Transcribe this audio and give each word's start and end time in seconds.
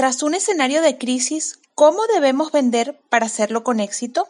Tras 0.00 0.22
un 0.22 0.34
escenario 0.34 0.80
de 0.80 0.96
crisis, 0.96 1.58
¿cómo 1.74 2.00
debemos 2.14 2.52
vender 2.52 2.98
para 3.10 3.26
hacerlo 3.26 3.62
con 3.62 3.80
éxito? 3.80 4.26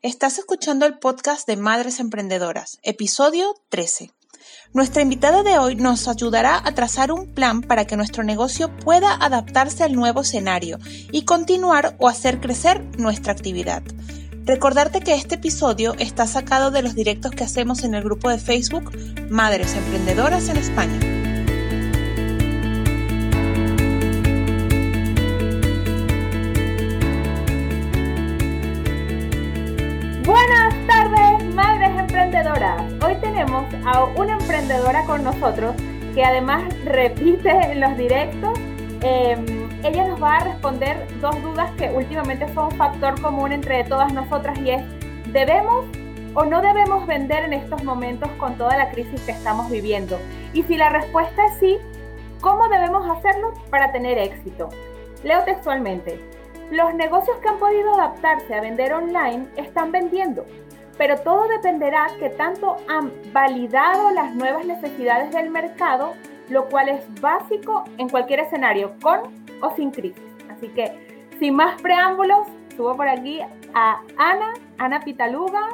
Estás 0.00 0.38
escuchando 0.38 0.86
el 0.86 0.98
podcast 0.98 1.46
de 1.46 1.58
Madres 1.58 2.00
Emprendedoras, 2.00 2.78
episodio 2.84 3.54
13. 3.68 4.12
Nuestra 4.72 5.02
invitada 5.02 5.42
de 5.42 5.58
hoy 5.58 5.76
nos 5.76 6.08
ayudará 6.08 6.62
a 6.64 6.72
trazar 6.72 7.12
un 7.12 7.34
plan 7.34 7.60
para 7.60 7.84
que 7.84 7.98
nuestro 7.98 8.24
negocio 8.24 8.74
pueda 8.78 9.14
adaptarse 9.14 9.84
al 9.84 9.92
nuevo 9.92 10.22
escenario 10.22 10.78
y 11.12 11.26
continuar 11.26 11.96
o 11.98 12.08
hacer 12.08 12.40
crecer 12.40 12.82
nuestra 12.96 13.34
actividad. 13.34 13.82
Recordarte 14.46 15.00
que 15.00 15.12
este 15.12 15.34
episodio 15.34 15.96
está 15.98 16.26
sacado 16.26 16.70
de 16.70 16.80
los 16.80 16.94
directos 16.94 17.32
que 17.32 17.44
hacemos 17.44 17.84
en 17.84 17.94
el 17.94 18.02
grupo 18.02 18.30
de 18.30 18.38
Facebook 18.38 18.90
Madres 19.28 19.74
Emprendedoras 19.74 20.48
en 20.48 20.56
España. 20.56 21.09
A 33.90 34.04
una 34.04 34.34
emprendedora 34.34 35.04
con 35.04 35.24
nosotros 35.24 35.74
que 36.14 36.22
además 36.24 36.62
repite 36.84 37.50
en 37.50 37.80
los 37.80 37.96
directos. 37.96 38.56
Em, 39.02 39.68
ella 39.82 40.06
nos 40.06 40.22
va 40.22 40.36
a 40.36 40.44
responder 40.44 41.08
dos 41.20 41.42
dudas 41.42 41.70
que 41.72 41.90
últimamente 41.90 42.46
son 42.54 42.66
un 42.66 42.78
factor 42.78 43.20
común 43.20 43.50
entre 43.50 43.82
todas 43.84 44.12
nosotras 44.12 44.58
y 44.60 44.70
es, 44.70 44.82
¿debemos 45.32 45.86
o 46.34 46.44
no 46.44 46.62
debemos 46.62 47.04
vender 47.08 47.44
en 47.44 47.54
estos 47.54 47.82
momentos 47.82 48.30
con 48.38 48.56
toda 48.56 48.76
la 48.76 48.90
crisis 48.90 49.20
que 49.22 49.32
estamos 49.32 49.68
viviendo? 49.70 50.20
Y 50.52 50.62
si 50.62 50.76
la 50.76 50.90
respuesta 50.90 51.44
es 51.46 51.58
sí, 51.58 51.78
¿cómo 52.40 52.68
debemos 52.68 53.08
hacerlo 53.10 53.54
para 53.70 53.90
tener 53.90 54.18
éxito? 54.18 54.68
Leo 55.24 55.42
textualmente. 55.44 56.20
Los 56.70 56.94
negocios 56.94 57.36
que 57.38 57.48
han 57.48 57.58
podido 57.58 57.94
adaptarse 57.94 58.54
a 58.54 58.60
vender 58.60 58.92
online 58.92 59.48
están 59.56 59.90
vendiendo 59.90 60.44
pero 61.00 61.16
todo 61.16 61.48
dependerá 61.48 62.08
que 62.18 62.28
tanto 62.28 62.76
han 62.86 63.10
validado 63.32 64.10
las 64.10 64.34
nuevas 64.34 64.66
necesidades 64.66 65.32
del 65.32 65.48
mercado, 65.48 66.12
lo 66.50 66.68
cual 66.68 66.90
es 66.90 67.02
básico 67.22 67.84
en 67.96 68.10
cualquier 68.10 68.40
escenario, 68.40 68.92
con 69.00 69.20
o 69.62 69.74
sin 69.76 69.92
crisis. 69.92 70.22
Así 70.54 70.68
que, 70.68 71.26
sin 71.38 71.56
más 71.56 71.80
preámbulos, 71.80 72.46
subo 72.76 72.98
por 72.98 73.08
aquí 73.08 73.40
a 73.72 74.00
Ana, 74.18 74.52
Ana 74.76 75.00
Pitaluga. 75.00 75.68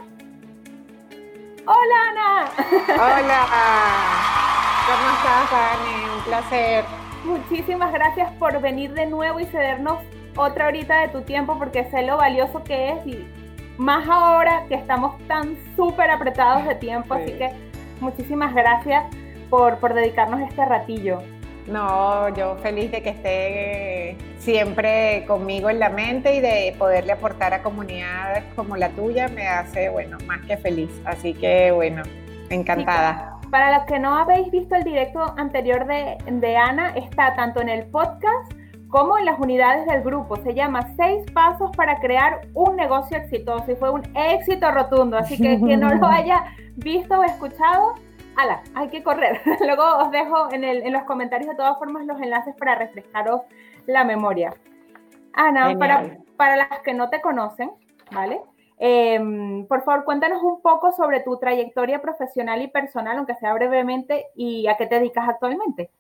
Hola 1.66 1.97
Ana. 2.08 2.44
Hola. 2.94 3.47
¿Cómo 4.86 5.10
estás, 5.16 5.52
Ani? 5.52 6.04
Un 6.19 6.22
placer. 6.22 6.84
Muchísimas 7.24 7.92
gracias 7.92 8.30
por 8.34 8.60
venir 8.60 8.92
de 8.92 9.06
nuevo 9.06 9.41
y 9.41 9.47
cedernos 9.47 9.98
otra 10.36 10.69
horita 10.69 11.00
de 11.00 11.08
tu 11.08 11.22
tiempo 11.22 11.58
porque 11.58 11.91
sé 11.91 12.02
lo 12.02 12.16
valioso 12.16 12.62
que 12.62 12.92
es 12.92 13.06
y 13.08 13.35
más 13.78 14.08
ahora 14.08 14.64
que 14.69 14.74
estamos 14.74 15.19
tan 15.27 15.56
súper 15.77 16.10
apretados 16.10 16.66
de 16.66 16.74
tiempo, 16.77 17.14
así 17.14 17.32
que 17.32 17.50
muchísimas 18.00 18.55
gracias 18.55 19.05
por, 19.50 19.78
por 19.78 19.94
dedicarnos 19.94 20.41
este 20.41 20.64
ratillo. 20.64 21.20
No, 21.66 22.28
yo 22.34 22.56
feliz 22.56 22.92
de 22.92 23.02
que 23.02 23.10
esté 23.10 24.16
siempre 24.38 25.24
conmigo 25.27 25.69
en 25.69 25.80
la 25.80 25.91
mente 25.91 26.36
y 26.36 26.41
de 26.41 26.74
poderle 26.78 27.12
aportar 27.12 27.54
a 27.54 27.62
comunidades 27.62 28.44
como 28.54 28.77
la 28.77 28.88
tuya 28.91 29.28
me 29.28 29.48
hace, 29.48 29.88
bueno, 29.88 30.16
más 30.27 30.41
que 30.47 30.56
feliz. 30.56 30.91
Así 31.04 31.34
que, 31.34 31.72
bueno, 31.72 32.02
encantada. 32.50 33.41
para 33.50 33.77
los 33.78 33.86
que 33.86 33.98
no 33.98 34.16
habéis 34.16 34.48
visto 34.52 34.77
el 34.77 34.84
directo 34.84 35.34
anterior 35.36 35.86
de, 35.86 36.16
de 36.30 36.56
Ana, 36.56 36.91
está 36.91 37.34
tanto 37.34 37.60
en 37.60 37.69
el 37.69 37.86
podcast 37.86 38.52
como 38.88 39.18
en 39.18 39.24
las 39.24 39.38
unidades 39.38 39.86
del 39.86 40.02
grupo. 40.02 40.36
Se 40.36 40.54
llama 40.54 40.94
Seis 40.96 41.24
Pasos 41.32 41.70
para 41.76 41.98
crear 41.98 42.42
un 42.54 42.76
negocio 42.76 43.16
exitoso 43.16 43.70
y 43.70 43.76
fue 43.76 43.90
un 43.90 44.02
éxito 44.16 44.70
rotundo. 44.70 45.16
Así 45.16 45.36
que 45.36 45.58
quien 45.60 45.80
no 45.80 45.94
lo 45.94 46.06
haya 46.06 46.44
visto 46.76 47.19
o 47.19 47.25
escuchado, 47.25 47.94
ala, 48.36 48.62
hay 48.75 48.88
que 48.88 49.02
correr. 49.02 49.41
Luego 49.60 49.84
os 49.98 50.10
dejo 50.10 50.52
en, 50.52 50.64
el, 50.64 50.82
en, 50.82 50.92
los 50.92 51.02
comentarios 51.04 51.50
de 51.50 51.56
todas 51.56 51.78
formas 51.78 52.06
los 52.06 52.20
enlaces 52.20 52.54
para 52.56 52.75
refrescaros 52.75 53.42
la 53.86 54.04
memoria. 54.04 54.54
Ana, 55.32 55.76
para, 55.78 56.19
para, 56.36 56.56
las 56.56 56.80
que 56.82 56.94
no 56.94 57.10
te 57.10 57.20
conocen, 57.20 57.70
¿vale? 58.10 58.41
Em, 58.78 59.66
por 59.66 59.82
favor, 59.84 60.04
cuéntanos 60.04 60.42
un 60.42 60.60
poco 60.60 60.92
sobre 60.92 61.20
tu 61.20 61.38
trayectoria 61.38 62.00
profesional 62.00 62.62
y 62.62 62.69
personal, 62.69 63.19
aunque 63.19 63.34
sea 63.36 63.52
brevemente, 63.54 64.26
y 64.34 64.66
a 64.66 64.76
qué 64.76 64.86
te 64.86 64.96
dedicas 64.96 65.28
actualmente. 65.28 65.91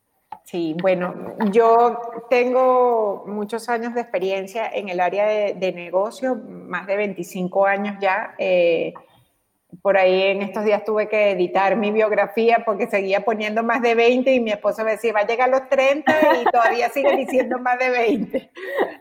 Sí, 0.44 0.76
bueno, 0.80 1.36
yo 1.50 1.98
tengo 2.30 3.24
muchos 3.26 3.68
años 3.68 3.94
de 3.94 4.00
experiencia 4.00 4.68
en 4.72 4.88
el 4.88 5.00
área 5.00 5.26
de, 5.26 5.72
negocio, 5.72 6.36
más 6.36 6.86
de 6.86 6.96
25 6.96 7.66
años 7.66 7.96
ya. 8.00 8.34
Eh, 8.38 8.94
por 9.82 9.96
ahí 9.96 10.22
en 10.22 10.42
estos 10.42 10.64
días 10.64 10.84
tuve 10.84 11.08
que 11.08 11.32
editar 11.32 11.76
mi 11.76 11.90
biografía 11.90 12.62
porque 12.64 12.86
seguía 12.86 13.24
poniendo 13.24 13.62
más 13.62 13.82
de 13.82 13.94
20 13.94 14.32
y 14.32 14.40
mi 14.40 14.52
esposo 14.52 14.84
me 14.84 14.92
decía, 14.92 15.12
va 15.12 15.20
a 15.20 15.26
llegar 15.26 15.48
a 15.48 15.58
los 15.58 15.68
30 15.68 16.12
y 16.42 16.44
todavía 16.44 16.88
sigue 16.90 17.16
diciendo 17.16 17.58
más 17.58 17.78
de 17.78 17.90
20. 17.90 18.50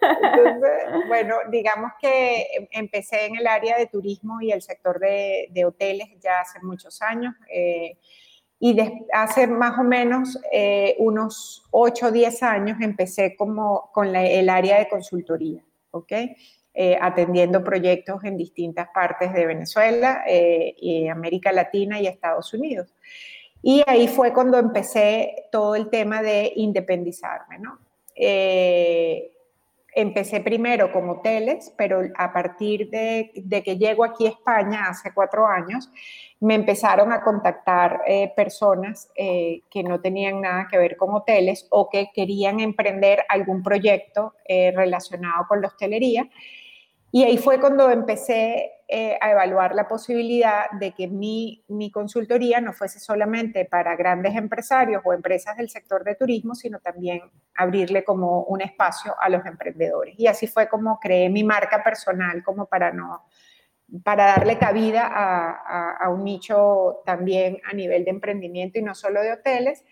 Entonces, 0.02 0.72
bueno, 1.08 1.36
digamos 1.50 1.92
que 2.00 2.68
empecé 2.72 3.26
en 3.26 3.38
el 3.38 3.48
área 3.48 3.78
de 3.78 3.88
turismo 3.88 4.42
y 4.42 4.52
el 4.52 4.62
sector 4.62 5.00
de, 5.00 5.64
hoteles 5.66 6.08
ya 6.20 6.42
hace 6.42 6.60
muchos 6.62 7.02
años. 7.02 7.34
Eh, 7.50 7.98
y 8.60 8.78
hace 9.12 9.48
más 9.48 9.78
o 9.78 9.84
menos 9.84 10.40
eh, 10.52 10.96
unos 11.00 11.66
8 11.72 12.08
o 12.08 12.12
10 12.12 12.44
años 12.44 12.78
empecé 12.82 13.36
como 13.36 13.90
con 13.94 14.16
el 14.16 14.50
área 14.50 14.80
de 14.80 14.88
consultoría, 14.88 15.62
¿ok? 15.92 16.12
Eh, 16.74 16.98
atendiendo 17.02 17.64
proyectos 17.64 18.24
en 18.24 18.38
distintas 18.38 18.90
partes 18.94 19.34
de 19.34 19.46
Venezuela, 19.46 20.24
eh, 20.28 21.10
América 21.10 21.52
Latina 21.52 22.00
y 22.00 22.08
Estados 22.08 22.54
Unidos. 22.54 22.94
Y 23.62 23.84
ahí 23.88 24.08
fue 24.08 24.34
cuando 24.34 24.58
empecé 24.58 25.48
todo 25.52 25.76
el 25.76 25.90
tema 25.90 26.22
de 26.22 26.52
independizarme, 26.56 27.60
¿no? 27.60 27.80
empecé 29.98 30.42
primero 30.42 30.92
con 30.92 31.10
hoteles, 31.10 31.74
pero 31.78 32.02
a 32.18 32.32
partir 32.32 32.90
de, 32.90 33.32
de, 33.34 33.64
que 33.64 33.78
llego 33.78 34.04
aquí 34.04 34.26
a 34.26 34.30
España 34.30 34.88
hace 34.90 35.14
cuatro 35.14 35.48
años, 35.48 35.90
me 36.42 36.56
empezaron 36.56 37.12
a 37.14 37.22
contactar 37.22 38.02
eh, 38.06 38.32
personas 38.36 39.10
eh, 39.16 39.62
que 39.70 39.84
no 39.84 40.02
tenían 40.02 40.42
nada 40.42 40.68
que 40.70 40.78
ver 40.78 40.98
con 40.98 41.14
hoteles 41.14 41.66
o 41.70 41.90
que 41.90 42.12
querían 42.14 42.60
emprender 42.60 43.22
algún 43.30 43.64
proyecto 43.64 44.34
eh, 44.46 44.72
relacionado 44.76 45.46
con 45.48 45.62
la 45.62 45.68
hostelería. 45.68 46.30
Y 47.12 47.24
ahí 47.24 47.38
fue 47.38 47.60
cuando 47.62 47.90
empecé 47.90 48.72
a 49.22 49.32
evaluar 49.32 49.74
la 49.74 49.88
posibilidad 49.88 50.70
de 50.80 50.92
que 50.92 51.08
mi, 51.08 51.64
mi 51.70 51.90
consultoría 51.90 52.62
no 52.62 52.72
fuese 52.72 53.00
solamente 53.00 53.66
para 53.66 53.96
grandes 53.96 54.36
empresarios 54.36 55.02
o 55.04 55.14
empresas 55.14 55.58
del 55.58 55.70
sector 55.70 56.04
de 56.04 56.16
turismo, 56.16 56.54
sino 56.54 56.80
también 56.80 57.22
abrirle 57.56 58.04
como 58.04 58.44
un 58.44 58.62
espacio 58.62 59.16
a 59.20 59.30
los 59.30 59.46
emprendedores. 59.46 60.16
Y 60.20 60.28
así 60.28 60.46
fue 60.46 60.68
como 60.68 61.00
creé 61.00 61.30
mi 61.30 61.44
marca 61.44 61.82
personal, 61.84 62.44
como 62.44 62.66
para 62.66 62.92
no 62.92 63.24
para 64.04 64.26
darle 64.26 64.58
cabida 64.58 65.08
a, 65.08 66.10
un 66.10 66.24
nicho 66.24 67.02
también 67.06 67.60
a 67.70 67.74
nivel 67.74 68.04
de 68.04 68.12
emprendimiento 68.12 68.80
y 68.80 68.82
no 68.82 68.96
solo 68.96 69.22
de 69.22 69.34
hoteles. 69.34 69.84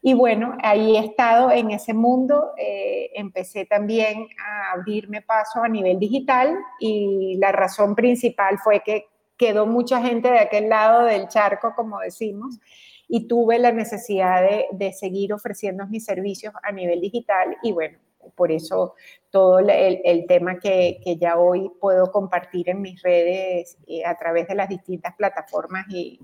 Y 0.00 0.14
bueno, 0.14 0.56
ahí 0.62 0.96
he 0.96 1.00
estado 1.00 1.50
en 1.52 1.70
ese 1.70 1.94
mundo, 1.94 2.52
eh, 2.56 3.10
empecé 3.14 3.66
también 3.66 4.26
a 4.44 4.72
abrirme 4.72 5.22
paso 5.22 5.62
a 5.62 5.68
nivel 5.68 5.98
digital 6.00 6.56
y 6.80 7.36
la 7.38 7.52
razón 7.52 7.94
principal 7.94 8.58
fue 8.58 8.80
que 8.80 9.06
quedó 9.36 9.66
mucha 9.66 10.02
gente 10.02 10.28
de 10.28 10.40
aquel 10.40 10.68
lado 10.68 11.04
del 11.04 11.28
charco, 11.28 11.74
como 11.76 12.00
decimos, 12.00 12.58
y 13.06 13.28
tuve 13.28 13.58
la 13.58 13.70
necesidad 13.70 14.42
de, 14.42 14.66
de 14.72 14.92
seguir 14.92 15.32
ofreciendo 15.32 15.86
mis 15.86 16.04
servicios 16.04 16.52
a 16.62 16.72
nivel 16.72 17.00
digital 17.00 17.56
y 17.62 17.70
bueno, 17.72 17.98
por 18.34 18.52
eso 18.52 18.94
todo 19.30 19.58
el, 19.58 20.26
tema 20.26 20.58
que, 20.58 21.00
ya 21.18 21.38
hoy 21.38 21.70
puedo 21.80 22.10
compartir 22.10 22.68
en 22.68 22.80
mis 22.80 23.02
redes 23.02 23.78
eh, 23.86 24.04
a 24.04 24.16
través 24.16 24.48
de 24.48 24.54
las 24.54 24.68
distintas 24.68 25.14
plataformas 25.16 25.86
y, 25.88 26.20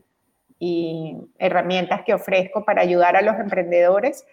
herramientas 1.39 2.03
que 2.05 2.13
ofrezco 2.13 2.65
para 2.65 2.83
ayudar 2.83 3.15
a 3.15 3.23
los 3.23 3.37
emprendedores, 3.37 4.27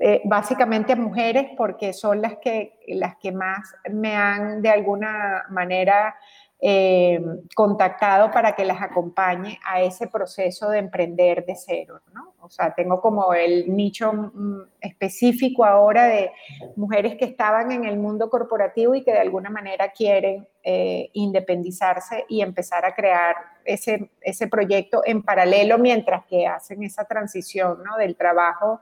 eh, 0.00 0.22
básicamente 0.24 0.96
mujeres 0.96 1.50
porque 1.54 1.92
son 1.92 2.22
las 2.22 2.38
que, 2.38 2.78
las 2.86 3.16
que 3.16 3.30
más 3.32 3.74
me 3.90 4.16
han 4.16 4.62
de 4.62 4.70
alguna 4.70 5.44
manera 5.50 6.16
eh, 6.60 7.20
contactado 7.54 8.32
para 8.32 8.56
que 8.56 8.64
las 8.64 8.82
acompañe 8.82 9.60
a 9.64 9.80
ese 9.80 10.08
proceso 10.08 10.68
de 10.70 10.80
emprender 10.80 11.46
de 11.46 11.54
cero, 11.54 12.00
¿no? 12.12 12.34
O 12.40 12.50
sea, 12.50 12.74
tengo 12.74 13.00
como 13.00 13.32
el 13.32 13.76
nicho 13.76 14.12
mm, 14.12 14.62
específico 14.80 15.64
ahora 15.64 16.06
de 16.06 16.32
mujeres 16.74 17.14
que 17.16 17.26
estaban 17.26 17.70
en 17.70 17.84
el 17.84 17.96
mundo 17.96 18.28
corporativo 18.28 18.96
y 18.96 19.04
que 19.04 19.12
de 19.12 19.20
alguna 19.20 19.50
manera 19.50 19.92
quieren 19.92 20.48
eh, 20.64 21.10
independizarse 21.12 22.24
y 22.28 22.40
empezar 22.40 22.84
a 22.84 22.92
crear 22.92 23.36
ese, 23.64 24.10
ese 24.20 24.48
proyecto 24.48 25.02
en 25.04 25.22
paralelo 25.22 25.78
mientras 25.78 26.24
que 26.26 26.48
hacen 26.48 26.82
esa 26.82 27.04
transición, 27.04 27.84
¿no? 27.84 27.96
Del 27.96 28.16
trabajo, 28.16 28.80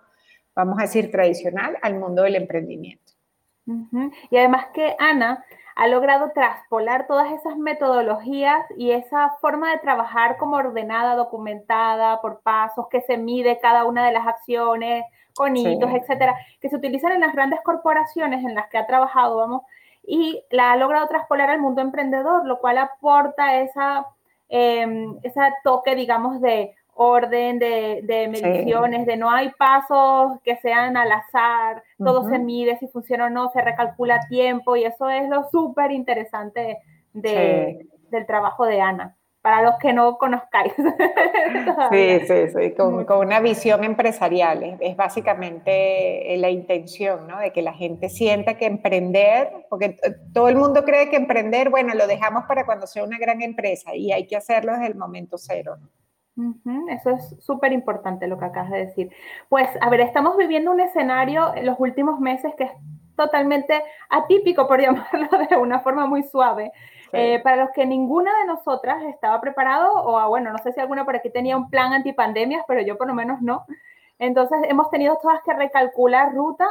vamos 0.54 0.78
a 0.78 0.82
decir, 0.82 1.10
tradicional 1.10 1.76
al 1.82 1.98
mundo 1.98 2.22
del 2.22 2.36
emprendimiento. 2.36 3.12
Y 4.30 4.36
además 4.36 4.66
que 4.72 4.94
Ana 4.98 5.44
ha 5.76 5.88
logrado 5.88 6.30
traspolar 6.30 7.06
todas 7.06 7.30
esas 7.32 7.58
metodologías 7.58 8.64
y 8.78 8.92
esa 8.92 9.36
forma 9.42 9.70
de 9.70 9.78
trabajar 9.78 10.38
como 10.38 10.56
ordenada, 10.56 11.16
documentada, 11.16 12.22
por 12.22 12.40
pasos, 12.40 12.88
que 12.90 13.02
se 13.02 13.18
mide 13.18 13.60
cada 13.60 13.84
una 13.84 14.06
de 14.06 14.12
las 14.12 14.26
acciones, 14.26 15.04
con 15.34 15.54
hitos, 15.54 15.90
etcétera, 15.92 16.34
que 16.62 16.70
se 16.70 16.76
utilizan 16.76 17.12
en 17.12 17.20
las 17.20 17.34
grandes 17.34 17.60
corporaciones 17.62 18.42
en 18.42 18.54
las 18.54 18.68
que 18.70 18.78
ha 18.78 18.86
trabajado, 18.86 19.36
vamos, 19.36 19.62
y 20.02 20.42
la 20.50 20.72
ha 20.72 20.76
logrado 20.78 21.08
traspolar 21.08 21.50
al 21.50 21.60
mundo 21.60 21.82
emprendedor, 21.82 22.46
lo 22.46 22.58
cual 22.58 22.78
aporta 22.78 23.60
esa, 23.60 24.06
eh, 24.48 25.06
ese 25.24 25.40
toque, 25.62 25.94
digamos, 25.94 26.40
de 26.40 26.74
orden, 26.96 27.58
de, 27.58 28.28
mediciones, 28.30 29.06
de 29.06 29.16
no 29.16 29.30
hay 29.30 29.50
pasos 29.50 30.40
que 30.42 30.56
sean 30.56 30.96
al 30.96 31.12
azar, 31.12 31.82
todo 31.98 32.28
se 32.28 32.38
mide 32.38 32.78
si 32.78 32.88
funciona 32.88 33.26
o 33.26 33.30
no, 33.30 33.50
se 33.50 33.60
recalcula 33.60 34.20
tiempo 34.28 34.76
y 34.76 34.84
eso 34.84 35.08
es 35.08 35.28
lo 35.28 35.48
súper 35.50 35.92
interesante 35.92 36.78
del 37.12 38.26
trabajo 38.26 38.64
de 38.64 38.80
Ana. 38.80 39.16
Para 39.42 39.62
los 39.62 39.76
que 39.78 39.92
no 39.92 40.18
conozcáis. 40.18 40.72
sí, 41.92 42.20
sí, 42.26 42.48
sí, 42.48 42.74
con, 42.74 43.06
una 43.08 43.38
visión 43.38 43.84
empresarial. 43.84 44.76
Es, 44.80 44.96
básicamente 44.96 46.34
la 46.38 46.50
intención, 46.50 47.28
¿no? 47.28 47.38
De 47.38 47.52
que 47.52 47.62
la 47.62 47.72
gente 47.72 48.08
sienta 48.08 48.54
que 48.54 48.66
emprender, 48.66 49.52
porque 49.70 49.98
todo 50.34 50.48
el 50.48 50.56
mundo 50.56 50.82
cree 50.82 51.10
que 51.10 51.16
emprender, 51.16 51.70
bueno, 51.70 51.94
lo 51.94 52.08
dejamos 52.08 52.42
para 52.48 52.66
cuando 52.66 52.88
sea 52.88 53.04
una 53.04 53.18
gran 53.18 53.40
empresa 53.40 53.94
y 53.94 54.10
hay 54.10 54.26
que 54.26 54.34
hacerlo 54.34 54.72
desde 54.72 54.88
el 54.88 54.96
momento 54.96 55.38
cero, 55.38 55.76
¿no? 55.80 55.90
Eso 56.88 57.10
es 57.10 57.36
súper 57.40 57.72
importante 57.72 58.26
lo 58.26 58.38
que 58.38 58.44
acabas 58.44 58.70
de 58.70 58.86
decir. 58.86 59.10
Pues, 59.48 59.68
a 59.80 59.88
ver, 59.88 60.00
estamos 60.00 60.36
viviendo 60.36 60.70
un 60.70 60.80
escenario 60.80 61.54
en 61.54 61.64
los 61.64 61.80
últimos 61.80 62.20
meses 62.20 62.54
que 62.56 62.64
es 62.64 62.72
totalmente 63.16 63.82
atípico, 64.10 64.68
por 64.68 64.80
llamarlo 64.82 65.28
de 65.48 65.56
una 65.56 65.80
forma 65.80 66.06
muy 66.06 66.22
suave, 66.24 66.72
eh, 67.12 67.40
para 67.42 67.56
los 67.56 67.70
que 67.70 67.86
ninguna 67.86 68.30
de 68.40 68.46
nosotras 68.46 69.02
estaba 69.04 69.40
preparado, 69.40 69.92
o 69.92 70.18
ah, 70.18 70.26
bueno, 70.26 70.52
no 70.52 70.58
sé 70.58 70.72
si 70.72 70.80
alguna 70.80 71.06
por 71.06 71.16
aquí 71.16 71.30
tenía 71.30 71.56
un 71.56 71.70
plan 71.70 71.92
antipandemias, 71.94 72.64
pero 72.68 72.82
yo 72.82 72.98
por 72.98 73.06
lo 73.06 73.14
menos 73.14 73.40
no. 73.40 73.64
Entonces, 74.18 74.58
hemos 74.68 74.90
tenido 74.90 75.18
todas 75.20 75.42
que 75.42 75.54
recalcular 75.54 76.34
ruta, 76.34 76.66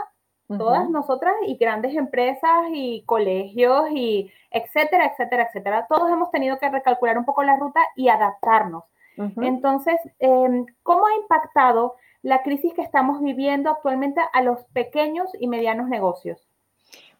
todas 0.47 0.87
nosotras, 0.91 1.33
y 1.47 1.57
grandes 1.57 1.95
empresas, 1.95 2.67
y 2.71 3.03
colegios, 3.07 3.89
y 3.91 4.31
etcétera, 4.51 5.07
etcétera, 5.07 5.43
etcétera. 5.43 5.87
Todos 5.89 6.11
hemos 6.11 6.29
tenido 6.29 6.59
que 6.59 6.69
recalcular 6.69 7.17
un 7.17 7.25
poco 7.25 7.41
la 7.41 7.55
ruta 7.57 7.81
y 7.95 8.09
adaptarnos. 8.09 8.83
Entonces, 9.17 9.95
em, 10.19 10.65
¿cómo 10.83 11.05
ha 11.07 11.15
impactado 11.15 11.95
la 12.21 12.41
crisis 12.43 12.73
que 12.73 12.81
estamos 12.81 13.21
viviendo 13.21 13.69
actualmente 13.69 14.21
a 14.33 14.41
los 14.41 14.63
pequeños 14.73 15.29
y 15.39 15.47
medianos 15.47 15.87
negocios? 15.87 16.47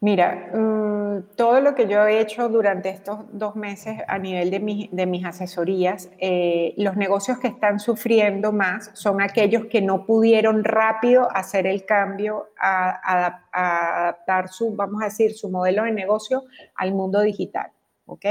Mira, 0.01 0.51
mm, 0.53 1.35
todo 1.35 1.61
lo 1.61 1.73
que 1.73 1.87
yo 1.87 2.05
he 2.05 2.19
hecho 2.19 2.49
durante 2.49 2.89
estos 2.89 3.19
dos 3.31 3.55
meses 3.55 3.97
a 4.07 4.19
nivel 4.19 4.51
de, 4.51 5.05
mis 5.05 5.25
asesorías, 5.25 6.11
eh, 6.19 6.73
los 6.77 6.97
negocios 6.97 7.39
que 7.39 7.47
están 7.47 7.79
sufriendo 7.79 8.51
más 8.51 8.91
son 8.93 9.21
aquellos 9.21 9.65
que 9.65 9.81
no 9.81 10.05
pudieron 10.05 10.63
rápido 10.63 11.27
hacer 11.31 11.65
el 11.65 11.85
cambio 11.85 12.49
a, 12.59 13.39
adaptar 13.51 14.49
su, 14.49 14.75
vamos 14.75 15.01
a 15.01 15.05
decir, 15.05 15.33
su 15.33 15.49
modelo 15.49 15.83
de 15.83 15.91
negocio 15.91 16.43
al 16.75 16.93
mundo 16.93 17.21
digital. 17.21 17.71
¿ok? 18.05 18.25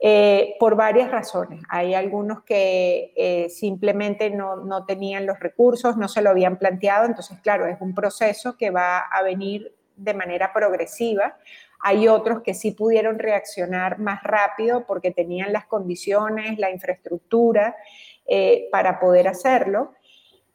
Eh, 0.00 0.54
por 0.60 0.76
varias 0.76 1.10
razones. 1.10 1.60
Hay 1.68 1.92
algunos 1.92 2.44
que 2.44 3.12
eh, 3.16 3.48
simplemente 3.48 4.30
no, 4.30 4.84
tenían 4.86 5.26
los 5.26 5.40
recursos, 5.40 5.96
no 5.96 6.06
se 6.06 6.22
lo 6.22 6.30
habían 6.30 6.56
planteado, 6.56 7.04
entonces 7.04 7.40
claro, 7.40 7.66
es 7.66 7.80
un 7.80 7.96
proceso 7.96 8.56
que 8.56 8.70
va 8.70 8.98
a 8.98 9.22
venir 9.22 9.74
de 9.96 10.14
manera 10.14 10.52
progresiva. 10.52 11.36
Hay 11.80 12.06
otros 12.06 12.42
que 12.42 12.54
sí 12.54 12.70
pudieron 12.70 13.18
reaccionar 13.18 13.98
más 13.98 14.22
rápido 14.22 14.86
porque 14.86 15.10
tenían 15.10 15.52
las 15.52 15.66
condiciones, 15.66 16.60
la 16.60 16.70
infraestructura 16.70 17.74
eh, 18.24 18.68
para 18.70 19.00
poder 19.00 19.26
hacerlo. 19.26 19.94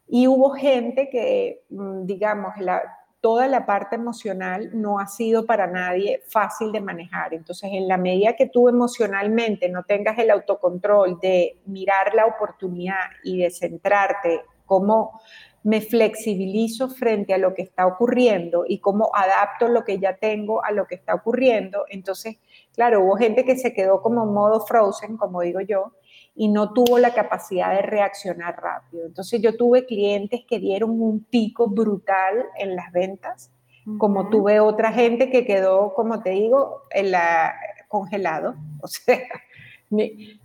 Y 0.08 0.26
hubo 0.26 0.50
gente 0.52 1.10
que, 1.10 1.64
mm, 1.68 2.06
digamos, 2.06 2.56
la, 2.58 2.82
toda 3.24 3.48
la 3.48 3.64
parte 3.64 3.96
emocional 3.96 4.68
no 4.74 4.98
ha 4.98 5.06
sido 5.06 5.46
para 5.46 5.66
nadie 5.66 6.20
fácil 6.28 6.72
de 6.72 6.82
manejar. 6.82 7.32
Entonces, 7.32 7.70
en 7.72 7.88
la 7.88 7.96
medida 7.96 8.36
que 8.36 8.50
tú 8.50 8.68
emocionalmente 8.68 9.70
no 9.70 9.82
tengas 9.84 10.18
el 10.18 10.30
autocontrol 10.30 11.18
de 11.22 11.56
mirar 11.64 12.14
la 12.14 12.26
oportunidad 12.26 13.06
y 13.22 13.38
de 13.38 13.50
centrarte 13.50 14.42
cómo 14.66 15.22
me 15.62 15.80
flexibilizo 15.80 16.90
frente 16.90 17.32
a 17.32 17.38
lo 17.38 17.54
que 17.54 17.62
está 17.62 17.86
ocurriendo 17.86 18.66
y 18.68 18.80
cómo 18.80 19.10
adapto 19.14 19.68
lo 19.68 19.84
que 19.84 19.98
ya 19.98 20.18
tengo 20.18 20.62
a 20.62 20.70
lo 20.72 20.86
que 20.86 20.96
está 20.96 21.14
ocurriendo. 21.14 21.86
Entonces, 21.88 22.36
claro, 22.74 23.04
hubo 23.04 23.16
gente 23.16 23.46
que 23.46 23.56
se 23.56 23.72
quedó 23.72 24.02
como 24.02 24.24
en 24.24 24.34
modo 24.34 24.66
frozen, 24.66 25.16
como 25.16 25.40
digo 25.40 25.62
yo, 25.62 25.94
y 26.34 26.48
no 26.48 26.72
tuvo 26.72 26.98
la 26.98 27.14
capacidad 27.14 27.70
de 27.74 27.82
reaccionar 27.82 28.60
rápido. 28.60 29.06
Entonces 29.06 29.40
yo 29.40 29.56
tuve 29.56 29.86
clientes 29.86 30.42
que 30.48 30.58
dieron 30.58 31.00
un 31.00 31.24
pico 31.24 31.68
brutal 31.68 32.46
en 32.58 32.74
las 32.74 32.90
ventas, 32.92 33.50
como 33.98 34.30
tuve 34.30 34.60
otra 34.60 34.92
gente 34.92 35.30
que 35.30 35.44
quedó, 35.44 35.92
como 35.94 36.22
te 36.22 36.30
digo, 36.30 36.84
en 36.90 37.10
la, 37.10 37.54
congelado. 37.88 38.54
O 38.80 38.86
sea, 38.86 39.18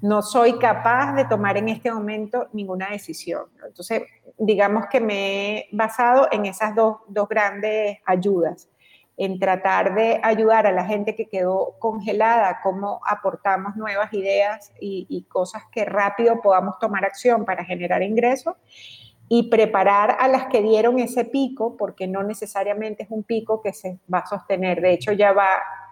no 0.02 0.22
soy 0.22 0.58
capaz 0.60 1.14
de 1.16 1.26
tomar 1.26 1.58
en 1.58 1.68
este 1.68 1.92
momento 1.92 2.48
ninguna 2.54 2.90
decisión. 2.92 3.46
Entonces, 3.66 4.04
digamos 4.38 4.86
que 4.90 5.02
me 5.02 5.58
he 5.58 5.68
basado 5.74 6.30
en 6.32 6.46
esas 6.46 6.74
dos, 6.74 6.98
dos 7.08 7.28
grandes 7.28 7.98
ayudas 8.06 8.70
en 9.20 9.38
tratar 9.38 9.96
de 9.96 10.22
ayudar 10.24 10.66
a 10.66 10.72
la 10.72 10.86
gente 10.86 11.14
que 11.14 11.28
quedó 11.28 11.76
congelada, 11.78 12.62
cómo 12.64 13.02
aportamos 13.06 13.76
nuevas 13.76 14.14
ideas 14.14 14.72
y, 14.80 15.26
cosas 15.28 15.64
que 15.74 15.84
rápido 15.84 16.40
podamos 16.42 16.80
tomar 16.80 17.04
acción 17.04 17.44
para 17.44 17.66
generar 17.66 18.02
ingresos 18.02 18.56
y 19.28 19.50
preparar 19.50 20.16
a 20.22 20.30
las 20.30 20.46
que 20.46 20.62
dieron 20.62 21.00
ese 21.00 21.26
pico, 21.26 21.76
porque 21.76 22.08
no 22.08 22.24
necesariamente 22.24 23.04
es 23.04 23.12
un 23.12 23.24
pico 23.24 23.62
que 23.62 23.74
se 23.74 24.00
va 24.12 24.20
a 24.20 24.26
sostener, 24.26 24.80
de 24.80 24.94
hecho 24.94 25.12
ya 25.12 25.34
va 25.34 25.50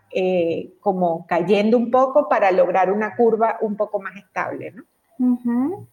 eh, 0.10 0.76
como 0.80 1.28
cayendo 1.28 1.76
un 1.78 1.92
poco 1.92 2.30
para 2.30 2.50
lograr 2.52 2.90
una 2.94 3.14
curva 3.18 3.58
un 3.60 3.76
poco 3.76 4.00
más 4.00 4.16
estable. 4.16 4.72
¿no? 4.72 5.86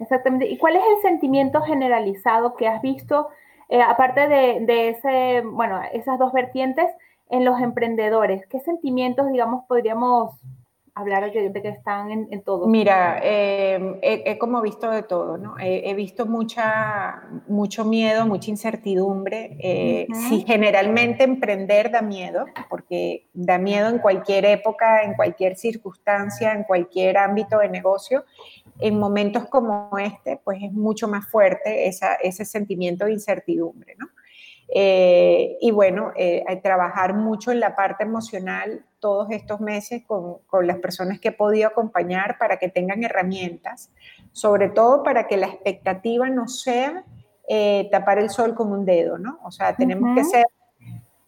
Exactamente. 0.00 0.48
¿Y 0.48 0.58
cuál 0.58 0.74
es 0.74 0.82
el 0.96 1.02
sentimiento 1.02 1.62
generalizado 1.62 2.56
que 2.56 2.66
has 2.66 2.82
visto? 2.82 3.28
Eh, 3.70 3.80
aparte 3.80 4.26
de, 4.26 4.88
ese, 4.88 5.42
bueno, 5.46 5.80
esas 5.92 6.18
dos 6.18 6.32
vertientes 6.32 6.86
en 7.30 7.44
los 7.44 7.60
emprendedores, 7.60 8.44
¿qué 8.46 8.58
sentimientos, 8.58 9.30
digamos, 9.30 9.64
podríamos 9.68 10.34
hablar 10.92 11.32
de, 11.32 11.52
que 11.52 11.68
están 11.68 12.10
en, 12.10 12.42
todo? 12.42 12.66
Mira, 12.66 13.20
em, 13.22 13.96
he, 14.02 14.36
como 14.38 14.60
visto 14.60 14.90
de 14.90 15.04
todo, 15.04 15.38
¿no? 15.38 15.54
He, 15.60 15.94
visto 15.94 16.26
mucha, 16.26 17.22
mucho 17.46 17.84
miedo, 17.84 18.26
mucha 18.26 18.50
incertidumbre. 18.50 19.56
Eh, 19.60 20.08
si 20.28 20.42
generalmente 20.44 21.22
emprender 21.22 21.92
da 21.92 22.02
miedo, 22.02 22.46
porque 22.68 23.28
da 23.32 23.58
miedo 23.58 23.88
en 23.88 24.00
cualquier 24.00 24.46
época, 24.46 25.04
en 25.04 25.14
cualquier 25.14 25.54
circunstancia, 25.54 26.52
en 26.54 26.64
cualquier 26.64 27.18
ámbito 27.18 27.58
de 27.60 27.68
negocio 27.68 28.24
en 28.80 28.98
momentos 28.98 29.46
como 29.46 29.90
este, 29.98 30.40
pues 30.42 30.62
es 30.62 30.72
mucho 30.72 31.08
más 31.08 31.26
fuerte 31.28 31.88
ese 31.88 32.44
sentimiento 32.44 33.04
de 33.04 33.12
incertidumbre, 33.12 33.94
¿no? 33.98 34.08
Eh, 34.72 35.58
y 35.60 35.72
bueno, 35.72 36.12
eh, 36.14 36.44
trabajar 36.62 37.14
mucho 37.14 37.50
en 37.50 37.58
la 37.58 37.74
parte 37.74 38.04
emocional 38.04 38.84
todos 39.00 39.28
estos 39.30 39.60
meses 39.60 40.04
con, 40.06 40.38
las 40.62 40.78
personas 40.78 41.18
que 41.18 41.28
he 41.28 41.32
podido 41.32 41.66
acompañar 41.66 42.38
para 42.38 42.58
que 42.58 42.68
tengan 42.68 43.02
herramientas, 43.02 43.90
sobre 44.30 44.68
todo 44.68 45.02
para 45.02 45.26
que 45.26 45.36
la 45.36 45.48
expectativa 45.48 46.28
no 46.28 46.46
sea 46.46 47.04
eh, 47.48 47.88
tapar 47.90 48.18
el 48.18 48.30
sol 48.30 48.54
con 48.54 48.70
un 48.70 48.84
dedo, 48.84 49.18
¿no? 49.18 49.40
O 49.42 49.50
sea, 49.50 49.74
tenemos 49.74 50.14
que 50.14 50.22
ser 50.22 50.46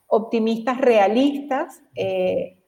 optimistas 0.06 0.80
realistas 0.80 1.82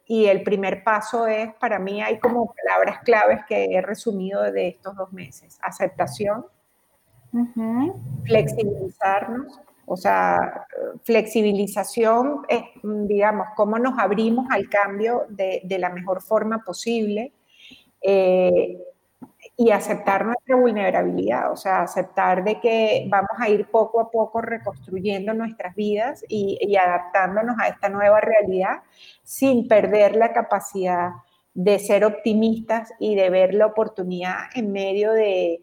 y 0.07 0.27
el 0.27 0.43
primer 0.43 0.85
paso 0.85 1.27
es, 1.27 1.55
para 1.55 1.79
mí 1.79 2.03
hay 2.03 2.19
como 2.19 2.55
palabras 2.55 2.99
claves 3.05 3.41
que 3.49 3.65
he 3.65 3.81
resumido 3.81 4.43
de 4.43 4.69
estos 4.69 4.95
dos 4.97 5.13
meses. 5.13 5.59
Aceptación, 5.63 6.47
flexibilizarnos, 8.25 9.61
o 9.87 9.97
sea, 9.97 10.67
flexibilización 11.03 12.43
es, 12.49 12.63
digamos, 12.83 13.49
cómo 13.57 13.79
nos 13.79 13.99
abrimos 13.99 14.47
al 14.51 14.69
cambio 14.69 15.25
de, 15.29 15.63
de 15.65 15.79
la 15.79 15.91
mejor 15.91 16.23
forma 16.23 16.59
posible. 16.65 17.33
Eh, 18.03 18.79
y 19.57 19.71
aceptar 19.71 20.27
nuestra 20.27 20.57
vulnerabilidad, 20.57 21.53
o 21.53 21.57
sea, 21.57 21.83
aceptar 21.83 22.43
de 22.43 22.61
que 22.61 23.07
vamos 23.09 23.31
a 23.39 23.49
ir 23.49 23.67
poco 23.71 24.01
a 24.01 24.11
poco 24.11 24.41
reconstruyendo 24.41 25.33
nuestras 25.33 25.77
vidas 25.77 26.25
y, 26.29 26.77
adaptándonos 26.77 27.57
a 27.61 27.69
esta 27.69 27.89
nueva 27.89 28.21
realidad 28.21 28.83
sin 29.23 29.69
perder 29.69 30.17
la 30.17 30.33
capacidad 30.33 31.11
de 31.55 31.79
ser 31.79 32.05
optimistas 32.05 32.93
y 32.99 33.15
de 33.15 33.31
ver 33.31 33.55
la 33.55 33.67
oportunidad 33.67 34.39
en 34.57 34.73
medio 34.73 35.13
de, 35.13 35.61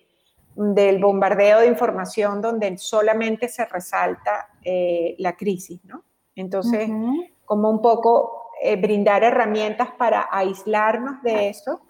del 0.55 0.99
bombardeo 0.99 1.59
de 1.59 1.67
información 1.67 2.41
donde 2.41 2.77
solamente 2.77 3.49
se 3.49 3.65
resalta 3.65 4.47
eh, 4.63 5.15
la 5.19 5.35
crisis, 5.35 5.83
¿no? 5.83 6.05
Entonces, 6.33 6.89
como 7.43 7.69
un 7.69 7.81
poco 7.81 8.41
eh, 8.63 8.77
brindar 8.77 9.23
herramientas 9.25 9.89
para 9.97 10.29
aislarnos 10.31 11.21
de 11.23 11.49
eso, 11.49 11.81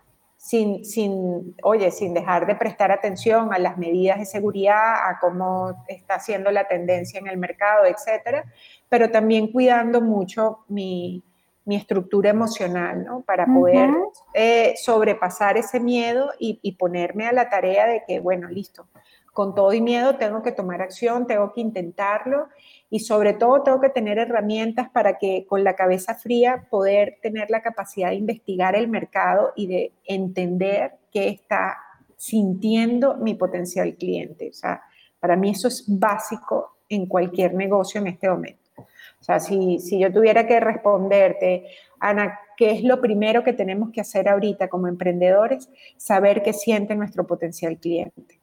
sin, 0.42 0.84
sin, 0.84 1.56
oye, 1.62 1.92
sin 1.92 2.16
dejar 2.16 2.48
de 2.48 2.56
prestar 2.56 2.92
atención 2.92 3.54
a 3.54 3.60
las 3.60 3.78
medidas 3.78 4.18
de 4.18 4.26
seguridad, 4.26 4.96
a 5.08 5.20
cómo 5.22 5.86
está 5.88 6.20
siendo 6.20 6.50
la 6.50 6.68
tendencia 6.68 7.20
en 7.20 7.28
el 7.28 7.38
mercado, 7.38 7.86
etcétera, 7.86 8.44
pero 8.90 9.12
también 9.12 9.52
cuidando 9.52 10.02
mucho 10.02 10.66
mi, 10.68 11.24
mi 11.64 11.76
estructura 11.76 12.32
emocional, 12.32 13.06
¿no? 13.06 13.22
Para 13.22 13.46
poder 13.46 13.92
eh, 14.34 14.74
sobrepasar 14.78 15.58
ese 15.58 15.80
miedo 15.80 16.32
y, 16.40 16.60
y, 16.64 16.72
ponerme 16.72 17.28
a 17.28 17.34
la 17.34 17.48
tarea 17.48 17.86
de 17.86 18.04
que, 18.08 18.20
bueno, 18.20 18.50
listo, 18.50 18.88
con 19.32 19.56
todo 19.56 19.74
y 19.74 19.82
miedo 19.82 20.16
tengo 20.18 20.44
que 20.44 20.52
tomar 20.52 20.82
acción, 20.82 21.26
tengo 21.26 21.54
que 21.54 21.62
intentarlo 21.62 22.48
y 22.90 23.00
sobre 23.00 23.34
todo 23.34 23.64
tengo 23.64 23.80
que 23.80 23.90
tener 23.90 24.18
herramientas 24.18 24.90
para 24.90 25.18
que 25.18 25.46
con 25.48 25.64
la 25.64 25.76
cabeza 25.76 26.16
fría 26.16 26.68
poder 26.70 27.18
tener 27.22 27.50
la 27.50 27.62
capacidad 27.62 28.10
de 28.10 28.16
investigar 28.16 28.76
el 28.76 28.90
mercado 28.90 29.54
y 29.56 29.68
de 29.68 29.94
entender 30.06 30.96
qué 31.12 31.30
está 31.30 31.78
sintiendo 32.18 33.16
mi 33.16 33.36
potencial 33.36 33.96
cliente. 33.96 34.50
O 34.50 34.54
sea, 34.54 34.84
para 35.20 35.36
mí 35.36 35.52
eso 35.52 35.70
es 35.70 35.86
básico 35.88 36.78
en 36.90 37.06
cualquier 37.06 37.54
negocio 37.54 38.02
en 38.02 38.08
este 38.08 38.30
momento. 38.30 38.60
O 38.78 39.24
sea, 39.24 39.40
si, 39.40 39.80
si 39.80 40.00
yo 40.00 40.12
tuviera 40.12 40.46
que 40.46 40.60
responderte, 40.60 41.68
Ana, 42.00 42.40
¿qué 42.58 42.72
es 42.72 42.84
lo 42.84 43.00
primero 43.00 43.44
que 43.44 43.54
tenemos 43.54 43.92
que 43.92 44.02
hacer 44.02 44.28
ahorita 44.28 44.68
como 44.68 44.88
emprendedores? 44.88 45.70
Saber 45.96 46.44
qué 46.44 46.54
siente 46.54 46.96
nuestro 46.96 47.26
potencial 47.26 47.78
cliente. 47.78 48.41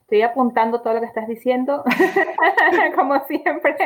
Estoy 0.00 0.22
apuntando 0.22 0.80
todo 0.80 0.94
lo 0.94 1.00
que 1.00 1.06
estás 1.06 1.28
diciendo, 1.28 1.84
como 2.96 3.24
siempre. 3.26 3.76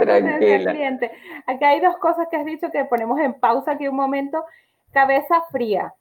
Tranquila. 0.00 0.72
Cliente. 0.72 1.10
Acá 1.46 1.70
hay 1.70 1.80
dos 1.80 1.96
cosas 1.96 2.28
que 2.30 2.36
has 2.36 2.44
dicho 2.44 2.70
que 2.70 2.84
ponemos 2.84 3.18
en 3.18 3.34
pausa 3.34 3.72
aquí 3.72 3.88
un 3.88 3.96
momento. 3.96 4.44
Cabeza 4.92 5.42
fría. 5.50 5.92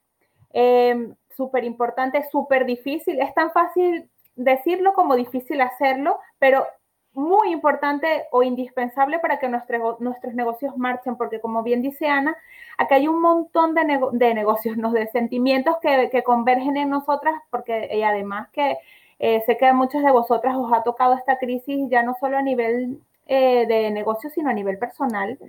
Em, 0.53 1.15
súper 1.35 1.63
importante, 1.63 2.23
súper 2.31 2.65
difícil. 2.65 3.19
Es 3.19 3.33
tan 3.33 3.51
fácil 3.51 4.09
decirlo 4.35 4.93
como 4.93 5.15
difícil 5.15 5.59
hacerlo, 5.61 6.19
pero 6.37 6.67
muy 7.15 7.51
importante 7.51 8.25
o 8.31 8.43
indispensable 8.43 9.19
para 9.19 9.39
que 9.39 9.48
nuestros, 9.48 10.00
nuestros 10.00 10.34
negocios 10.34 10.77
marchen, 10.77 11.15
porque 11.15 11.39
como 11.39 11.63
bien 11.63 11.81
dice 11.81 12.07
Ana, 12.07 12.36
acá 12.77 12.95
hay 12.95 13.07
un 13.07 13.22
montón 13.22 13.74
de, 13.74 14.00
de 14.12 14.34
negocios, 14.34 14.77
¿no? 14.77 14.91
de 14.91 15.07
sentimientos 15.07 15.77
que, 15.81 16.10
que, 16.12 16.24
convergen 16.24 16.77
en 16.77 16.89
nosotras, 16.89 17.36
porque 17.50 17.89
y 17.91 18.03
además 18.03 18.50
que 18.50 18.77
eh, 19.19 19.41
sé 19.45 19.57
que 19.57 19.65
a 19.65 19.74
muchas 19.74 20.03
de 20.03 20.12
vosotras 20.12 20.55
os 20.55 20.72
ha 20.74 20.84
tocado 20.84 21.13
esta 21.13 21.38
crisis 21.38 21.89
ya 21.89 22.03
no 22.03 22.15
solo 22.19 22.38
a 22.38 22.41
nivel 22.41 23.00
eh, 23.27 23.65
de 23.67 23.89
negocio, 23.91 24.29
sino 24.29 24.50
a 24.50 24.53
nivel 24.53 24.77
personal, 24.77 25.39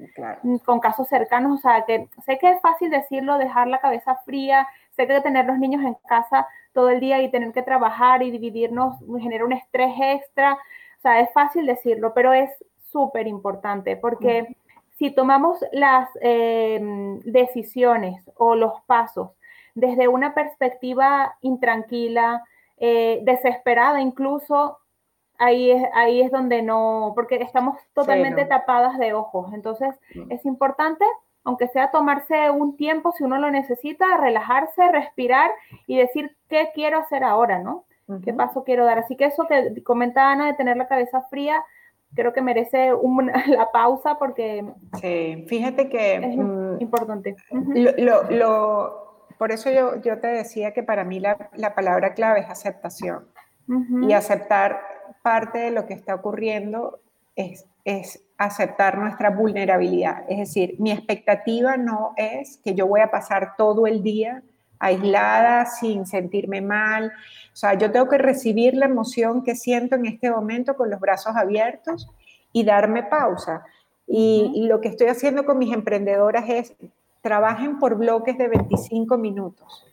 mm, 0.42 0.56
con 0.58 0.80
casos 0.80 1.08
cercanos, 1.08 1.58
o 1.58 1.60
sea, 1.60 1.84
que 1.84 2.08
sé 2.24 2.38
que 2.38 2.50
es 2.50 2.60
fácil 2.62 2.90
decirlo, 2.90 3.36
dejar 3.36 3.66
la 3.68 3.80
cabeza 3.80 4.14
fría, 4.24 4.66
sé 4.96 5.06
que 5.06 5.20
tener 5.20 5.44
los 5.44 5.58
niños 5.58 5.84
en 5.84 5.94
casa 6.08 6.46
todo 6.72 6.90
el 6.90 7.00
día 7.00 7.20
y 7.20 7.30
tener 7.30 7.52
que 7.52 7.62
trabajar 7.62 8.22
y 8.22 8.30
dividirnos 8.30 8.96
genera 9.20 9.44
un 9.44 9.52
estrés 9.52 9.92
extra, 9.98 10.58
sea, 11.06 11.20
es 11.20 11.32
fácil 11.32 11.66
decirlo, 11.66 12.12
pero 12.14 12.32
es 12.32 12.50
súper 12.90 13.26
importante 13.26 13.96
porque 13.96 14.56
si 14.98 15.10
tomamos 15.10 15.58
las 15.72 16.08
eh, 16.20 16.80
decisiones 17.24 18.30
o 18.36 18.54
los 18.54 18.80
pasos 18.86 19.30
desde 19.74 20.08
una 20.08 20.34
perspectiva 20.34 21.36
intranquila, 21.42 22.42
eh, 22.78 23.20
desesperada 23.22 24.00
incluso, 24.00 24.78
ahí 25.38 25.70
es, 25.70 25.84
ahí 25.94 26.22
es 26.22 26.30
donde 26.30 26.62
no, 26.62 27.12
porque 27.14 27.36
estamos 27.36 27.78
totalmente 27.92 28.46
tapadas 28.46 28.98
de 28.98 29.12
ojos. 29.12 29.52
Entonces, 29.52 29.94
es 30.30 30.44
importante, 30.46 31.04
aunque 31.44 31.68
sea 31.68 31.90
tomarse 31.90 32.50
un 32.50 32.76
tiempo, 32.76 33.12
si 33.12 33.24
uno 33.24 33.38
lo 33.38 33.50
necesita, 33.50 34.16
relajarse, 34.16 34.90
respirar 34.90 35.50
y 35.86 35.98
decir, 35.98 36.34
¿qué 36.48 36.70
quiero 36.74 36.98
hacer 36.98 37.22
ahora? 37.22 37.58
¿no? 37.58 37.84
Qué 38.24 38.32
paso 38.32 38.64
quiero 38.64 38.84
dar. 38.84 38.98
Así 38.98 39.16
que 39.16 39.26
eso 39.26 39.46
que 39.46 39.82
comentaba 39.82 40.32
Ana 40.32 40.46
de 40.46 40.54
tener 40.54 40.76
la 40.76 40.88
cabeza 40.88 41.22
fría, 41.22 41.64
creo 42.14 42.32
que 42.32 42.42
merece 42.42 42.92
la 43.48 43.70
pausa 43.72 44.18
porque... 44.18 44.64
Sí, 45.00 45.44
fíjate 45.48 45.88
que... 45.88 46.16
Es 46.16 46.36
mm, 46.36 46.80
importante. 46.80 47.36
lo, 47.50 49.22
por 49.38 49.52
eso 49.52 49.70
yo, 49.70 50.00
yo, 50.00 50.18
te 50.18 50.28
decía 50.28 50.72
que 50.72 50.82
para 50.82 51.04
mí 51.04 51.20
la, 51.20 51.50
la 51.54 51.74
palabra 51.74 52.14
clave 52.14 52.40
es 52.40 52.48
aceptación. 52.48 53.26
Y 54.02 54.12
aceptar 54.12 54.80
parte 55.22 55.58
de 55.58 55.70
lo 55.72 55.86
que 55.86 55.94
está 55.94 56.14
ocurriendo 56.14 57.00
es, 57.34 57.66
es 57.84 58.22
aceptar 58.38 58.96
nuestra 58.96 59.30
vulnerabilidad. 59.30 60.24
Es 60.28 60.38
decir, 60.38 60.76
mi 60.78 60.92
expectativa 60.92 61.76
no 61.76 62.12
es 62.16 62.58
que 62.58 62.74
yo 62.74 62.86
voy 62.86 63.00
a 63.00 63.10
pasar 63.10 63.56
todo 63.56 63.88
el 63.88 64.04
día 64.04 64.44
aislada, 64.78 65.66
sin 65.66 66.06
sentirme 66.06 66.60
mal. 66.60 67.12
O 67.52 67.56
sea, 67.56 67.74
yo 67.74 67.90
tengo 67.90 68.08
que 68.08 68.18
recibir 68.18 68.74
la 68.74 68.86
emoción 68.86 69.42
que 69.42 69.54
siento 69.54 69.96
en 69.96 70.06
este 70.06 70.30
momento 70.30 70.76
con 70.76 70.90
los 70.90 71.00
brazos 71.00 71.34
abiertos 71.36 72.08
y 72.52 72.64
darme 72.64 73.02
pausa. 73.02 73.64
Y, 74.06 74.66
lo 74.68 74.80
que 74.80 74.88
estoy 74.88 75.08
haciendo 75.08 75.44
con 75.44 75.58
mis 75.58 75.72
emprendedoras 75.72 76.48
es, 76.48 76.74
trabajen 77.20 77.78
por 77.78 77.96
bloques 77.96 78.38
de 78.38 78.48
25 78.48 79.18
minutos. 79.18 79.84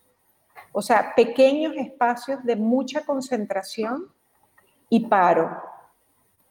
O 0.71 0.81
sea, 0.81 1.13
pequeños 1.15 1.73
espacios 1.75 2.43
de 2.43 2.55
mucha 2.55 3.05
concentración 3.05 4.07
y 4.89 5.07
paro. 5.07 5.61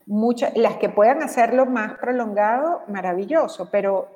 Muchas, 0.06 0.56
las 0.56 0.76
que 0.78 0.88
puedan 0.88 1.22
hacerlo 1.22 1.66
más 1.66 1.98
prolongado, 1.98 2.82
maravilloso, 2.88 3.68
pero 3.70 4.08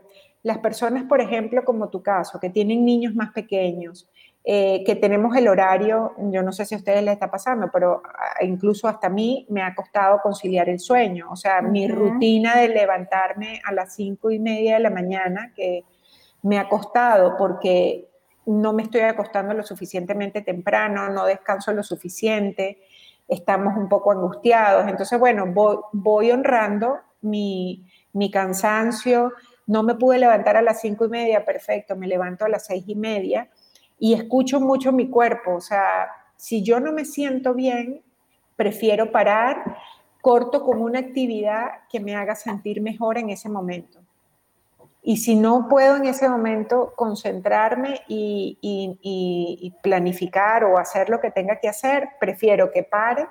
las 0.47 0.59
personas, 0.59 1.03
por 1.03 1.21
ejemplo, 1.21 1.65
como 1.65 1.89
tu 1.89 2.05
caso, 2.05 2.39
que 2.39 2.51
tienen 2.51 2.85
niños 2.85 3.17
más 3.17 3.33
pequeños, 3.33 4.09
eh, 4.45 4.85
que 4.87 4.95
tenemos 4.95 5.35
el 5.35 5.49
horario, 5.49 6.15
yo 6.31 6.41
no 6.45 6.53
sé 6.53 6.65
si 6.65 6.77
a 6.77 6.79
ustedes 6.79 7.03
les 7.03 7.15
está 7.15 7.29
pasando, 7.29 7.69
pero 7.73 8.01
ah, 8.05 8.45
incluso 8.45 8.87
hasta 8.87 9.09
a 9.09 9.11
mí 9.11 9.45
me 9.49 9.61
ha 9.61 9.75
costado 9.75 10.21
conciliar 10.23 10.69
el 10.69 10.79
sueño. 10.79 11.27
O 11.33 11.35
sea, 11.35 11.63
mi 11.63 11.89
rutina 11.89 12.59
de 12.59 12.69
levantarme 12.69 13.61
a 13.65 13.73
las 13.73 13.97
cinco 13.97 14.31
y 14.31 14.39
media 14.39 14.75
de 14.75 14.81
la 14.85 14.91
mañana, 14.91 15.53
que 15.57 15.83
me 16.43 16.61
ha 16.61 16.69
costado 16.69 17.37
porque 17.37 18.09
no 18.47 18.73
me 18.73 18.85
estoy 18.85 19.01
acostando 19.01 19.53
lo 19.53 19.65
suficientemente 19.65 20.43
temprano, 20.43 21.09
no 21.09 21.25
descanso 21.27 21.73
lo 21.73 21.83
suficiente, 21.83 22.79
estamos 23.27 23.77
un 23.77 23.89
poco 23.89 24.13
angustiados. 24.13 24.87
Entonces, 24.87 25.19
bueno, 25.19 25.53
voy, 25.93 26.31
honrando 26.31 27.01
mi, 27.21 27.85
mi 28.13 28.31
cansancio, 28.31 29.33
no 29.67 29.83
me 29.83 29.95
pude 29.95 30.19
levantar 30.19 30.57
a 30.57 30.63
las 30.63 30.81
cinco 30.81 31.07
y 31.07 31.09
media, 31.09 31.45
perfecto, 31.45 31.97
me 31.97 32.07
levanto 32.07 32.45
a 32.45 32.49
las 32.49 32.67
seis 32.67 32.85
y 32.87 32.95
media 32.95 33.49
y 33.99 34.15
escucho 34.15 34.61
mucho 34.61 34.93
mi 34.93 35.09
cuerpo. 35.09 35.55
O 35.55 35.61
sea, 35.61 36.09
si 36.37 36.63
yo 36.63 36.81
no 36.81 36.93
me 36.93 37.05
siento 37.05 37.55
bien, 37.55 38.03
prefiero 38.55 39.11
parar, 39.11 39.77
corto 40.21 40.63
con 40.63 40.81
una 40.81 41.01
actividad 41.01 41.67
que 41.91 42.01
me 42.01 42.15
haga 42.15 42.35
sentir 42.35 42.81
mejor 42.81 43.19
en 43.19 43.31
ese 43.31 43.49
momento. 43.49 44.01
Y 45.03 45.19
si 45.19 45.37
no 45.37 45.69
puedo 45.69 45.97
en 45.97 46.07
ese 46.07 46.29
momento 46.29 46.93
concentrarme 46.97 48.01
y, 48.09 48.59
y, 48.61 49.73
planificar 49.81 50.65
o 50.65 50.79
hacer 50.79 51.11
lo 51.11 51.21
que 51.21 51.31
tenga 51.31 51.61
que 51.61 51.69
hacer, 51.69 52.09
prefiero 52.19 52.73
que 52.73 52.83
pare, 52.83 53.29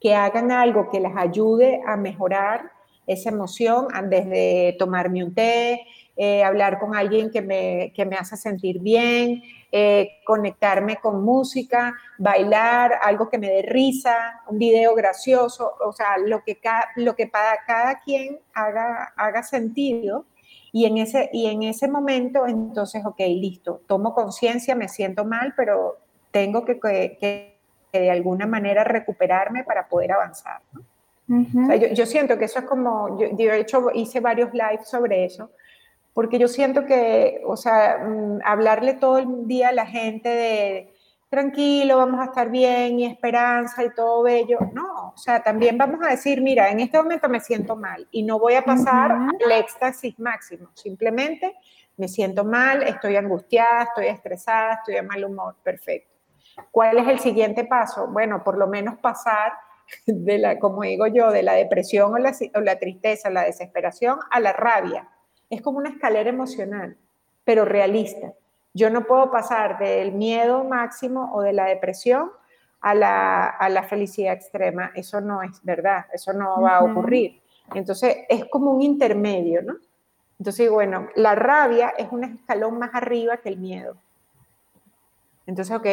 que 0.00 0.14
hagan 0.14 0.52
algo 0.52 0.90
que 0.90 1.00
les 1.00 1.16
ayude 1.16 1.82
a 1.84 1.96
mejorar 1.96 2.70
esa 3.08 3.30
emoción, 3.30 3.88
desde 4.08 4.76
tomarme 4.78 5.24
un 5.24 5.34
té, 5.34 5.80
eh, 6.20 6.44
hablar 6.44 6.78
con 6.78 6.94
alguien 6.94 7.30
que 7.30 7.40
me, 7.40 7.92
que 7.94 8.04
me 8.04 8.16
hace 8.16 8.36
sentir 8.36 8.80
bien, 8.80 9.42
eh, 9.70 10.18
conectarme 10.24 10.96
con 10.96 11.22
música, 11.22 11.94
bailar, 12.18 12.98
algo 13.02 13.28
que 13.28 13.38
me 13.38 13.48
dé 13.48 13.62
risa, 13.62 14.40
un 14.48 14.58
video 14.58 14.94
gracioso, 14.94 15.74
o 15.80 15.92
sea, 15.92 16.18
lo 16.18 16.42
que, 16.42 16.58
lo 16.96 17.14
que 17.14 17.28
para 17.28 17.58
cada 17.66 18.00
quien 18.00 18.40
haga, 18.52 19.12
haga 19.16 19.42
sentido. 19.42 20.26
Y 20.72 20.86
en, 20.86 20.98
ese, 20.98 21.30
y 21.32 21.46
en 21.46 21.62
ese 21.62 21.86
momento, 21.86 22.46
entonces, 22.46 23.06
ok, 23.06 23.20
listo, 23.20 23.82
tomo 23.86 24.12
conciencia, 24.12 24.74
me 24.74 24.88
siento 24.88 25.24
mal, 25.24 25.54
pero 25.56 25.98
tengo 26.30 26.64
que, 26.64 26.80
que, 26.80 27.16
que, 27.20 28.00
de 28.00 28.10
alguna 28.10 28.46
manera 28.46 28.84
recuperarme 28.84 29.64
para 29.64 29.88
poder 29.88 30.12
avanzar. 30.12 30.60
Yo, 31.92 32.06
siento 32.06 32.38
que 32.38 32.46
eso 32.46 32.60
es 32.60 32.64
como, 32.64 33.18
yo, 33.18 33.28
de 33.36 33.60
hecho 33.60 33.90
hice 33.94 34.20
varios 34.20 34.52
lives 34.52 34.88
sobre 34.88 35.24
eso, 35.24 35.50
porque 36.14 36.38
yo 36.38 36.48
siento 36.48 36.86
que, 36.86 37.42
o 37.44 37.56
sea, 37.56 37.98
mm, 37.98 38.40
hablarle 38.44 38.94
todo 38.94 39.18
el 39.18 39.46
día 39.46 39.68
a 39.68 39.72
la 39.72 39.86
gente 39.86 40.28
de 40.28 40.94
tranquilo, 41.28 41.98
vamos 41.98 42.20
a 42.20 42.24
estar 42.24 42.50
bien 42.50 43.00
y 43.00 43.04
esperanza 43.04 43.84
y 43.84 43.90
todo 43.90 44.22
bello, 44.22 44.58
no, 44.72 45.12
o 45.14 45.16
sea, 45.16 45.42
también 45.42 45.76
vamos 45.76 46.00
a 46.02 46.10
decir, 46.10 46.40
mira, 46.40 46.70
en 46.70 46.80
este 46.80 46.96
momento 46.96 47.28
me 47.28 47.40
siento 47.40 47.76
mal 47.76 48.08
y 48.10 48.22
no 48.22 48.38
voy 48.38 48.54
a 48.54 48.64
pasar 48.64 49.12
al 49.12 49.52
éxtasis 49.52 50.18
máximo, 50.18 50.70
simplemente 50.72 51.54
me 51.98 52.08
siento 52.08 52.44
mal, 52.44 52.82
estoy 52.84 53.16
angustiada, 53.16 53.82
estoy 53.82 54.06
estresada, 54.06 54.74
estoy 54.74 54.94
de 54.94 55.02
mal 55.02 55.22
humor, 55.24 55.56
perfecto. 55.62 56.14
¿Cuál 56.70 56.98
es 56.98 57.08
el 57.08 57.18
siguiente 57.18 57.64
paso? 57.64 58.06
Bueno, 58.08 58.42
por 58.42 58.56
lo 58.56 58.66
menos 58.66 58.98
pasar 58.98 59.52
de 60.06 60.38
la, 60.38 60.58
como 60.58 60.82
digo 60.82 61.06
yo, 61.06 61.30
de 61.30 61.42
la 61.42 61.54
depresión 61.54 62.14
o 62.14 62.18
la, 62.18 62.34
o 62.54 62.60
la 62.60 62.78
tristeza, 62.78 63.30
la 63.30 63.44
desesperación, 63.44 64.18
a 64.30 64.40
la 64.40 64.52
rabia. 64.52 65.08
Es 65.50 65.62
como 65.62 65.78
una 65.78 65.90
escalera 65.90 66.28
emocional, 66.28 66.96
pero 67.44 67.64
realista. 67.64 68.32
Yo 68.74 68.90
no 68.90 69.06
puedo 69.06 69.30
pasar 69.30 69.78
del 69.78 70.12
miedo 70.12 70.64
máximo 70.64 71.30
o 71.34 71.40
de 71.40 71.52
la 71.52 71.66
depresión 71.66 72.30
a 72.80 72.94
la, 72.94 73.46
a 73.46 73.68
la 73.68 73.82
felicidad 73.82 74.34
extrema. 74.34 74.92
Eso 74.94 75.20
no 75.20 75.42
es 75.42 75.62
verdad, 75.62 76.06
eso 76.12 76.32
no 76.32 76.60
va 76.60 76.76
a 76.76 76.84
ocurrir. 76.84 77.40
Entonces 77.74 78.18
es 78.28 78.44
como 78.46 78.72
un 78.72 78.82
intermedio, 78.82 79.62
¿no? 79.62 79.76
Entonces, 80.38 80.70
bueno, 80.70 81.08
la 81.16 81.34
rabia 81.34 81.92
es 81.98 82.08
un 82.12 82.24
escalón 82.24 82.78
más 82.78 82.90
arriba 82.94 83.38
que 83.38 83.48
el 83.48 83.58
miedo. 83.58 83.96
Entonces, 85.48 85.74
ok, 85.74 85.86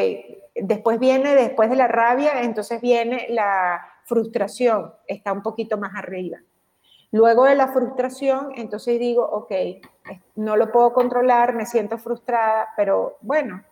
después 0.54 1.00
viene, 1.00 1.34
después 1.34 1.70
de 1.70 1.78
la 1.78 1.88
rabia, 1.88 2.42
entonces 2.42 2.82
viene 2.82 3.28
la 3.30 3.88
frustración, 4.04 4.94
está 5.08 5.32
un 5.32 5.42
poquito 5.42 5.78
más 5.78 5.96
arriba. 5.96 6.40
Luego 7.14 7.46
de 7.46 7.56
la 7.56 7.70
frustración, 7.70 8.52
entonces 8.56 9.00
digo, 9.00 9.24
ok, 9.24 9.52
no 10.36 10.58
lo 10.58 10.74
puedo 10.74 10.92
controlar, 10.92 11.56
me 11.56 11.66
siento 11.66 11.98
frustrada, 11.98 12.68
pero 12.76 13.16
bueno, 13.22 13.64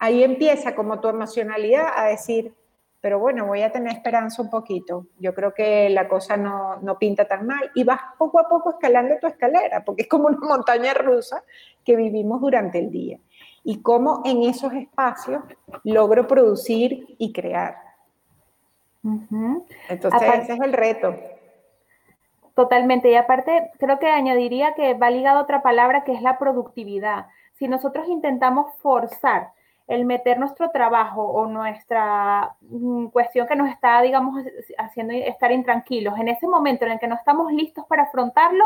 ahí 0.00 0.24
empieza 0.24 0.74
como 0.74 0.98
tu 0.98 1.06
emocionalidad 1.06 1.86
a 1.94 2.06
decir, 2.06 2.52
pero 3.00 3.20
bueno, 3.20 3.46
voy 3.46 3.62
a 3.62 3.70
tener 3.70 3.92
esperanza 3.92 4.42
un 4.42 4.50
poquito. 4.50 5.06
Yo 5.20 5.32
creo 5.34 5.54
que 5.54 5.88
la 5.88 6.08
cosa 6.08 6.36
no, 6.36 6.78
no, 6.82 6.98
pinta 6.98 7.28
tan 7.28 7.46
mal 7.46 7.70
y 7.76 7.84
vas 7.84 8.00
poco 8.18 8.40
a 8.40 8.48
poco 8.48 8.70
escalando 8.70 9.14
tu 9.20 9.28
escalera, 9.28 9.84
porque 9.84 10.02
es 10.02 10.08
como 10.08 10.26
una 10.26 10.38
montaña 10.40 10.94
rusa 10.94 11.44
que 11.84 11.94
vivimos 11.94 12.40
durante 12.40 12.80
el 12.80 12.90
día 12.90 13.20
y 13.68 13.82
cómo 13.82 14.22
en 14.24 14.44
esos 14.44 14.72
espacios 14.72 15.44
logro 15.84 16.26
producir 16.26 17.04
y 17.18 17.34
crear. 17.34 17.76
Entonces, 19.90 20.22
ese 20.22 20.54
es 20.54 20.60
el 20.60 20.72
reto. 20.72 21.14
Totalmente. 22.54 23.10
Y 23.10 23.14
aparte, 23.16 23.70
creo 23.78 23.98
que 23.98 24.06
añadiría 24.06 24.72
que 24.72 24.94
va 24.94 25.10
ligado 25.10 25.42
otra 25.42 25.60
palabra 25.60 26.02
que 26.02 26.14
es 26.14 26.22
la 26.22 26.38
productividad. 26.38 27.26
Si 27.58 27.68
nosotros 27.68 28.08
intentamos 28.08 28.72
forzar 28.78 29.50
el 29.86 30.06
meter 30.06 30.38
nuestro 30.38 30.70
trabajo 30.70 31.24
o 31.24 31.44
nuestra 31.44 32.56
mm, 32.62 33.08
cuestión 33.08 33.46
que 33.46 33.56
nos 33.56 33.68
está, 33.68 34.00
digamos, 34.00 34.46
haciendo 34.78 35.12
estar 35.12 35.52
intranquilos, 35.52 36.18
en 36.18 36.28
ese 36.28 36.48
momento 36.48 36.86
en 36.86 36.92
el 36.92 36.98
que 36.98 37.06
no 37.06 37.16
estamos 37.16 37.52
listos 37.52 37.84
para 37.86 38.04
afrontarlo, 38.04 38.64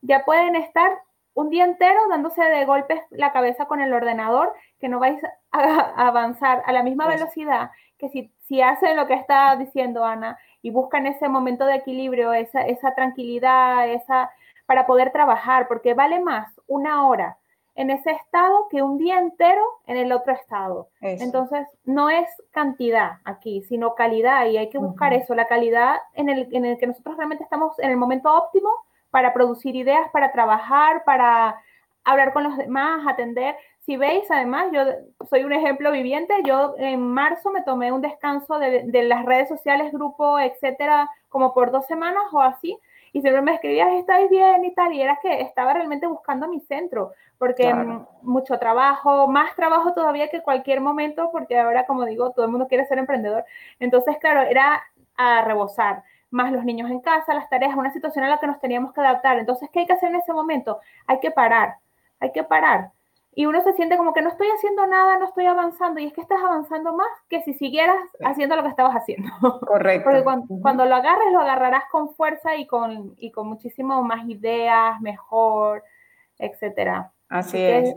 ya 0.00 0.24
pueden 0.24 0.56
estar 0.56 0.90
un 1.34 1.50
día 1.50 1.64
entero 1.64 2.00
dándose 2.08 2.42
de 2.42 2.64
golpes 2.64 3.00
la 3.10 3.32
cabeza 3.32 3.66
con 3.66 3.80
el 3.80 3.92
ordenador, 3.92 4.52
que 4.80 4.88
no 4.88 4.98
vais 4.98 5.20
a, 5.50 5.60
avanzar 6.08 6.62
a 6.66 6.72
la 6.72 6.82
misma 6.82 7.06
velocidad 7.06 7.70
que 8.02 8.08
si, 8.08 8.32
si 8.48 8.60
hacen 8.60 8.96
lo 8.96 9.06
que 9.06 9.14
está 9.14 9.54
diciendo 9.54 10.04
Ana 10.04 10.36
y 10.60 10.70
buscan 10.70 11.06
ese 11.06 11.28
momento 11.28 11.64
de 11.64 11.76
equilibrio, 11.76 12.32
esa, 12.32 12.62
esa 12.62 12.96
tranquilidad, 12.96 13.88
esa, 13.88 14.32
para 14.66 14.86
poder 14.86 15.12
trabajar, 15.12 15.68
porque 15.68 15.94
vale 15.94 16.18
más 16.18 16.52
una 16.66 17.06
hora 17.06 17.38
en 17.76 17.90
ese 17.90 18.10
estado 18.10 18.66
que 18.70 18.82
un 18.82 18.98
día 18.98 19.18
entero 19.18 19.62
en 19.86 19.96
el 19.96 20.12
otro 20.12 20.32
estado. 20.32 20.88
Entonces, 21.00 21.66
no 21.84 22.10
es 22.10 22.28
cantidad 22.50 23.18
aquí, 23.24 23.62
sino 23.62 23.94
calidad, 23.94 24.46
y 24.46 24.58
hay 24.58 24.68
que 24.68 24.78
buscar 24.78 25.14
eso, 25.14 25.34
la 25.34 25.46
calidad 25.46 25.96
en 26.14 26.28
el, 26.28 26.48
en 26.54 26.66
el 26.66 26.78
que 26.78 26.88
nosotros 26.88 27.16
realmente 27.16 27.44
estamos 27.44 27.78
en 27.78 27.90
el 27.90 27.96
momento 27.96 28.34
óptimo 28.34 28.68
para 29.12 29.34
producir 29.34 29.76
ideas, 29.76 30.10
para 30.10 30.32
trabajar, 30.32 31.04
para 31.04 31.62
hablar 32.02 32.32
con 32.32 32.44
los 32.44 32.56
demás, 32.56 33.06
atender. 33.06 33.54
Si 33.80 33.96
veis, 33.98 34.24
además, 34.30 34.68
yo 34.72 34.84
soy 35.28 35.44
un 35.44 35.52
ejemplo 35.52 35.92
viviente. 35.92 36.34
Yo 36.44 36.74
en 36.78 37.12
marzo 37.12 37.50
me 37.50 37.62
tomé 37.62 37.92
un 37.92 38.00
descanso 38.00 38.58
de, 38.58 39.02
las 39.04 39.24
redes 39.26 39.48
sociales, 39.48 39.92
grupo, 39.92 40.40
etcétera, 40.40 41.10
como 41.28 41.52
por 41.52 41.70
dos 41.70 41.86
semanas 41.86 42.22
o 42.32 42.40
así. 42.40 42.78
Y 43.12 43.20
siempre 43.20 43.42
me 43.42 43.52
escribías, 43.52 43.92
¿estáis 43.92 44.30
bien? 44.30 44.64
y 44.64 44.74
tal. 44.74 44.94
Y 44.94 45.02
era 45.02 45.18
que 45.20 45.42
estaba 45.42 45.74
realmente 45.74 46.06
buscando 46.06 46.48
mi 46.48 46.60
centro, 46.60 47.12
porque 47.36 47.74
mucho 48.22 48.58
trabajo, 48.58 49.28
más 49.28 49.54
trabajo 49.54 49.92
todavía 49.92 50.30
que 50.30 50.40
cualquier 50.40 50.80
momento, 50.80 51.28
porque 51.32 51.58
ahora, 51.58 51.84
como 51.84 52.06
digo, 52.06 52.30
todo 52.30 52.46
el 52.46 52.50
mundo 52.50 52.66
quiere 52.66 52.86
ser 52.86 52.96
emprendedor. 52.96 53.44
Entonces, 53.78 54.16
claro, 54.18 54.40
era 54.40 54.82
a 55.18 55.42
rebosar 55.42 56.02
más 56.32 56.50
los 56.50 56.64
niños 56.64 56.90
en 56.90 57.00
casa, 57.00 57.34
las 57.34 57.48
tareas, 57.48 57.76
una 57.76 57.92
situación 57.92 58.24
a 58.24 58.28
la 58.28 58.40
que 58.40 58.46
nos 58.46 58.58
teníamos 58.58 58.92
que 58.92 59.00
adaptar. 59.00 59.38
Entonces, 59.38 59.68
¿qué 59.72 59.80
hay 59.80 59.86
que 59.86 59.92
hacer 59.92 60.08
en 60.08 60.16
ese 60.16 60.32
momento? 60.32 60.80
Hay 61.06 61.20
que 61.20 61.30
parar, 61.30 61.76
hay 62.18 62.32
que 62.32 62.42
parar. 62.42 62.90
Y 63.34 63.46
uno 63.46 63.62
se 63.62 63.72
siente 63.72 63.96
como 63.96 64.12
que 64.12 64.20
no 64.20 64.28
estoy 64.28 64.48
haciendo 64.48 64.86
nada, 64.86 65.18
no 65.18 65.26
estoy 65.26 65.46
avanzando, 65.46 66.00
y 66.00 66.06
es 66.06 66.12
que 66.12 66.20
estás 66.20 66.42
avanzando 66.42 66.92
más 66.92 67.08
que 67.28 67.42
si 67.42 67.54
siguieras 67.54 67.96
haciendo 68.24 68.56
lo 68.56 68.62
que 68.62 68.68
estabas 68.68 68.94
haciendo. 68.94 69.30
Correcto. 69.66 70.10
Porque 70.10 70.22
cuando, 70.60 70.84
lo 70.84 70.94
agarres, 70.96 71.32
lo 71.32 71.40
agarrarás 71.40 71.84
con 71.90 72.14
fuerza 72.14 72.56
y 72.56 72.66
con, 72.66 73.14
y 73.16 73.30
con 73.30 73.48
muchísimo 73.48 74.02
más 74.02 74.28
ideas, 74.28 75.00
mejor, 75.00 75.82
etcétera. 76.38 77.12
Así, 77.28 77.58
es. 77.58 77.96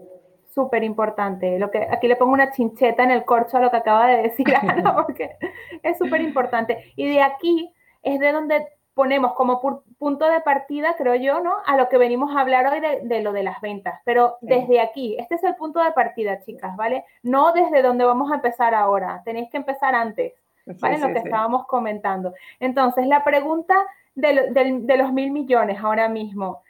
Súper 0.53 0.85
importante. 0.85 1.59
Lo 1.59 1.69
que, 1.69 1.85
aquí 1.91 2.07
le 2.07 2.15
pongo 2.15 2.31
una 2.31 2.51
chincheta 2.51 3.03
en 3.03 3.11
el 3.11 3.25
corcho 3.25 3.57
a 3.57 3.59
lo 3.59 3.71
que 3.71 3.77
acaba 3.77 4.07
de 4.07 4.21
decir 4.21 4.47
Ana, 4.61 4.95
porque 4.95 5.35
es 5.83 5.97
súper 5.97 6.21
importante. 6.21 6.93
Y 6.95 7.09
de 7.09 7.21
aquí 7.21 7.74
es 8.05 8.19
de 8.19 8.31
donde 8.31 8.67
ponemos 8.93 9.33
como 9.33 9.59
punto 9.99 10.25
de 10.29 10.39
partida, 10.39 10.95
creo 10.97 11.15
yo, 11.15 11.41
¿no? 11.41 11.53
A 11.65 11.75
lo 11.75 11.89
que 11.89 11.97
venimos 11.97 12.33
a 12.33 12.39
hablar 12.39 12.65
hoy 12.67 12.79
de, 12.79 13.21
lo 13.21 13.33
de 13.33 13.43
las 13.43 13.59
ventas. 13.59 13.99
Pero 14.05 14.37
desde 14.39 14.79
aquí, 14.79 15.17
este 15.19 15.35
es 15.35 15.43
el 15.43 15.55
punto 15.55 15.83
de 15.83 15.91
partida, 15.91 16.41
chicas, 16.43 16.75
¿vale? 16.77 17.03
No 17.21 17.51
desde 17.51 17.81
donde 17.81 18.05
vamos 18.05 18.31
a 18.31 18.35
empezar 18.35 18.73
ahora, 18.73 19.21
tenéis 19.25 19.49
que 19.49 19.57
empezar 19.57 19.93
antes, 19.95 20.33
¿vale? 20.79 20.97
lo 20.97 21.07
que 21.09 21.19
estábamos 21.19 21.67
comentando. 21.67 22.33
Entonces, 22.61 23.05
la 23.05 23.23
pregunta 23.25 23.75
de, 24.15 24.95
los 24.97 25.11
mil 25.11 25.31
millones 25.31 25.77
ahora 25.83 26.07
mismo, 26.07 26.61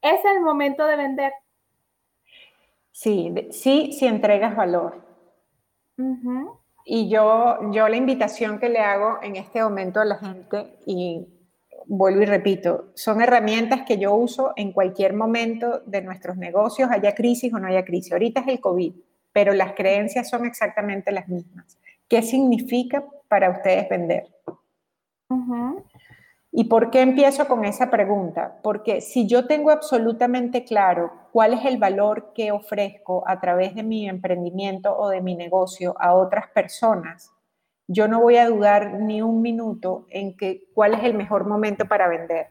¿es 0.00 0.24
el 0.24 0.40
momento 0.42 0.86
de 0.86 0.96
vender? 0.96 1.32
Sí, 2.92 3.34
sí, 3.50 3.92
si 3.92 4.06
entregas 4.06 4.54
valor. 4.54 5.02
Y 6.84 7.08
yo, 7.08 7.58
yo 7.72 7.88
la 7.88 7.96
invitación 7.96 8.58
que 8.58 8.68
le 8.68 8.80
hago 8.80 9.18
en 9.22 9.36
este 9.36 9.62
momento 9.62 10.00
a 10.00 10.04
la 10.04 10.18
gente, 10.18 10.76
y 10.86 11.26
vuelvo 11.86 12.22
y 12.22 12.26
repito, 12.26 12.90
son 12.94 13.22
herramientas 13.22 13.82
que 13.86 13.98
yo 13.98 14.14
uso 14.14 14.52
en 14.56 14.72
cualquier 14.72 15.14
momento 15.14 15.80
de 15.86 16.02
nuestros 16.02 16.36
negocios, 16.36 16.90
haya 16.90 17.14
crisis 17.14 17.52
o 17.54 17.58
no 17.58 17.68
haya 17.68 17.84
crisis. 17.84 18.12
Ahorita 18.12 18.40
es 18.40 18.48
el 18.48 18.60
COVID, 18.60 18.94
pero 19.32 19.52
las 19.54 19.72
creencias 19.72 20.28
son 20.28 20.44
exactamente 20.44 21.10
las 21.10 21.28
mismas. 21.28 21.78
¿Qué 22.08 22.20
significa 22.22 23.02
para 23.28 23.50
ustedes 23.50 23.88
vender? 23.88 24.28
¿Y 26.56 26.64
por 26.64 26.92
qué 26.92 27.00
empiezo 27.00 27.48
con 27.48 27.64
esa 27.64 27.90
pregunta? 27.90 28.60
Porque 28.62 29.00
si 29.00 29.26
yo 29.26 29.48
tengo 29.48 29.72
absolutamente 29.72 30.62
claro 30.62 31.10
cuál 31.32 31.52
es 31.52 31.64
el 31.64 31.78
valor 31.78 32.32
que 32.32 32.52
ofrezco 32.52 33.24
a 33.26 33.40
través 33.40 33.74
de 33.74 33.82
mi 33.82 34.08
emprendimiento 34.08 34.96
o 34.96 35.08
de 35.08 35.20
mi 35.20 35.34
negocio 35.34 35.96
a 35.98 36.14
otras 36.14 36.46
personas, 36.50 37.32
yo 37.88 38.06
no 38.06 38.20
voy 38.20 38.36
a 38.36 38.46
dudar 38.46 39.00
ni 39.00 39.20
un 39.20 39.42
minuto 39.42 40.06
en 40.10 40.36
que 40.36 40.68
cuál 40.72 40.94
es 40.94 41.02
el 41.02 41.14
mejor 41.14 41.44
momento 41.44 41.86
para 41.86 42.06
vender, 42.06 42.46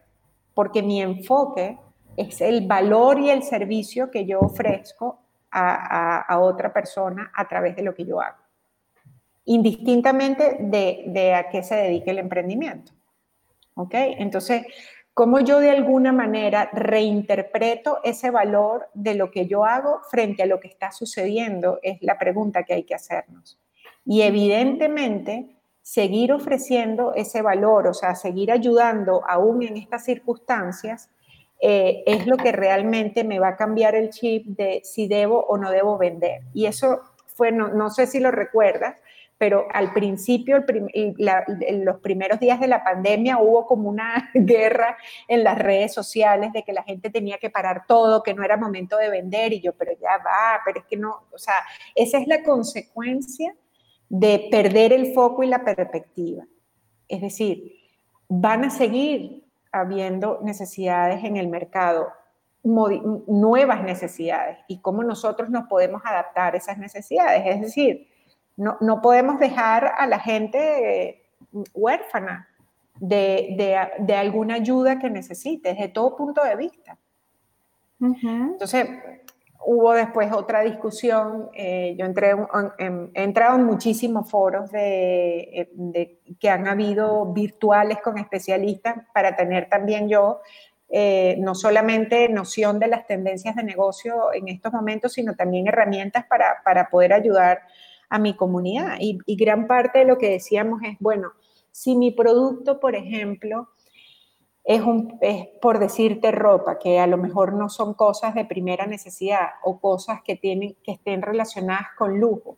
porque 0.54 0.84
mi 0.84 1.02
enfoque 1.02 1.80
es 2.18 2.42
el 2.42 2.68
valor 2.68 3.22
y 3.22 3.30
el 3.30 3.42
servicio 3.42 4.12
que 4.12 4.26
yo 4.26 4.42
ofrezco 4.42 5.22
a, 5.50 6.40
otra 6.42 6.74
persona 6.74 7.32
a 7.34 7.48
través 7.48 7.78
de 7.78 7.84
lo 7.84 7.96
que 7.96 8.04
yo 8.04 8.20
hago, 8.20 8.40
indistintamente 9.46 10.58
de, 10.60 11.06
de 11.08 11.36
a 11.36 11.48
qué 11.48 11.64
se 11.64 11.76
dedique 11.76 12.12
el 12.12 12.20
emprendimiento. 12.20 12.92
¿Ok? 13.76 13.94
Entonces, 13.94 14.66
¿cómo 15.14 15.40
yo 15.40 15.60
de 15.60 15.72
alguna 15.72 16.12
manera 16.12 16.70
reinterpreto 16.74 18.00
ese 18.04 18.32
valor 18.32 18.90
de 18.94 19.16
lo 19.16 19.32
que 19.32 19.48
yo 19.48 19.66
hago 19.66 20.02
frente 20.10 20.44
a 20.44 20.46
lo 20.46 20.60
que 20.60 20.68
está 20.68 20.92
sucediendo? 20.92 21.80
Es 21.82 21.98
la 22.02 22.18
pregunta 22.18 22.64
que 22.64 22.74
hay 22.74 22.84
que 22.84 22.96
hacernos. 22.96 23.60
Y 24.06 24.22
evidentemente, 24.22 25.56
seguir 25.82 26.32
ofreciendo 26.32 27.14
ese 27.14 27.42
valor, 27.42 27.88
o 27.88 27.94
sea, 27.94 28.16
seguir 28.16 28.52
ayudando 28.52 29.22
aún 29.28 29.64
en 29.64 29.78
estas 29.78 30.06
circunstancias, 30.06 31.10
eh, 31.62 32.04
es 32.06 32.28
lo 32.28 32.38
que 32.38 32.52
realmente 32.52 33.24
me 33.24 33.40
va 33.40 33.50
a 33.50 33.56
cambiar 33.56 33.96
el 33.96 34.10
chip 34.10 34.46
de 34.48 34.82
si 34.84 35.08
debo 35.08 35.46
o 35.46 35.58
no 35.58 35.72
debo 35.72 35.98
vender. 35.98 36.42
Y 36.54 36.66
eso 36.66 37.02
fue, 37.26 37.52
no, 37.52 37.70
no 37.70 37.90
sé 37.90 38.08
si 38.08 38.20
lo 38.20 38.32
recuerdas, 38.32 38.98
pero 39.44 39.68
al 39.74 39.92
principio, 39.92 40.64
en 40.94 41.84
los 41.84 42.00
primeros 42.00 42.40
días 42.40 42.62
de 42.62 42.68
la 42.70 42.82
pandemia, 42.82 43.40
hubo 43.40 43.68
como 43.68 43.90
una 43.90 44.30
guerra 44.34 44.96
en 45.28 45.44
las 45.44 45.60
redes 45.60 45.94
sociales 45.94 46.54
de 46.54 46.64
que 46.64 46.72
la 46.72 46.82
gente 46.84 47.10
tenía 47.10 47.38
que 47.40 47.50
parar 47.50 47.84
todo, 47.86 48.24
que 48.24 48.34
no 48.34 48.42
era 48.42 48.56
momento 48.56 48.96
de 48.96 49.10
vender, 49.10 49.52
y 49.52 49.60
yo, 49.60 49.74
pero 49.74 49.92
ya 50.00 50.18
va, 50.20 50.62
pero 50.64 50.80
es 50.80 50.86
que 50.86 50.96
no, 50.96 51.26
o 51.30 51.38
sea, 51.38 51.56
esa 51.94 52.20
es 52.20 52.28
la 52.28 52.42
consecuencia 52.42 53.54
de 54.08 54.48
perder 54.50 54.94
el 54.94 55.14
foco 55.14 55.44
y 55.44 55.48
la 55.48 55.66
perspectiva. 55.66 56.46
Es 57.10 57.20
decir, 57.20 57.70
van 58.30 58.64
a 58.64 58.70
seguir 58.70 59.44
habiendo 59.74 60.40
necesidades 60.42 61.22
en 61.26 61.36
el 61.36 61.50
mercado, 61.50 62.08
nuevas 62.64 63.84
necesidades, 63.84 64.60
y 64.70 64.80
cómo 64.80 65.04
nosotros 65.04 65.50
nos 65.50 65.68
podemos 65.68 66.02
adaptar 66.06 66.54
a 66.54 66.58
esas 66.60 66.78
necesidades. 66.78 67.44
Es 67.46 67.60
decir, 67.60 68.13
no, 68.58 69.02
podemos 69.02 69.40
dejar 69.40 69.94
a 69.98 70.08
la 70.08 70.20
gente 70.20 71.30
huérfana. 71.74 72.48
de, 73.00 73.56
de, 74.00 74.16
alguna 74.16 74.56
ayuda 74.56 75.00
que 75.00 75.10
necesites, 75.10 75.78
de 75.78 75.88
todo 75.90 76.16
punto 76.16 76.44
de 76.44 76.56
vista. 76.56 76.98
Entonces, 78.00 78.88
hubo 79.66 79.94
después 79.94 80.32
otra 80.32 80.62
discusión, 80.62 81.50
eh, 81.54 81.96
yo 81.98 82.06
entré 82.06 82.32
he 82.78 83.24
entrado 83.24 83.56
en 83.58 83.64
muchísimos 83.64 84.30
foros 84.30 84.72
de, 84.72 85.70
de, 85.74 86.20
que 86.40 86.50
han 86.50 86.68
habido 86.68 87.26
virtuales 87.34 88.00
con 88.02 88.18
especialistas 88.18 88.98
para 89.14 89.36
tener 89.36 89.70
también 89.70 90.10
yo 90.10 90.42
eh, 90.90 91.38
no 91.40 91.56
solamente 91.56 92.30
noción 92.30 92.78
de 92.80 92.88
las 92.88 93.08
tendencias 93.08 93.56
de 93.56 93.64
negocio 93.64 94.34
en 94.34 94.48
estos 94.48 94.72
momentos, 94.74 95.14
sino 95.14 95.36
también 95.36 95.68
herramientas 95.68 96.26
para, 96.26 96.62
para 96.64 96.90
poder 96.90 97.14
ayudar 97.14 97.62
a 98.14 98.20
mi 98.20 98.36
comunidad. 98.36 98.98
Y, 99.00 99.18
gran 99.36 99.66
parte 99.66 100.00
de 100.00 100.06
lo 100.06 100.20
que 100.20 100.30
decíamos 100.30 100.84
es, 100.84 100.98
bueno, 101.00 101.32
si 101.72 101.96
mi 101.96 102.12
producto, 102.12 102.80
por 102.80 102.94
ejemplo, 102.94 103.70
es, 104.64 104.82
un, 104.82 105.18
es, 105.20 105.48
por 105.60 105.80
decirte 105.80 106.32
ropa, 106.32 106.78
que 106.78 107.00
a 107.00 107.08
lo 107.08 107.18
mejor 107.18 107.54
no 107.54 107.70
son 107.70 107.96
cosas 107.96 108.36
de 108.36 108.46
primera 108.46 108.86
necesidad 108.86 109.48
o 109.64 109.80
cosas 109.80 110.22
que, 110.24 110.36
tienen, 110.36 110.76
que 110.84 110.92
estén 110.92 111.24
relacionadas 111.24 111.88
con 111.98 112.20
lujo. 112.20 112.56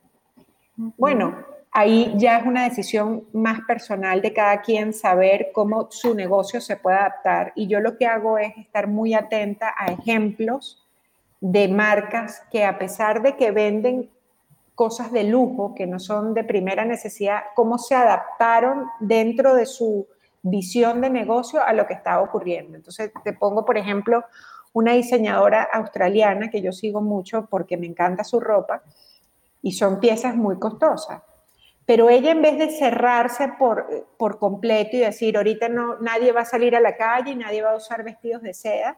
Bueno, 0.75 1.33
ahí 1.71 2.13
ya 2.17 2.39
es 2.39 2.45
una 2.45 2.65
decisión 2.65 3.23
más 3.31 3.61
personal 3.61 4.21
de 4.21 4.33
cada 4.33 4.61
quien 4.61 4.91
saber 4.91 5.51
cómo 5.53 5.87
su 5.89 6.13
negocio 6.15 6.59
se 6.59 6.75
puede 6.75 6.97
adaptar. 6.97 7.53
Y 7.55 7.67
yo 7.67 7.79
lo 7.79 7.97
que 7.97 8.07
hago 8.07 8.37
es 8.37 8.57
estar 8.57 8.87
muy 8.87 9.13
atenta 9.13 9.73
a 9.77 9.85
ejemplos 9.85 10.85
de 11.39 11.69
marcas 11.69 12.43
que 12.51 12.65
a 12.65 12.77
pesar 12.77 13.21
de 13.21 13.37
que 13.37 13.51
venden 13.51 14.09
cosas 14.75 15.11
de 15.11 15.23
lujo 15.23 15.73
que 15.73 15.87
no 15.87 15.99
son 15.99 16.33
de 16.33 16.43
primera 16.43 16.85
necesidad, 16.85 17.39
cómo 17.55 17.77
se 17.77 17.95
adaptaron 17.95 18.87
dentro 18.99 19.55
de 19.55 19.65
su 19.65 20.07
visión 20.41 21.01
de 21.01 21.09
negocio 21.09 21.63
a 21.63 21.73
lo 21.73 21.87
que 21.87 21.93
estaba 21.93 22.21
ocurriendo. 22.21 22.77
Entonces, 22.77 23.11
te 23.23 23.33
pongo, 23.33 23.65
por 23.65 23.77
ejemplo, 23.77 24.23
una 24.73 24.91
diseñadora 24.91 25.63
australiana 25.63 26.49
que 26.49 26.61
yo 26.61 26.71
sigo 26.71 27.01
mucho 27.01 27.47
porque 27.49 27.77
me 27.77 27.87
encanta 27.87 28.23
su 28.23 28.39
ropa 28.39 28.83
y 29.61 29.71
son 29.71 29.99
piezas 29.99 30.35
muy 30.35 30.59
costosas. 30.59 31.23
Pero 31.85 32.09
ella 32.09 32.31
en 32.31 32.41
vez 32.41 32.57
de 32.57 32.69
cerrarse 32.69 33.53
por, 33.57 34.07
por 34.17 34.37
completo 34.37 34.97
y 34.97 34.99
decir, 34.99 35.37
ahorita 35.37 35.69
no, 35.69 35.97
nadie 35.99 36.31
va 36.31 36.41
a 36.41 36.45
salir 36.45 36.75
a 36.75 36.79
la 36.79 36.97
calle 36.97 37.31
y 37.31 37.35
nadie 37.35 37.61
va 37.61 37.71
a 37.71 37.77
usar 37.77 38.03
vestidos 38.03 38.41
de 38.41 38.53
seda, 38.53 38.97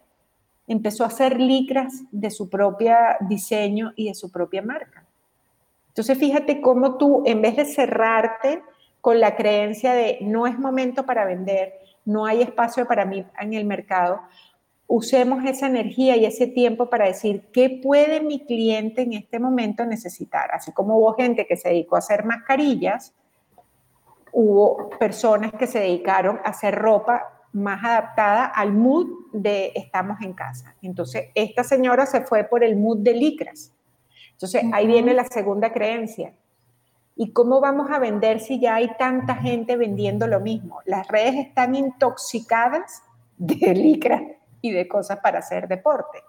empezó 0.67 1.03
a 1.03 1.07
hacer 1.07 1.39
licras 1.39 2.03
de 2.11 2.31
su 2.31 2.49
propio 2.49 2.95
diseño 3.21 3.93
y 3.95 4.07
de 4.07 4.15
su 4.15 4.31
propia 4.31 4.61
marca. 4.61 5.06
Entonces 5.97 6.19
fíjate 6.19 6.61
cómo 6.61 6.95
tú, 6.97 7.23
en 7.25 7.41
vez 7.41 7.55
de 7.55 7.65
cerrarte 7.65 8.61
con 9.01 9.19
la 9.19 9.35
creencia 9.35 9.93
de 9.93 10.19
no 10.21 10.45
es 10.45 10.59
momento 10.59 11.07
para 11.07 11.25
vender, 11.25 11.73
no 12.05 12.27
hay 12.27 12.43
espacio 12.43 12.85
para 12.87 13.03
mí 13.03 13.25
en 13.39 13.55
el 13.55 13.65
mercado, 13.65 14.21
usemos 14.85 15.43
esa 15.43 15.65
energía 15.65 16.15
y 16.15 16.25
ese 16.25 16.45
tiempo 16.45 16.87
para 16.87 17.07
decir 17.07 17.47
qué 17.51 17.81
puede 17.81 18.21
mi 18.21 18.45
cliente 18.45 19.01
en 19.01 19.13
este 19.13 19.39
momento 19.39 19.87
necesitar. 19.87 20.51
Así 20.51 20.71
como 20.71 20.97
hubo 20.97 21.15
gente 21.15 21.47
que 21.47 21.57
se 21.57 21.69
dedicó 21.69 21.95
a 21.95 21.99
hacer 21.99 22.25
mascarillas, 22.25 23.15
hubo 24.31 24.91
personas 24.99 25.51
que 25.53 25.65
se 25.65 25.79
dedicaron 25.79 26.37
a 26.45 26.49
hacer 26.49 26.75
ropa 26.75 27.23
más 27.53 27.83
adaptada 27.83 28.45
al 28.45 28.71
mood 28.71 29.07
de 29.33 29.71
estamos 29.73 30.21
en 30.21 30.33
casa. 30.33 30.75
Entonces, 30.83 31.31
esta 31.33 31.63
señora 31.63 32.05
se 32.05 32.21
fue 32.21 32.43
por 32.43 32.63
el 32.63 32.77
mood 32.77 32.99
de 32.99 33.15
licras. 33.15 33.73
Entonces, 34.37 34.65
ahí 34.71 34.85
viene 34.85 35.15
la 35.15 35.25
segunda 35.25 35.73
creencia. 35.73 36.31
¿Y 37.15 37.31
cómo 37.31 37.59
vamos 37.59 37.89
a 37.89 37.97
vender 37.97 38.39
si 38.39 38.59
ya 38.59 38.75
hay 38.75 38.95
tanta 38.97 39.35
gente 39.35 39.75
vendiendo 39.75 40.27
lo 40.27 40.39
mismo? 40.39 40.79
Las 40.85 41.07
redes 41.07 41.47
están 41.47 41.73
intoxicadas 41.73 43.01
de 43.37 43.55
licras 43.75 44.21
y 44.61 44.71
de 44.71 44.87
cosas 44.87 45.19
para 45.23 45.39
hacer 45.39 45.67
deporte. 45.67 46.19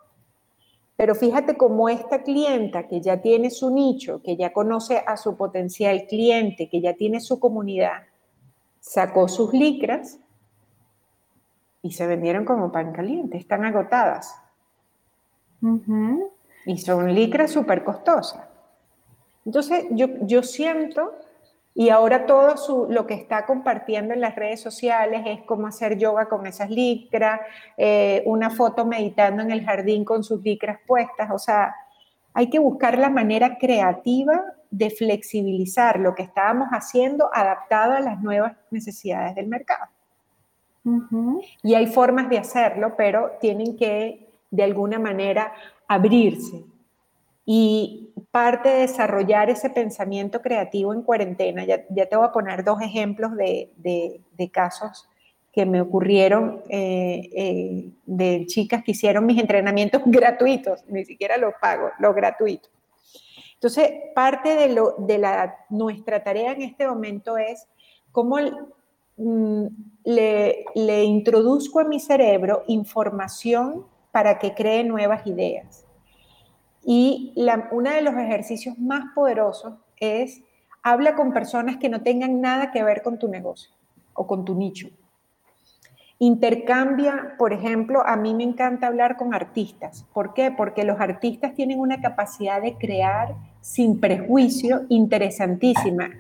Pero 0.97 1.15
fíjate 1.15 1.59
cómo 1.59 1.91
esta 1.91 2.23
clienta 2.23 2.89
que 2.89 3.03
ya 3.03 3.21
tiene 3.21 3.51
su 3.51 3.71
nicho, 3.71 4.23
que 4.23 4.37
ya 4.37 4.55
conoce 4.55 5.05
a 5.07 5.19
su 5.19 5.37
potencial 5.37 6.07
cliente, 6.09 6.71
que 6.71 6.81
ya 6.81 6.95
tiene 6.95 7.21
su 7.21 7.39
comunidad, 7.39 8.05
sacó 8.81 9.29
sus 9.29 9.53
licras 9.53 10.19
y 11.83 11.93
se 11.93 12.07
vendieron 12.07 12.47
como 12.47 12.73
pan 12.73 12.93
caliente, 12.93 13.37
están 13.37 13.67
agotadas. 13.67 14.35
Y 16.69 16.79
son 16.79 17.13
licras 17.15 17.51
súper 17.51 17.83
costosas. 17.83 18.47
Entonces 19.45 19.87
yo, 19.91 20.07
yo 20.21 20.43
siento 20.43 21.15
y 21.75 21.91
ahora 21.91 22.27
todo 22.27 22.89
lo 22.89 23.07
que 23.07 23.15
está 23.15 23.47
compartiendo 23.47 24.13
en 24.13 24.21
las 24.21 24.35
redes 24.35 24.61
sociales 24.61 25.23
es 25.27 25.43
cómo 25.47 25.69
hacer 25.69 25.97
yoga 25.97 26.29
con 26.29 26.45
esas 26.45 26.71
licras, 26.71 27.41
eh, 27.77 28.23
una 28.27 28.51
foto 28.51 28.85
meditando 28.85 29.43
en 29.43 29.53
el 29.53 29.65
jardín 29.65 30.05
con 30.05 30.25
sus 30.25 30.43
licras 30.43 30.81
puestas. 30.87 31.31
O 31.31 31.39
sea, 31.39 31.75
hay 32.35 32.51
que 32.51 32.59
buscar 32.59 32.99
la 32.99 33.11
manera 33.11 33.59
creativa 33.59 34.43
de 34.71 34.91
flexibilizar 34.91 36.01
lo 36.01 36.17
que 36.17 36.25
estábamos 36.25 36.69
haciendo 36.73 37.31
adaptado 37.33 37.93
a 37.93 38.01
las 38.01 38.21
nuevas 38.21 38.57
necesidades 38.73 39.37
del 39.37 39.47
mercado. 39.47 39.87
Y 41.63 41.75
hay 41.75 41.87
formas 41.87 42.29
de 42.29 42.39
hacerlo, 42.39 42.95
pero 42.97 43.33
tienen 43.41 43.77
que 43.77 44.29
de 44.51 44.65
alguna 44.65 44.99
manera 44.99 45.53
abrirse. 45.89 46.65
Y 47.45 48.13
parte 48.31 48.69
de 48.69 48.81
desarrollar 48.81 49.49
ese 49.49 49.71
pensamiento 49.71 50.43
creativo 50.43 50.93
en 50.93 51.03
cuarentena. 51.03 51.65
Ya, 51.65 52.07
te 52.07 52.17
voy 52.17 52.27
a 52.27 52.33
poner 52.33 52.63
dos 52.63 52.81
ejemplos 52.83 53.33
de, 53.37 54.21
casos 54.53 55.09
que 55.51 55.65
me 55.65 55.81
ocurrieron 55.81 56.63
eh, 56.69 57.31
eh, 57.35 57.91
de 58.05 58.45
chicas 58.47 58.85
que 58.85 58.93
hicieron 58.93 59.25
mis 59.25 59.41
entrenamientos 59.41 60.03
gratuitos, 60.07 60.85
ni 60.89 61.07
siquiera 61.07 61.39
los 61.39 61.55
pago, 61.61 61.91
los 61.99 62.15
gratuitos. 62.15 62.71
Entonces, 63.55 63.91
parte 64.15 64.55
de, 64.55 64.69
lo, 64.69 64.95
de 64.99 65.19
la, 65.19 65.57
nuestra 65.71 66.23
tarea 66.23 66.53
en 66.53 66.63
este 66.63 66.87
momento 66.87 67.39
es 67.39 67.67
cómo 68.13 68.37
mm, 69.17 69.67
le, 70.05 70.65
le 70.75 71.05
introduzco 71.05 71.81
a 71.81 71.85
mi 71.85 71.99
cerebro 71.99 72.63
información 72.69 73.87
para 74.19 74.41
que 74.41 74.53
cree 74.53 74.83
nuevas 74.83 75.25
ideas. 75.29 75.87
Y 76.85 77.33
uno 77.71 77.89
de 77.89 78.03
los 78.03 78.15
ejercicios 78.15 78.77
más 78.77 79.05
poderosos 79.15 79.75
es 80.01 80.43
habla 80.83 81.15
con 81.15 81.33
personas 81.33 81.77
que 81.77 81.89
no 81.89 82.03
tengan 82.03 82.41
nada 82.41 82.73
que 82.73 82.83
ver 82.83 83.03
con 83.03 83.21
tu 83.21 83.29
negocio 83.29 83.71
o 84.15 84.27
con 84.27 84.45
tu 84.45 84.57
nicho. 84.57 84.89
Intercambia, 86.19 87.37
por 87.39 87.53
ejemplo, 87.53 88.05
a 88.05 88.17
mí 88.17 88.35
me 88.35 88.43
encanta 88.43 88.89
hablar 88.89 89.17
con 89.17 89.35
artistas. 89.35 90.05
¿Por 90.13 90.35
qué? 90.35 90.51
Porque 90.51 90.83
los 90.83 90.99
artistas 90.99 91.55
tienen 91.55 91.79
una 91.79 92.01
capacidad 92.01 92.61
de 92.61 92.75
crear 92.75 93.37
sin 93.61 94.01
prejuicio 94.01 94.81
interesantísima. 94.89 96.11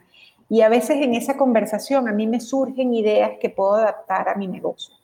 Y 0.48 0.60
a 0.60 0.68
veces 0.68 0.98
en 0.98 1.14
esa 1.14 1.36
conversación 1.36 2.06
a 2.06 2.12
mí 2.12 2.28
me 2.28 2.38
surgen 2.38 2.94
ideas 2.94 3.32
que 3.40 3.50
puedo 3.50 3.74
adaptar 3.74 4.28
a 4.28 4.36
mi 4.36 4.46
negocio. 4.46 4.97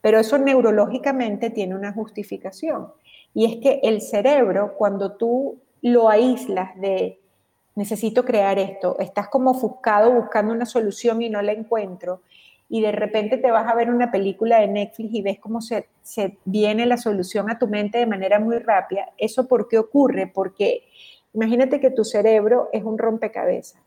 Pero 0.00 0.18
eso 0.18 0.38
neurológicamente 0.38 1.50
tiene 1.50 1.74
una 1.74 1.92
justificación. 1.92 2.88
Y 3.34 3.44
es 3.44 3.56
que 3.56 3.80
el 3.82 4.00
cerebro, 4.00 4.74
cuando 4.76 5.12
tú 5.12 5.58
lo 5.82 6.08
aíslas 6.08 6.78
de 6.80 7.20
necesito 7.74 8.24
crear 8.24 8.58
esto, 8.58 8.96
estás 8.98 9.28
como 9.28 9.52
ofuscado 9.52 10.10
buscando 10.12 10.52
una 10.52 10.66
solución 10.66 11.22
y 11.22 11.30
no 11.30 11.40
la 11.42 11.52
encuentro, 11.52 12.22
y 12.68 12.82
de 12.82 12.92
repente 12.92 13.38
te 13.38 13.50
vas 13.50 13.70
a 13.70 13.74
ver 13.74 13.88
una 13.88 14.10
película 14.10 14.60
de 14.60 14.68
Netflix 14.68 15.14
y 15.14 15.22
ves 15.22 15.38
cómo 15.38 15.60
se, 15.60 15.88
viene 16.44 16.86
la 16.86 16.96
solución 16.98 17.50
a 17.50 17.58
tu 17.58 17.66
mente 17.66 17.98
de 17.98 18.06
manera 18.06 18.40
muy 18.40 18.58
rápida. 18.58 19.12
¿Eso 19.16 19.48
por 19.48 19.68
qué 19.68 19.78
ocurre? 19.78 20.26
Porque 20.26 20.82
imagínate 21.32 21.80
que 21.80 21.90
tu 21.90 22.04
cerebro 22.04 22.68
es 22.72 22.84
un 22.84 22.98
rompecabezas 22.98 23.80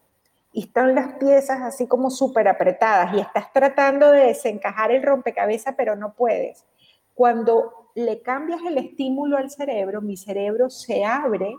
y 0.54 0.62
están 0.62 0.96
las 0.96 1.14
piezas 1.14 1.62
así 1.62 1.88
como 1.88 2.10
súper 2.10 2.48
apretadas 2.48 3.14
y 3.14 3.20
estás 3.20 3.52
tratando 3.54 4.12
de 4.12 4.28
desencajar 4.28 4.92
el 4.92 5.04
rompecabezas, 5.04 5.76
pero 5.78 5.96
no 5.96 6.14
puedes. 6.14 6.66
Cuando 7.14 7.90
le 7.96 8.22
cambias 8.22 8.62
el 8.68 8.78
estímulo 8.78 9.38
al 9.38 9.50
cerebro, 9.50 10.02
mi 10.02 10.18
cerebro 10.18 10.70
se 10.70 11.06
abre 11.06 11.56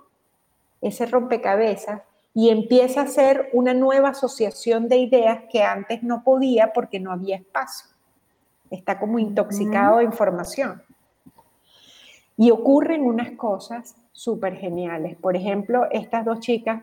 ese 0.80 1.06
rompecabezas 1.06 2.02
y 2.34 2.50
empieza 2.50 3.00
a 3.00 3.04
hacer 3.04 3.50
una 3.52 3.74
nueva 3.74 4.10
asociación 4.10 4.88
de 4.88 4.96
ideas 4.96 5.44
que 5.50 5.62
antes 5.62 6.02
no 6.02 6.22
podía 6.24 6.72
porque 6.72 6.98
no 6.98 7.12
había 7.12 7.36
espacio. 7.36 7.88
Está 8.70 8.98
como 8.98 9.18
intoxicado 9.18 9.98
de 9.98 10.04
información. 10.04 10.82
Y 12.38 12.50
ocurren 12.50 13.04
unas 13.04 13.32
cosas 13.32 13.94
súper 14.12 14.56
geniales. 14.56 15.16
Por 15.16 15.36
ejemplo, 15.36 15.86
estas 15.90 16.24
dos 16.24 16.40
chicas 16.40 16.82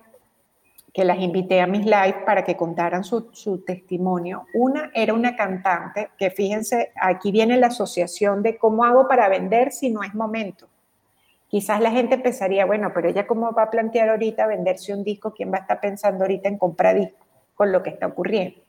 que 0.93 1.03
las 1.03 1.19
invité 1.19 1.61
a 1.61 1.67
mis 1.67 1.85
live 1.85 2.23
para 2.25 2.43
que 2.43 2.57
contaran 2.57 3.03
su, 3.03 3.63
testimonio. 3.65 4.45
Una 4.53 4.91
era 4.93 5.13
una 5.13 5.35
cantante, 5.35 6.09
que 6.17 6.31
fíjense, 6.31 6.91
aquí 6.99 7.31
viene 7.31 7.57
la 7.57 7.67
asociación 7.67 8.41
de 8.41 8.57
cómo 8.57 8.83
hago 8.83 9.07
para 9.07 9.29
vender 9.29 9.71
si 9.71 9.89
no 9.89 10.03
es 10.03 10.13
momento. 10.15 10.67
Quizás 11.47 11.81
la 11.81 11.91
gente 11.91 12.17
pensaría, 12.17 12.65
bueno, 12.65 12.91
pero 12.93 13.09
ella 13.09 13.25
cómo 13.25 13.51
va 13.51 13.63
a 13.63 13.71
plantear 13.71 14.09
ahorita 14.09 14.47
venderse 14.47 14.93
un 14.93 15.03
disco, 15.03 15.33
¿quién 15.33 15.51
va 15.51 15.57
a 15.57 15.61
estar 15.61 15.79
pensando 15.79 16.23
ahorita 16.23 16.49
en 16.49 16.57
comprar 16.57 16.95
disco 16.95 17.25
con 17.55 17.71
lo 17.71 17.81
que 17.81 17.91
está 17.91 18.07
ocurriendo? 18.07 18.59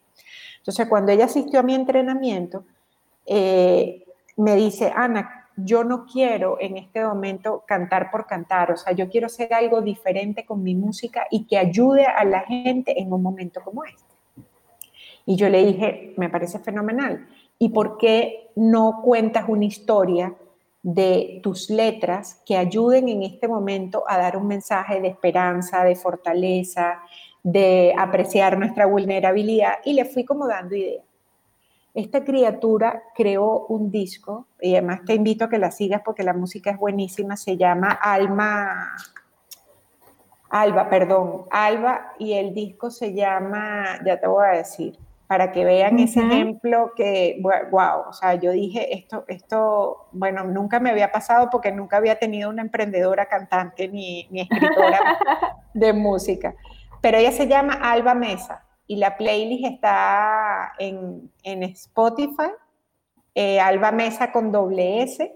Entonces, 0.58 0.88
cuando 0.88 1.12
ella 1.12 1.26
asistió 1.26 1.60
a 1.60 1.62
mi 1.62 1.74
entrenamiento, 1.74 2.64
eh, 3.26 4.04
me 4.36 4.56
dice, 4.56 4.92
Ana, 4.94 5.39
yo 5.64 5.84
no 5.84 6.06
quiero 6.06 6.58
en 6.60 6.76
este 6.76 7.04
momento 7.04 7.64
cantar 7.66 8.10
por 8.10 8.26
cantar, 8.26 8.72
o 8.72 8.76
sea, 8.76 8.92
yo 8.92 9.08
quiero 9.08 9.26
hacer 9.26 9.52
algo 9.52 9.80
diferente 9.80 10.44
con 10.44 10.62
mi 10.62 10.74
música 10.74 11.26
y 11.30 11.46
que 11.46 11.58
ayude 11.58 12.06
a 12.06 12.24
la 12.24 12.40
gente 12.40 13.00
en 13.00 13.12
un 13.12 13.22
momento 13.22 13.60
como 13.62 13.84
este. 13.84 14.02
Y 15.26 15.36
yo 15.36 15.48
le 15.48 15.64
dije, 15.64 16.14
me 16.16 16.28
parece 16.28 16.58
fenomenal. 16.58 17.28
¿Y 17.58 17.68
por 17.68 17.98
qué 17.98 18.48
no 18.56 19.00
cuentas 19.04 19.44
una 19.48 19.66
historia 19.66 20.34
de 20.82 21.40
tus 21.42 21.68
letras 21.68 22.40
que 22.46 22.56
ayuden 22.56 23.08
en 23.08 23.22
este 23.22 23.46
momento 23.46 24.04
a 24.08 24.16
dar 24.18 24.36
un 24.36 24.46
mensaje 24.46 25.00
de 25.00 25.08
esperanza, 25.08 25.84
de 25.84 25.94
fortaleza, 25.94 27.00
de 27.42 27.94
apreciar 27.96 28.58
nuestra 28.58 28.86
vulnerabilidad? 28.86 29.74
Y 29.84 29.92
le 29.92 30.04
fui 30.04 30.24
como 30.24 30.48
dando 30.48 30.74
ideas. 30.74 31.09
Esta 31.92 32.24
criatura 32.24 33.02
creó 33.14 33.66
un 33.66 33.90
disco, 33.90 34.46
y 34.60 34.74
además 34.74 35.00
te 35.04 35.14
invito 35.14 35.44
a 35.44 35.48
que 35.48 35.58
la 35.58 35.72
sigas 35.72 36.02
porque 36.04 36.22
la 36.22 36.32
música 36.32 36.70
es 36.70 36.78
buenísima, 36.78 37.36
se 37.36 37.56
llama 37.56 37.90
Alma, 37.90 38.96
Alba, 40.50 40.88
perdón, 40.88 41.46
Alba, 41.50 42.12
y 42.18 42.34
el 42.34 42.54
disco 42.54 42.90
se 42.90 43.12
llama, 43.12 43.98
ya 44.04 44.20
te 44.20 44.28
voy 44.28 44.46
a 44.46 44.50
decir, 44.50 44.96
para 45.26 45.50
que 45.50 45.64
vean 45.64 45.98
ese 45.98 46.20
ejemplo 46.20 46.92
que, 46.96 47.40
wow, 47.42 48.08
o 48.08 48.12
sea, 48.12 48.34
yo 48.34 48.52
dije, 48.52 48.96
esto, 48.96 49.24
esto, 49.26 50.08
bueno, 50.12 50.44
nunca 50.44 50.78
me 50.80 50.90
había 50.90 51.10
pasado 51.10 51.50
porque 51.50 51.72
nunca 51.72 51.96
había 51.96 52.18
tenido 52.18 52.50
una 52.50 52.62
emprendedora 52.62 53.26
cantante 53.26 53.88
ni, 53.88 54.28
ni 54.30 54.42
escritora 54.42 55.18
de 55.74 55.92
música, 55.92 56.54
pero 57.00 57.18
ella 57.18 57.32
se 57.32 57.48
llama 57.48 57.74
Alba 57.74 58.14
Mesa 58.14 58.64
y 58.90 58.96
la 58.96 59.16
playlist 59.16 59.66
está 59.66 60.72
en, 60.76 61.30
Spotify, 61.44 62.50
eh, 63.36 63.60
Alba 63.60 63.92
Mesa 63.92 64.32
con 64.32 64.50
doble 64.50 65.04
S. 65.04 65.32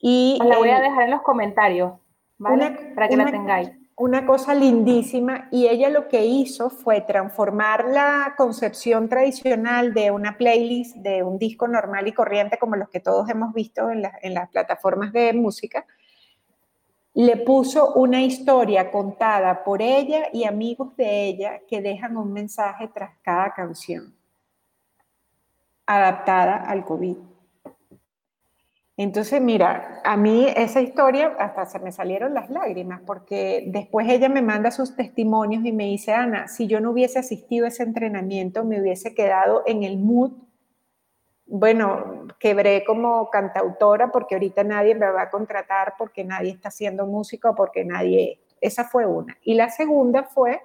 Y 0.00 0.36
la 0.44 0.58
voy 0.58 0.70
a 0.70 0.80
dejar 0.80 1.04
en 1.04 1.12
los 1.12 1.22
comentarios, 1.22 1.92
¿vale? 2.36 2.92
Para 2.96 3.08
que 3.08 3.16
la 3.16 3.30
tengáis. 3.30 3.70
Una 3.94 4.26
cosa 4.26 4.52
lindísima 4.52 5.46
y 5.52 5.68
ella 5.68 5.90
lo 5.90 6.08
que 6.08 6.24
hizo 6.24 6.70
fue 6.70 7.02
transformar 7.02 7.84
la 7.84 8.34
concepción 8.36 9.08
tradicional 9.08 9.94
de 9.94 10.10
una 10.10 10.36
playlist, 10.36 10.96
de 10.96 11.22
un 11.22 11.38
disco 11.38 11.68
normal 11.68 12.08
y 12.08 12.12
corriente 12.12 12.58
como 12.58 12.74
los 12.74 12.88
que 12.88 12.98
todos 12.98 13.28
hemos 13.28 13.54
visto 13.54 13.90
en, 13.90 14.02
en 14.22 14.34
las 14.34 14.48
plataformas 14.50 15.12
de 15.12 15.32
música, 15.34 15.86
le 17.18 17.36
puso 17.36 17.94
una 17.94 18.22
historia 18.22 18.92
contada 18.92 19.64
por 19.64 19.82
ella 19.82 20.28
y 20.32 20.44
amigos 20.44 20.96
de 20.96 21.24
ella 21.24 21.62
que 21.66 21.82
dejan 21.82 22.16
un 22.16 22.32
mensaje 22.32 22.88
tras 22.94 23.10
cada 23.22 23.52
canción, 23.54 24.14
adaptada 25.84 26.58
al 26.58 26.84
COVID. 26.84 27.16
Entonces, 28.96 29.40
mira, 29.40 30.00
a 30.04 30.16
mí 30.16 30.46
esa 30.54 30.80
historia 30.80 31.34
hasta 31.40 31.66
se 31.66 31.80
me 31.80 31.90
salieron 31.90 32.34
las 32.34 32.50
lágrimas, 32.50 33.00
porque 33.04 33.64
después 33.66 34.08
ella 34.08 34.28
me 34.28 34.40
manda 34.40 34.70
sus 34.70 34.94
testimonios 34.94 35.64
y 35.64 35.72
me 35.72 35.86
dice, 35.86 36.12
Ana, 36.12 36.46
si 36.46 36.68
yo 36.68 36.78
no 36.78 36.92
hubiese 36.92 37.18
asistido 37.18 37.64
a 37.64 37.68
ese 37.70 37.82
entrenamiento, 37.82 38.64
me 38.64 38.80
hubiese 38.80 39.12
quedado 39.12 39.64
en 39.66 39.82
el 39.82 39.98
mood 39.98 40.34
bueno, 41.48 42.26
quebré 42.38 42.84
como 42.84 43.30
cantautora 43.30 44.12
porque 44.12 44.34
ahorita 44.34 44.64
nadie 44.64 44.94
me 44.94 45.10
va 45.10 45.22
a 45.22 45.30
contratar 45.30 45.94
porque 45.96 46.22
nadie 46.22 46.52
está 46.52 46.68
haciendo 46.68 47.06
música 47.06 47.50
o 47.50 47.54
porque 47.54 47.84
nadie... 47.84 48.40
Esa 48.60 48.84
fue 48.84 49.06
una. 49.06 49.38
Y 49.42 49.54
la 49.54 49.70
segunda 49.70 50.24
fue 50.24 50.60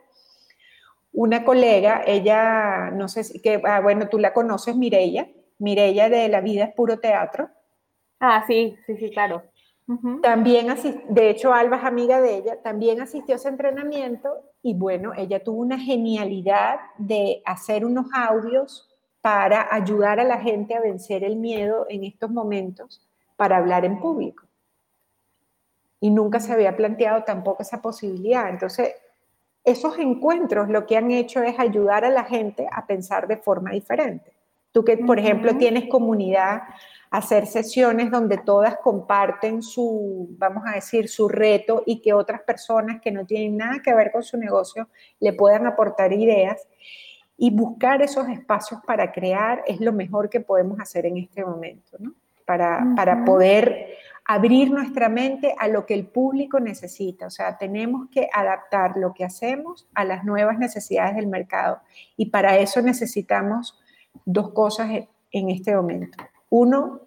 una 1.13 1.45
colega, 1.45 2.01
ella, 2.05 2.89
no 2.91 3.07
sé 3.07 3.23
si, 3.23 3.39
que, 3.39 3.61
ah, 3.63 3.79
bueno, 3.81 4.09
tú 4.09 4.17
la 4.17 4.33
conoces, 4.33 4.75
Mirella, 4.75 5.27
Mirella 5.59 6.09
de 6.09 6.27
La 6.27 6.41
Vida 6.41 6.65
es 6.65 6.73
Puro 6.73 6.99
Teatro. 6.99 7.49
Ah, 8.19 8.43
sí, 8.47 8.75
sí, 8.85 8.97
sí, 8.97 9.11
claro. 9.11 9.43
También, 10.21 10.73
de 11.09 11.29
hecho, 11.29 11.53
Alba 11.53 11.77
es 11.77 11.83
amiga 11.83 12.21
de 12.21 12.37
ella, 12.37 12.61
también 12.61 13.01
asistió 13.01 13.35
a 13.35 13.37
ese 13.37 13.49
entrenamiento 13.49 14.29
y 14.61 14.73
bueno, 14.73 15.11
ella 15.15 15.43
tuvo 15.43 15.61
una 15.61 15.77
genialidad 15.77 16.79
de 16.97 17.41
hacer 17.45 17.85
unos 17.85 18.05
audios 18.13 18.89
para 19.23 19.73
ayudar 19.73 20.19
a 20.19 20.25
la 20.25 20.41
gente 20.41 20.75
a 20.75 20.81
vencer 20.81 21.23
el 21.23 21.37
miedo 21.37 21.85
en 21.87 22.03
estos 22.03 22.29
momentos 22.29 23.01
para 23.37 23.55
hablar 23.55 23.85
en 23.85 24.01
público. 24.01 24.43
Y 26.01 26.09
nunca 26.09 26.41
se 26.41 26.51
había 26.51 26.75
planteado 26.75 27.23
tampoco 27.23 27.61
esa 27.63 27.81
posibilidad. 27.81 28.49
Entonces, 28.49 28.93
esos 29.63 29.97
encuentros 29.97 30.67
lo 30.67 30.85
que 30.85 30.97
han 30.97 31.09
hecho 31.09 31.41
es 31.41 31.57
ayudar 31.57 32.03
a 32.03 32.09
la 32.09 32.25
gente 32.25 32.67
a 32.69 32.85
pensar 32.85 33.29
de 33.29 33.37
forma 33.37 33.71
diferente. 33.71 34.33
Tú 34.73 34.83
que, 34.83 34.97
por 34.97 35.17
ejemplo, 35.17 35.55
tienes 35.55 35.87
comunidad, 35.87 36.63
hacer 37.09 37.47
sesiones 37.47 38.11
donde 38.11 38.39
todas 38.39 38.77
comparten 38.79 39.63
su, 39.63 40.27
vamos 40.31 40.63
a 40.67 40.71
decir, 40.71 41.07
su 41.07 41.29
reto 41.29 41.83
y 41.85 42.01
que 42.01 42.11
otras 42.11 42.41
personas 42.41 42.99
que 42.99 43.11
no 43.11 43.25
tienen 43.25 43.55
nada 43.55 43.81
que 43.81 43.93
ver 43.93 44.11
con 44.11 44.23
su 44.23 44.35
negocio 44.35 44.89
le 45.21 45.31
puedan 45.31 45.65
aportar 45.65 46.11
ideas. 46.11 46.67
Y 47.43 47.49
buscar 47.49 48.01
esos 48.01 48.29
espacios 48.29 48.79
para 48.87 49.11
crear 49.11 49.65
es 49.67 49.81
lo 49.81 49.91
mejor 49.91 50.29
que 50.29 50.39
podemos 50.39 50.79
hacer 50.79 51.05
en 51.05 51.17
este 51.17 51.43
momento, 51.43 51.97
¿no? 51.99 52.13
Para, 52.45 52.87
para 52.95 53.25
poder 53.25 53.97
abrir 54.23 54.71
nuestra 54.71 55.09
mente 55.09 55.53
a 55.59 55.67
lo 55.67 55.85
que 55.85 55.93
el 55.93 56.07
público 56.07 56.61
necesita. 56.61 57.27
O 57.27 57.29
sea, 57.29 57.57
tenemos 57.57 58.07
que 58.09 58.29
adaptar 58.33 58.95
lo 58.95 59.13
que 59.13 59.25
hacemos 59.25 59.89
a 59.93 60.05
las 60.05 60.23
nuevas 60.23 60.57
necesidades 60.57 61.17
del 61.17 61.27
mercado. 61.27 61.81
Y 62.15 62.27
para 62.27 62.57
eso 62.59 62.81
necesitamos 62.81 63.77
dos 64.23 64.51
cosas 64.51 64.89
en 65.29 65.49
este 65.49 65.75
momento. 65.75 66.23
Uno, 66.49 67.01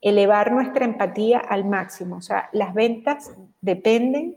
elevar 0.00 0.52
nuestra 0.52 0.84
empatía 0.84 1.40
al 1.40 1.64
máximo. 1.64 2.18
O 2.18 2.22
sea, 2.22 2.48
las 2.52 2.74
ventas 2.74 3.32
dependen 3.60 4.36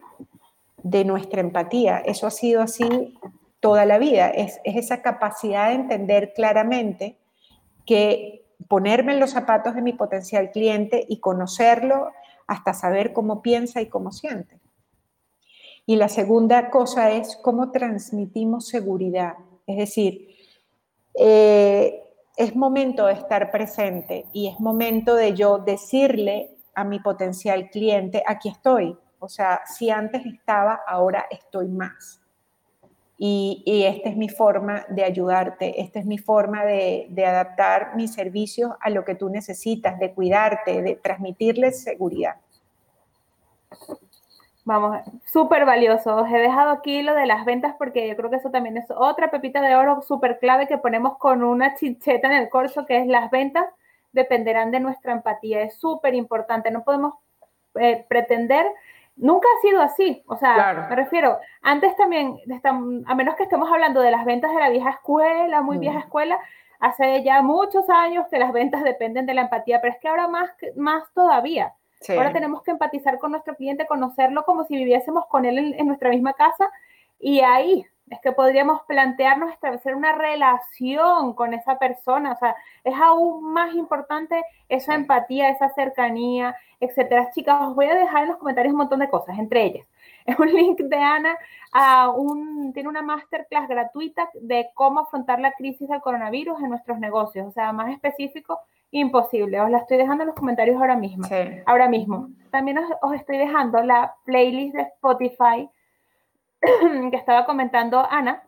de 0.82 1.06
nuestra 1.06 1.42
empatía. 1.42 2.00
Eso 2.00 2.26
ha 2.26 2.32
sido 2.32 2.64
así 2.64 3.20
toda 3.64 3.86
la 3.86 3.98
vida. 3.98 4.28
Es, 4.28 4.60
esa 4.66 5.02
capacidad 5.02 5.70
de 5.70 5.76
entender 5.76 6.34
claramente 6.34 7.18
que 7.86 8.46
ponerme 8.68 9.14
en 9.14 9.22
los 9.22 9.32
zapatos 9.32 9.74
de 9.74 9.82
mi 9.82 9.94
potencial 9.94 10.52
cliente 10.52 11.06
y 11.08 11.22
conocerlo 11.22 12.12
hasta 12.46 12.74
saber 12.74 13.14
cómo 13.14 13.42
piensa 13.42 13.80
y 13.80 13.88
cómo 13.88 14.12
siente. 14.12 14.60
Y 15.86 15.96
la 15.96 16.10
segunda 16.10 16.70
cosa 16.72 17.12
es 17.12 17.38
cómo 17.42 17.72
transmitimos 17.72 18.68
seguridad. 18.68 19.36
Es 19.66 19.78
decir, 19.78 20.36
eh, 21.18 22.04
es 22.36 22.58
momento 22.58 23.06
de 23.06 23.14
estar 23.14 23.50
presente 23.50 24.26
y 24.34 24.50
es 24.50 24.60
momento 24.60 25.16
de 25.16 25.36
yo 25.36 25.60
decirle 25.60 26.58
a 26.76 26.84
mi 26.84 27.00
potencial 27.00 27.70
cliente, 27.70 28.24
aquí 28.28 28.50
estoy. 28.50 28.98
O 29.20 29.30
sea, 29.30 29.62
si 29.66 29.90
antes 29.90 30.26
estaba, 30.26 30.82
ahora 30.86 31.28
estoy 31.32 31.70
más 31.70 32.23
y, 33.18 33.86
esta 33.86 34.10
es 34.10 34.18
mi 34.18 34.30
forma 34.30 34.86
de 34.90 35.04
ayudarte, 35.04 35.82
esta 35.82 36.00
es 36.00 36.06
mi 36.06 36.18
forma 36.18 36.66
de, 36.66 37.08
adaptar 37.26 37.96
mis 37.96 38.14
servicios 38.14 38.72
a 38.82 38.90
lo 38.90 39.06
que 39.06 39.16
tú 39.16 39.30
necesitas, 39.30 40.00
de 40.00 40.12
cuidarte, 40.12 40.82
de 40.82 40.96
transmitirles 40.96 41.84
seguridad. 41.84 42.36
Vamos, 44.66 44.98
súper 45.26 45.66
valioso. 45.66 46.16
Os 46.16 46.30
he 46.30 46.38
dejado 46.38 46.72
aquí 46.72 47.02
lo 47.02 47.14
de 47.16 47.26
las 47.26 47.44
ventas 47.46 47.76
porque 47.78 48.08
yo 48.08 48.16
creo 48.16 48.30
que 48.30 48.38
eso 48.38 48.50
también 48.50 48.78
es 48.78 48.86
otra 48.90 49.30
pepita 49.30 49.62
de 49.62 49.76
oro 49.76 50.02
súper 50.02 50.40
clave 50.40 50.68
que 50.68 50.78
ponemos 50.78 51.18
con 51.18 51.44
una 51.44 51.76
chicheta 51.76 52.28
en 52.28 52.34
el 52.34 52.50
corso, 52.50 52.86
que 52.86 52.98
es 53.00 53.08
las 53.08 53.30
ventas 53.30 53.66
dependerán 54.14 54.72
de 54.72 54.80
nuestra 54.80 55.12
empatía. 55.12 55.62
Es 55.64 55.76
súper 55.78 56.14
importante. 56.16 56.72
No 56.72 56.84
podemos 56.84 57.16
eh, 57.76 58.06
pretender 58.08 58.66
Nunca 59.16 59.48
ha 59.48 59.62
sido 59.62 59.82
así, 59.82 60.24
o 60.28 60.38
sea, 60.38 60.88
me 60.90 60.96
refiero, 60.96 61.38
antes 61.62 61.96
también, 61.96 62.38
a 63.06 63.16
menos 63.16 63.36
que 63.36 63.44
estemos 63.44 63.72
hablando 63.72 64.02
de 64.02 64.10
las 64.10 64.26
ventas 64.26 64.54
de 64.54 64.60
la 64.60 64.70
vieja 64.70 64.90
escuela, 64.90 65.62
muy 65.62 65.78
vieja 65.78 66.00
mm. 66.00 66.02
escuela, 66.02 66.40
hace 66.80 67.24
ya 67.24 67.42
muchos 67.44 67.90
años 67.90 68.26
que 68.30 68.40
las 68.40 68.52
ventas 68.52 68.84
dependen 68.84 69.28
de 69.28 69.36
la 69.36 69.42
empatía, 69.42 69.80
pero 69.82 69.94
es 69.94 70.00
que 70.00 70.08
ahora 70.08 70.28
más, 70.28 70.50
más 70.76 71.04
todavía. 71.14 71.74
Ahora 72.10 72.34
tenemos 72.34 72.64
que 72.64 72.72
empatizar 72.72 73.18
con 73.18 73.32
nuestro 73.32 73.56
cliente, 73.56 73.86
conocerlo 73.86 74.44
como 74.44 74.66
si 74.66 74.76
viviésemos 74.76 75.26
con 75.28 75.46
él 75.46 75.76
en 75.78 75.88
nuestra 75.88 76.10
misma 76.10 76.34
casa 76.34 76.70
y 77.18 77.40
ahí 77.40 77.86
es 78.10 78.20
que 78.20 78.32
podríamos 78.32 78.82
plantearnos 78.84 79.52
establecer 79.52 79.96
una 79.96 80.14
relación 80.14 81.34
con 81.34 81.54
esa 81.54 81.78
persona, 81.80 82.34
o 82.34 82.36
sea, 82.36 82.56
es 82.84 82.94
aún 82.96 83.54
más 83.54 83.74
importante 83.74 84.44
esa 84.70 84.96
empatía, 84.96 85.50
esa 85.50 85.70
cercanía, 85.70 86.56
etcétera. 86.80 87.32
Chicas, 87.32 87.62
os 87.62 87.76
voy 87.76 87.86
a 87.86 87.96
dejar 87.96 88.24
en 88.24 88.30
los 88.30 88.38
comentarios 88.38 88.74
un 88.74 88.80
montón 88.80 89.00
de 89.00 89.10
cosas, 89.10 89.38
entre 89.40 89.64
ellas. 89.64 89.88
Es 90.26 90.40
un 90.40 90.54
link 90.54 90.80
de 90.80 90.96
Ana 90.96 91.38
a 91.74 92.10
un, 92.10 92.72
tiene 92.72 92.88
una 92.88 93.02
masterclass 93.02 93.68
gratuita 93.68 94.30
de 94.40 94.70
cómo 94.74 95.02
afrontar 95.02 95.42
la 95.42 95.52
crisis 95.52 95.90
del 95.90 96.00
coronavirus 96.00 96.62
en 96.62 96.70
nuestros 96.70 96.98
negocios, 96.98 97.46
o 97.46 97.52
sea, 97.52 97.74
más 97.74 97.92
específico, 97.92 98.62
imposible. 98.92 99.60
Os 99.60 99.70
la 99.70 99.80
estoy 99.80 99.98
dejando 99.98 100.24
en 100.24 100.28
los 100.28 100.36
comentarios 100.38 100.80
ahora 100.80 100.96
mismo. 100.96 101.28
Ahora 101.66 101.90
mismo. 101.90 102.30
También 102.52 102.80
os 103.02 103.14
estoy 103.14 103.38
dejando 103.38 103.82
la 103.84 104.16
playlist 104.24 104.76
de 104.76 104.84
Spotify 104.84 105.70
que 107.12 107.18
estaba 107.18 107.46
comentando 107.46 108.06
Ana, 108.10 108.44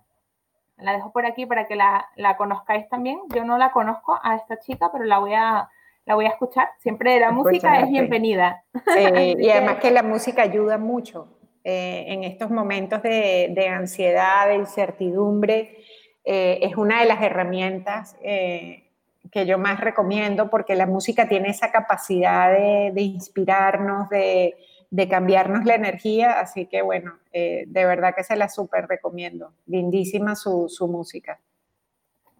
La 0.78 0.94
dejo 0.94 1.12
por 1.12 1.26
aquí 1.26 1.46
para 1.46 1.68
que 1.68 1.76
la, 1.76 2.08
la 2.16 2.38
conozcáis 2.38 2.88
también. 2.90 3.20
Yo 3.30 3.44
no 3.44 3.58
la 3.58 3.72
conozco 3.72 4.20
a 4.22 4.36
esta 4.36 4.60
chica, 4.60 4.92
pero 4.92 5.04
la 5.06 5.20
voy 5.20 5.34
a, 5.34 5.70
la 6.06 6.16
voy 6.16 6.26
a 6.26 6.30
escuchar. 6.30 6.70
Siempre 6.80 7.20
la 7.20 7.32
música 7.32 7.80
es 7.80 7.90
bienvenida. 7.90 8.64
y 9.38 9.50
además 9.50 9.78
que 9.78 9.92
la 9.92 10.04
música 10.04 10.44
ayuda 10.44 10.78
mucho 10.78 11.28
eh, 11.64 12.06
en 12.08 12.24
estos 12.24 12.52
momentos 12.52 13.02
de, 13.02 13.52
de, 13.56 13.68
ansiedad, 13.68 14.48
de 14.48 14.56
incertidumbre. 14.56 15.78
Eh, 16.24 16.60
es 16.62 16.76
una 16.76 17.02
de 17.02 17.08
las 17.08 17.22
herramientas 17.22 18.16
eh, 18.22 18.92
que 19.32 19.46
yo 19.46 19.58
más 19.58 19.80
recomiendo 19.80 20.50
porque 20.50 20.76
la 20.76 20.86
música 20.86 21.28
tiene 21.28 21.50
esa 21.50 21.72
capacidad 21.72 22.52
de, 22.52 22.92
de 22.94 23.02
inspirarnos, 23.02 24.10
de, 24.10 24.56
de, 24.90 25.10
cambiarnos 25.10 25.66
la 25.66 25.76
energía. 25.76 26.40
Así 26.40 26.66
que 26.68 26.82
bueno, 26.82 27.14
de 27.32 27.66
verdad 27.86 28.16
que 28.16 28.24
se 28.24 28.36
la 28.36 28.50
súper 28.50 28.88
recomiendo. 28.88 29.54
Lindísima 29.66 30.36
su, 30.36 30.70
su 30.70 30.88
música 30.88 31.40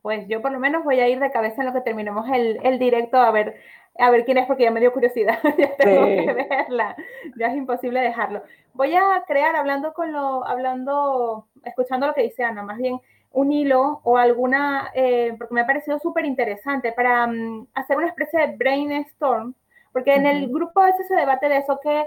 pues 0.06 0.28
yo 0.28 0.40
por 0.40 0.52
lo 0.52 0.60
menos 0.60 0.84
voy 0.84 1.00
a 1.00 1.10
ir 1.10 1.20
de 1.20 1.32
cabeza 1.32 1.64
en 1.64 1.66
lo 1.66 1.74
que 1.74 1.82
terminemos 1.82 2.30
el, 2.32 2.60
el 2.62 2.78
directo 2.78 3.18
a 3.18 3.32
ver, 3.32 3.56
a 3.98 4.12
ver 4.12 4.24
quién 4.24 4.38
es, 4.38 4.46
porque 4.46 4.62
ya 4.62 4.70
me 4.70 4.80
dio 4.80 4.94
curiosidad, 4.94 5.40
ya 5.58 5.76
tengo 5.78 6.06
que 6.06 6.32
verla, 6.48 6.96
ya 7.36 7.48
es 7.48 7.56
imposible 7.56 8.02
dejarlo. 8.02 8.44
Voy 8.74 8.94
a 8.96 9.24
crear, 9.26 9.56
hablando 9.56 9.96
con 9.96 10.12
lo, 10.12 10.46
hablando, 10.46 11.48
escuchando 11.64 12.06
lo 12.06 12.14
que 12.14 12.22
dice 12.22 12.44
Ana, 12.44 12.62
más 12.62 12.78
bien 12.78 13.00
un 13.32 13.52
hilo 13.52 14.02
o 14.04 14.18
alguna, 14.20 14.92
eh, 14.94 15.34
porque 15.40 15.56
me 15.56 15.62
ha 15.62 15.66
parecido 15.66 15.98
súper 15.98 16.26
interesante, 16.26 16.92
para 16.92 17.26
um, 17.26 17.66
hacer 17.74 17.98
una 17.98 18.10
especie 18.10 18.40
de 18.42 18.56
brainstorm, 18.56 19.56
porque 19.92 20.14
en 20.14 20.28
el 20.28 20.50
grupo 20.50 20.82
a 20.82 20.86
veces 20.86 21.08
se 21.08 21.16
debate 21.16 21.50
de 21.50 21.58
eso, 21.58 21.80
que 21.82 22.06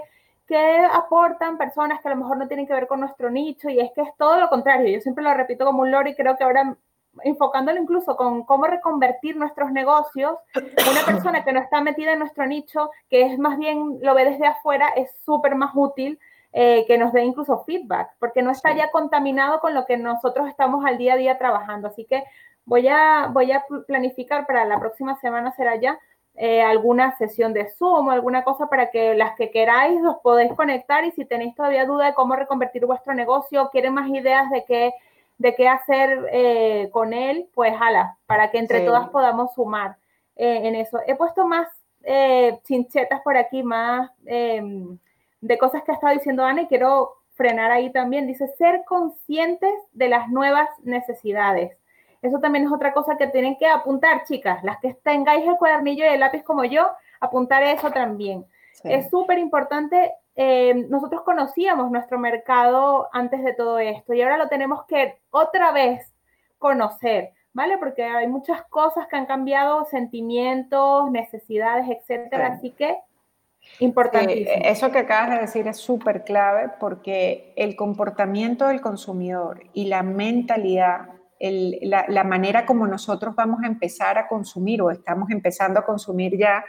que 0.49 0.79
aportan 0.91 1.59
personas 1.59 2.01
que 2.01 2.07
a 2.07 2.11
lo 2.11 2.17
mejor 2.17 2.37
no 2.37 2.47
tienen 2.47 2.65
que 2.65 2.73
ver 2.73 2.87
con 2.87 2.99
nuestro 2.99 3.29
nicho 3.29 3.69
y 3.69 3.79
es 3.79 3.91
que 3.93 4.01
es 4.01 4.09
todo 4.17 4.39
lo 4.39 4.49
contrario. 4.49 4.91
Yo 4.91 4.99
siempre 4.99 5.23
lo 5.23 5.31
repito 5.35 5.63
como 5.63 5.83
un 5.83 5.91
loro 5.91 6.09
y 6.09 6.15
creo 6.15 6.35
que 6.35 6.43
ahora 6.43 6.75
enfocándolo 7.23 7.79
incluso 7.79 8.15
con 8.15 8.43
cómo 8.45 8.65
reconvertir 8.65 9.37
nuestros 9.37 9.71
negocios, 9.71 10.33
una 10.55 11.05
persona 11.05 11.43
que 11.43 11.53
no 11.53 11.59
está 11.59 11.81
metida 11.81 12.13
en 12.13 12.19
nuestro 12.19 12.47
nicho, 12.47 12.89
que 13.11 13.27
es 13.27 13.37
más 13.37 13.59
bien 13.59 13.99
lo 14.01 14.15
ve 14.15 14.25
desde 14.25 14.47
afuera, 14.47 14.89
es 14.95 15.11
súper 15.23 15.53
más 15.53 15.71
útil 15.75 16.19
eh, 16.51 16.83
que 16.87 16.97
nos 16.97 17.13
dé 17.13 17.23
incluso 17.23 17.63
feedback, 17.65 18.15
porque 18.17 18.41
no 18.41 18.49
está 18.49 18.73
ya 18.73 18.89
contaminado 18.89 19.59
con 19.59 19.75
lo 19.75 19.85
que 19.85 19.97
nosotros 19.97 20.47
estamos 20.47 20.83
al 20.83 20.97
día 20.97 21.13
a 21.13 21.17
día 21.17 21.37
trabajando. 21.37 21.89
Así 21.89 22.05
que 22.05 22.23
voy 22.65 22.87
a, 22.87 23.27
voy 23.31 23.51
a 23.51 23.65
planificar 23.85 24.47
para 24.47 24.65
la 24.65 24.79
próxima 24.79 25.15
semana 25.19 25.51
será 25.51 25.75
ya 25.75 25.99
eh, 26.41 26.61
alguna 26.61 27.17
sesión 27.17 27.51
de 27.51 27.69
Zoom 27.69 28.07
o 28.07 28.11
alguna 28.11 28.45
cosa 28.45 28.67
para 28.67 28.91
que 28.91 29.13
las 29.13 29.35
que 29.35 29.51
queráis 29.51 29.99
os 30.05 30.19
podéis 30.23 30.53
conectar 30.53 31.03
y 31.03 31.11
si 31.11 31.25
tenéis 31.25 31.53
todavía 31.53 31.85
duda 31.85 32.05
de 32.05 32.13
cómo 32.13 32.33
reconvertir 32.33 32.85
vuestro 32.85 33.13
negocio, 33.13 33.69
quieren 33.73 33.93
más 33.93 34.07
ideas 34.09 34.49
de 34.49 34.63
qué 34.63 34.93
de 35.37 35.55
qué 35.55 35.67
hacer 35.67 36.27
eh, 36.31 36.89
con 36.93 37.11
él, 37.11 37.49
pues 37.53 37.73
ala, 37.77 38.17
para 38.25 38.51
que 38.51 38.57
entre 38.57 38.81
todas 38.81 39.09
podamos 39.09 39.53
sumar 39.53 39.97
eh, 40.37 40.61
en 40.63 40.75
eso. 40.75 40.99
He 41.05 41.15
puesto 41.15 41.45
más 41.45 41.67
chinchetas 42.63 43.19
por 43.21 43.35
aquí, 43.35 43.61
más 43.61 44.09
em, 44.25 44.97
de 45.41 45.57
cosas 45.57 45.83
que 45.83 45.91
ha 45.91 45.95
estado 45.95 46.13
diciendo 46.13 46.45
Ana 46.45 46.61
y 46.61 46.67
quiero 46.67 47.15
frenar 47.33 47.71
ahí 47.71 47.91
también. 47.91 48.27
Dice, 48.27 48.47
ser 48.57 48.83
conscientes 48.85 49.73
de 49.91 50.07
las 50.07 50.29
nuevas 50.29 50.69
necesidades. 50.83 51.78
Eso 52.21 52.39
también 52.39 52.65
es 52.65 52.71
otra 52.71 52.93
cosa 52.93 53.17
que 53.17 53.27
tienen 53.27 53.57
que 53.57 53.67
apuntar, 53.67 54.23
chicas. 54.25 54.63
Las 54.63 54.79
que 54.79 54.93
tengáis 54.95 55.47
el 55.47 55.57
cuadernillo 55.57 56.03
y 56.05 56.09
el 56.09 56.19
lápiz 56.19 56.43
como 56.43 56.65
yo, 56.65 56.89
apuntar 57.19 57.63
eso 57.63 57.91
también. 57.91 58.45
Es 58.83 59.09
súper 59.09 59.39
importante 59.39 60.13
eh, 60.41 60.85
nosotros 60.87 61.23
conocíamos 61.23 61.91
nuestro 61.91 62.17
mercado 62.17 63.09
antes 63.11 63.43
de 63.43 63.53
todo 63.53 63.77
esto 63.77 64.13
y 64.13 64.21
ahora 64.21 64.37
lo 64.37 64.47
tenemos 64.47 64.85
que 64.85 65.17
otra 65.31 65.73
vez 65.73 66.13
conocer, 66.57 67.31
¿vale? 67.51 67.77
Porque 67.77 68.05
hay 68.05 68.25
muchas 68.25 68.61
cosas 68.69 69.05
que 69.07 69.17
han 69.17 69.25
cambiado, 69.25 69.83
sentimientos, 69.91 71.11
necesidades, 71.11 71.89
etcétera, 71.89 72.53
así 72.53 72.71
que 72.71 72.97
importantísimo. 73.79 74.63
eso 74.63 74.89
que 74.91 74.99
acabas 74.99 75.31
de 75.31 75.39
decir 75.39 75.67
es 75.67 75.75
súper 75.75 76.23
clave 76.23 76.71
porque 76.79 77.51
el 77.57 77.75
comportamiento 77.75 78.67
del 78.67 78.79
consumidor 78.79 79.63
y 79.73 79.87
la 79.87 80.03
mentalidad 80.03 81.18
la, 81.39 82.23
manera 82.23 82.65
como 82.65 82.85
nosotros 82.87 83.35
vamos 83.35 83.61
a 83.63 83.67
empezar 83.67 84.17
a 84.17 84.27
consumir 84.27 84.81
o 84.81 84.91
estamos 84.91 85.29
empezando 85.31 85.79
a 85.79 85.85
consumir 85.85 86.37
ya 86.37 86.63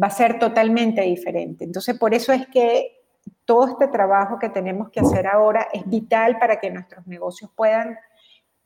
va 0.00 0.08
a 0.08 0.10
ser 0.10 0.38
totalmente 0.38 1.02
diferente. 1.02 1.64
Entonces, 1.64 1.98
por 1.98 2.14
eso 2.14 2.32
es 2.32 2.46
que 2.48 3.00
todo 3.44 3.68
este 3.68 3.88
trabajo 3.88 4.38
que 4.38 4.48
tenemos 4.48 4.90
que 4.90 5.00
hacer 5.00 5.26
ahora 5.26 5.68
es 5.72 5.88
vital 5.88 6.38
para 6.38 6.60
que 6.60 6.70
nuestros 6.70 7.06
negocios 7.06 7.50
puedan 7.54 7.98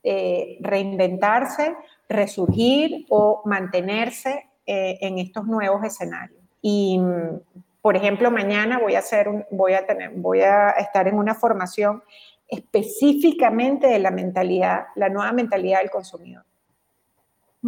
eh, 0.03 0.57
reinventarse, 0.61 1.75
resurgir 2.07 3.05
o 3.09 3.41
mantenerse 3.45 4.49
eh, 4.65 4.97
en 5.01 5.17
estos 5.17 5.45
nuevos 5.45 5.83
escenarios. 5.83 6.41
Y, 6.61 6.99
por 7.81 7.95
ejemplo, 7.95 8.31
mañana 8.31 8.79
voy 8.79 8.95
a, 8.95 8.99
hacer 8.99 9.47
voy, 9.51 9.73
a 9.73 9.85
tener, 9.85 10.11
voy 10.11 10.41
a 10.41 10.71
estar 10.71 11.07
en 11.07 11.15
una 11.15 11.35
formación 11.35 12.03
específicamente 12.47 13.87
de 13.87 13.99
la 13.99 14.11
mentalidad, 14.11 14.87
la 14.95 15.09
nueva 15.09 15.31
mentalidad 15.31 15.79
del 15.79 15.89
consumidor. 15.89 16.43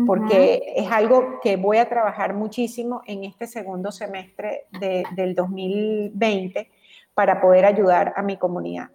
Porque 0.05 0.75
es 0.77 0.89
algo 0.91 1.39
que 1.41 1.57
voy 1.57 1.77
a 1.77 1.89
trabajar 1.89 2.33
muchísimo 2.33 3.01
en 3.05 3.25
este 3.25 3.47
segundo 3.47 3.91
semestre 3.91 4.67
del 5.15 5.35
2020 5.35 6.71
para 7.13 7.41
poder 7.41 7.65
ayudar 7.65 8.13
a 8.15 8.21
mi 8.21 8.37
comunidad. 8.37 8.91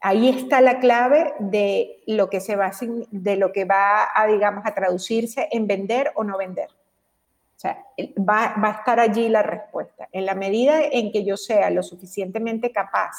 Ahí 0.00 0.28
está 0.28 0.60
la 0.60 0.78
clave 0.78 1.32
de 1.40 2.02
lo 2.06 2.28
que 2.28 2.40
se 2.40 2.54
va 2.56 2.66
a, 2.66 2.72
de 3.10 3.36
lo 3.36 3.52
que 3.52 3.64
va 3.64 4.06
a, 4.14 4.26
digamos, 4.26 4.64
a 4.66 4.74
traducirse 4.74 5.48
en 5.50 5.66
vender 5.66 6.12
o 6.14 6.22
no 6.22 6.36
vender. 6.36 6.68
O 6.68 7.58
sea, 7.58 7.84
va, 8.18 8.54
va 8.62 8.68
a 8.68 8.78
estar 8.78 9.00
allí 9.00 9.28
la 9.30 9.42
respuesta. 9.42 10.08
En 10.12 10.26
la 10.26 10.34
medida 10.34 10.82
en 10.84 11.10
que 11.10 11.24
yo 11.24 11.36
sea 11.36 11.70
lo 11.70 11.82
suficientemente 11.82 12.70
capaz 12.70 13.16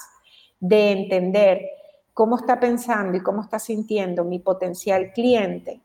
de 0.59 0.91
entender 0.91 1.67
cómo 2.15 2.37
está 2.37 2.59
pensando 2.59 3.17
y 3.17 3.21
cómo 3.21 3.43
está 3.43 3.59
sintiendo 3.59 4.23
mi 4.23 4.39
potencial 4.39 5.11
cliente, 5.13 5.81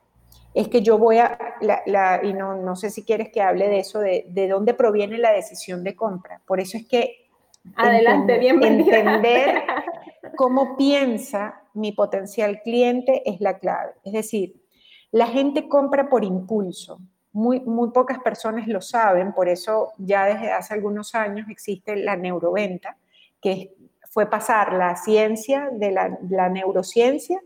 es 0.54 0.68
que 0.68 0.80
yo 0.80 0.96
voy 0.96 1.18
a, 1.18 1.36
la, 1.60 2.20
y 2.22 2.32
no, 2.32 2.54
no, 2.54 2.76
sé 2.76 2.88
si 2.90 3.02
quieres 3.04 3.30
que 3.30 3.42
hable 3.42 3.68
de 3.68 3.80
eso, 3.80 3.98
de, 3.98 4.24
de, 4.28 4.48
dónde 4.48 4.72
proviene 4.72 5.18
la 5.18 5.32
decisión 5.32 5.84
de 5.84 5.94
compra. 5.94 6.40
Por 6.46 6.60
eso 6.60 6.78
es 6.78 6.86
que 6.86 7.30
Adelante, 7.76 8.38
bienvenida. 8.38 8.98
Entender 8.98 9.62
cómo 10.36 10.76
piensa 10.76 11.62
mi 11.74 11.92
potencial 11.92 12.62
cliente 12.62 13.28
es 13.28 13.40
la 13.40 13.58
clave. 13.58 13.92
Es 14.04 14.12
decir, 14.12 14.62
la 15.10 15.26
gente 15.26 15.68
compra 15.68 16.08
por 16.08 16.24
impulso. 16.24 17.00
Muy, 17.32 17.60
muy 17.60 17.90
pocas 17.90 18.18
personas 18.20 18.66
lo 18.66 18.80
saben, 18.80 19.32
por 19.32 19.48
eso 19.48 19.92
ya 19.98 20.26
desde 20.26 20.52
hace 20.52 20.74
algunos 20.74 21.14
años 21.14 21.48
existe 21.48 21.96
la 21.96 22.16
neuroventa, 22.16 22.96
que 23.40 23.74
fue 24.10 24.28
pasar 24.28 24.72
la 24.72 24.96
ciencia 24.96 25.70
de 25.72 25.92
la, 25.92 26.48
neurociencia 26.48 27.40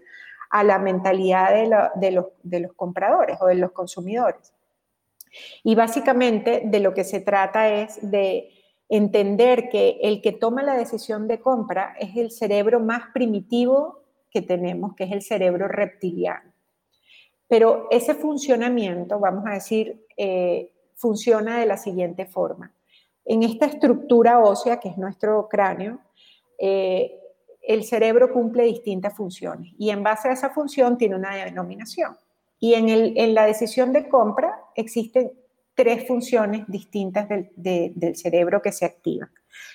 a 0.51 0.65
la 0.65 0.79
mentalidad 0.79 1.53
de, 1.95 2.11
los, 2.11 2.73
compradores 2.75 3.37
o 3.41 3.47
de 3.47 3.57
los 3.57 3.73
consumidores. 3.73 4.53
Y 5.63 5.75
básicamente 5.75 6.63
de 6.65 6.81
lo 6.81 6.95
que 6.95 7.05
se 7.05 7.21
trata 7.21 7.69
es 7.69 7.99
de 8.11 8.51
entender 8.89 9.69
que 9.69 9.99
el 10.03 10.23
que 10.23 10.33
toma 10.33 10.63
la 10.63 10.75
decisión 10.75 11.29
de 11.29 11.41
compra 11.41 11.95
es 11.99 12.17
el 12.17 12.31
cerebro 12.31 12.81
más 12.81 13.11
primitivo 13.13 14.01
que 14.31 14.41
tenemos, 14.41 14.95
que 14.95 15.05
es 15.05 15.13
el 15.13 15.23
cerebro 15.23 15.69
reptiliano. 15.69 16.51
Pero 17.47 17.89
ese 17.91 18.15
funcionamiento, 18.15 19.19
vamos 19.19 19.45
a 19.47 19.55
decir, 19.55 20.07
eh, 20.17 20.71
funciona 20.95 21.59
de 21.59 21.67
la 21.67 21.77
siguiente 21.77 22.25
forma. 22.25 22.73
En 23.27 23.43
esta 23.43 23.67
estructura 23.67 24.39
ósea, 24.39 24.81
que 24.81 24.89
es 24.89 24.97
nuestro 24.97 25.49
cráneo, 25.49 25.99
eh, 26.59 27.21
el 27.63 27.85
cerebro 27.85 28.33
cumple 28.33 28.65
distintas 28.65 29.17
funciones 29.17 29.73
y 29.79 29.91
en 29.91 30.03
base 30.03 30.29
a 30.29 30.33
esa 30.33 30.51
función 30.51 30.99
tiene 30.99 31.17
una 31.17 31.35
denominación. 31.35 32.17
Y 32.59 32.75
en, 32.75 32.89
en 32.89 33.35
la 33.35 33.47
decisión 33.47 33.93
de 33.93 34.09
compra 34.09 34.59
existen 34.75 35.33
tres 35.75 36.07
funciones 36.07 36.65
distintas 36.69 37.29
del, 37.29 38.17
cerebro 38.17 38.63
que 38.63 38.73
se 38.73 38.85
activan. 38.85 39.31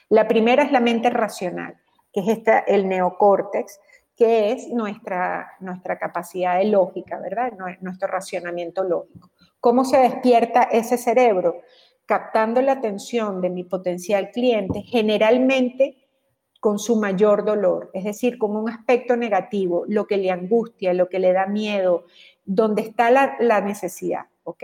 La 0.09 0.27
primera 0.27 0.63
es 0.63 0.71
la 0.71 0.79
mente 0.79 1.09
racional, 1.09 1.77
que 2.11 2.21
es 2.21 2.27
esta, 2.29 2.59
el 2.59 2.87
neocórtex, 2.87 3.79
que 4.15 4.51
es 4.51 4.67
nuestra, 4.69 5.53
nuestra 5.59 5.97
capacidad 5.97 6.57
de 6.57 6.65
lógica, 6.65 7.19
¿verdad? 7.19 7.53
Nuestro 7.81 8.07
racionamiento 8.07 8.83
lógico. 8.83 9.29
¿Cómo 9.59 9.85
se 9.85 9.97
despierta 9.97 10.63
ese 10.63 10.97
cerebro? 10.97 11.61
Captando 12.05 12.61
la 12.61 12.73
atención 12.73 13.41
de 13.41 13.49
mi 13.49 13.63
potencial 13.63 14.31
cliente, 14.31 14.81
generalmente 14.81 15.98
con 16.59 16.77
su 16.77 16.97
mayor 16.97 17.45
dolor, 17.45 17.89
es 17.93 18.03
decir, 18.03 18.37
con 18.37 18.55
un 18.55 18.69
aspecto 18.69 19.15
negativo, 19.15 19.85
lo 19.87 20.05
que 20.05 20.17
le 20.17 20.29
angustia, 20.29 20.93
lo 20.93 21.07
que 21.07 21.19
le 21.19 21.31
da 21.31 21.45
miedo, 21.45 22.05
donde 22.45 22.81
está 22.81 23.11
la, 23.11 23.61
necesidad, 23.61 24.25
¿ok? 24.43 24.63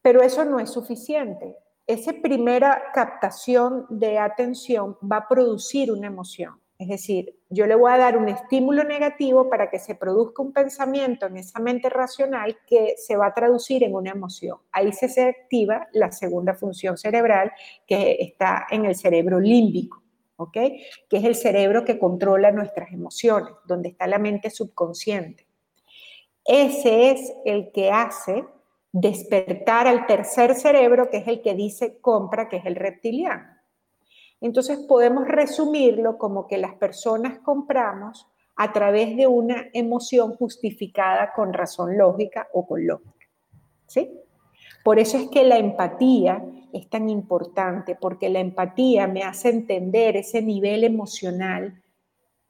Pero 0.00 0.22
eso 0.22 0.44
no 0.44 0.60
es 0.60 0.70
suficiente. 0.70 1.56
Esa 1.86 2.12
primera 2.22 2.84
captación 2.92 3.86
de 3.88 4.18
atención 4.18 4.96
va 5.02 5.18
a 5.18 5.28
producir 5.28 5.90
una 5.90 6.06
emoción. 6.06 6.60
Es 6.78 6.88
decir, 6.88 7.38
yo 7.50 7.66
le 7.66 7.74
voy 7.74 7.92
a 7.92 7.98
dar 7.98 8.18
un 8.18 8.28
estímulo 8.28 8.84
negativo 8.84 9.48
para 9.48 9.70
que 9.70 9.78
se 9.78 9.94
produzca 9.94 10.42
un 10.42 10.52
pensamiento 10.52 11.26
en 11.26 11.36
esa 11.36 11.60
mente 11.60 11.88
racional 11.88 12.58
que 12.66 12.94
se 12.96 13.16
va 13.16 13.26
a 13.26 13.34
traducir 13.34 13.84
en 13.84 13.94
una 13.94 14.10
emoción. 14.10 14.58
Ahí 14.72 14.92
se 14.92 15.22
activa 15.22 15.88
la 15.92 16.10
segunda 16.12 16.54
función 16.54 16.96
cerebral 16.96 17.52
que 17.86 18.16
está 18.20 18.66
en 18.70 18.84
el 18.84 18.96
cerebro 18.96 19.40
límbico, 19.40 20.03
¿ok? 20.36 20.52
Que 20.52 21.16
es 21.16 21.24
el 21.24 21.34
cerebro 21.34 21.84
que 21.84 21.98
controla 21.98 22.50
nuestras 22.50 22.92
emociones, 22.92 23.52
donde 23.66 23.90
está 23.90 24.06
la 24.06 24.18
mente 24.18 24.50
subconsciente. 24.50 25.46
Ese 26.44 27.10
es 27.10 27.32
el 27.44 27.72
que 27.72 27.90
hace 27.90 28.44
despertar 28.92 29.86
al 29.86 30.06
tercer 30.06 30.54
cerebro, 30.54 31.10
que 31.10 31.18
es 31.18 31.28
el 31.28 31.42
que 31.42 31.54
dice 31.54 31.98
compra, 32.00 32.48
que 32.48 32.58
es 32.58 32.66
el 32.66 32.76
reptiliano. 32.76 33.48
Entonces 34.40 34.78
podemos 34.86 35.26
resumirlo 35.26 36.18
como 36.18 36.46
que 36.46 36.58
las 36.58 36.74
personas 36.74 37.38
compramos 37.38 38.26
a 38.56 38.72
través 38.72 39.16
de 39.16 39.26
una 39.26 39.66
emoción 39.72 40.34
justificada 40.34 41.32
con 41.34 41.52
razón 41.52 41.96
lógica 41.96 42.48
o 42.52 42.66
con 42.66 42.86
lógica. 42.86 43.26
¿Sí? 43.86 44.10
Por 44.82 44.98
eso 44.98 45.16
es 45.18 45.28
que 45.28 45.44
la 45.44 45.56
empatía 45.56 46.44
es 46.72 46.88
tan 46.88 47.08
importante, 47.08 47.96
porque 47.98 48.28
la 48.28 48.40
empatía 48.40 49.06
me 49.06 49.22
hace 49.22 49.48
entender 49.48 50.16
ese 50.16 50.42
nivel 50.42 50.84
emocional 50.84 51.80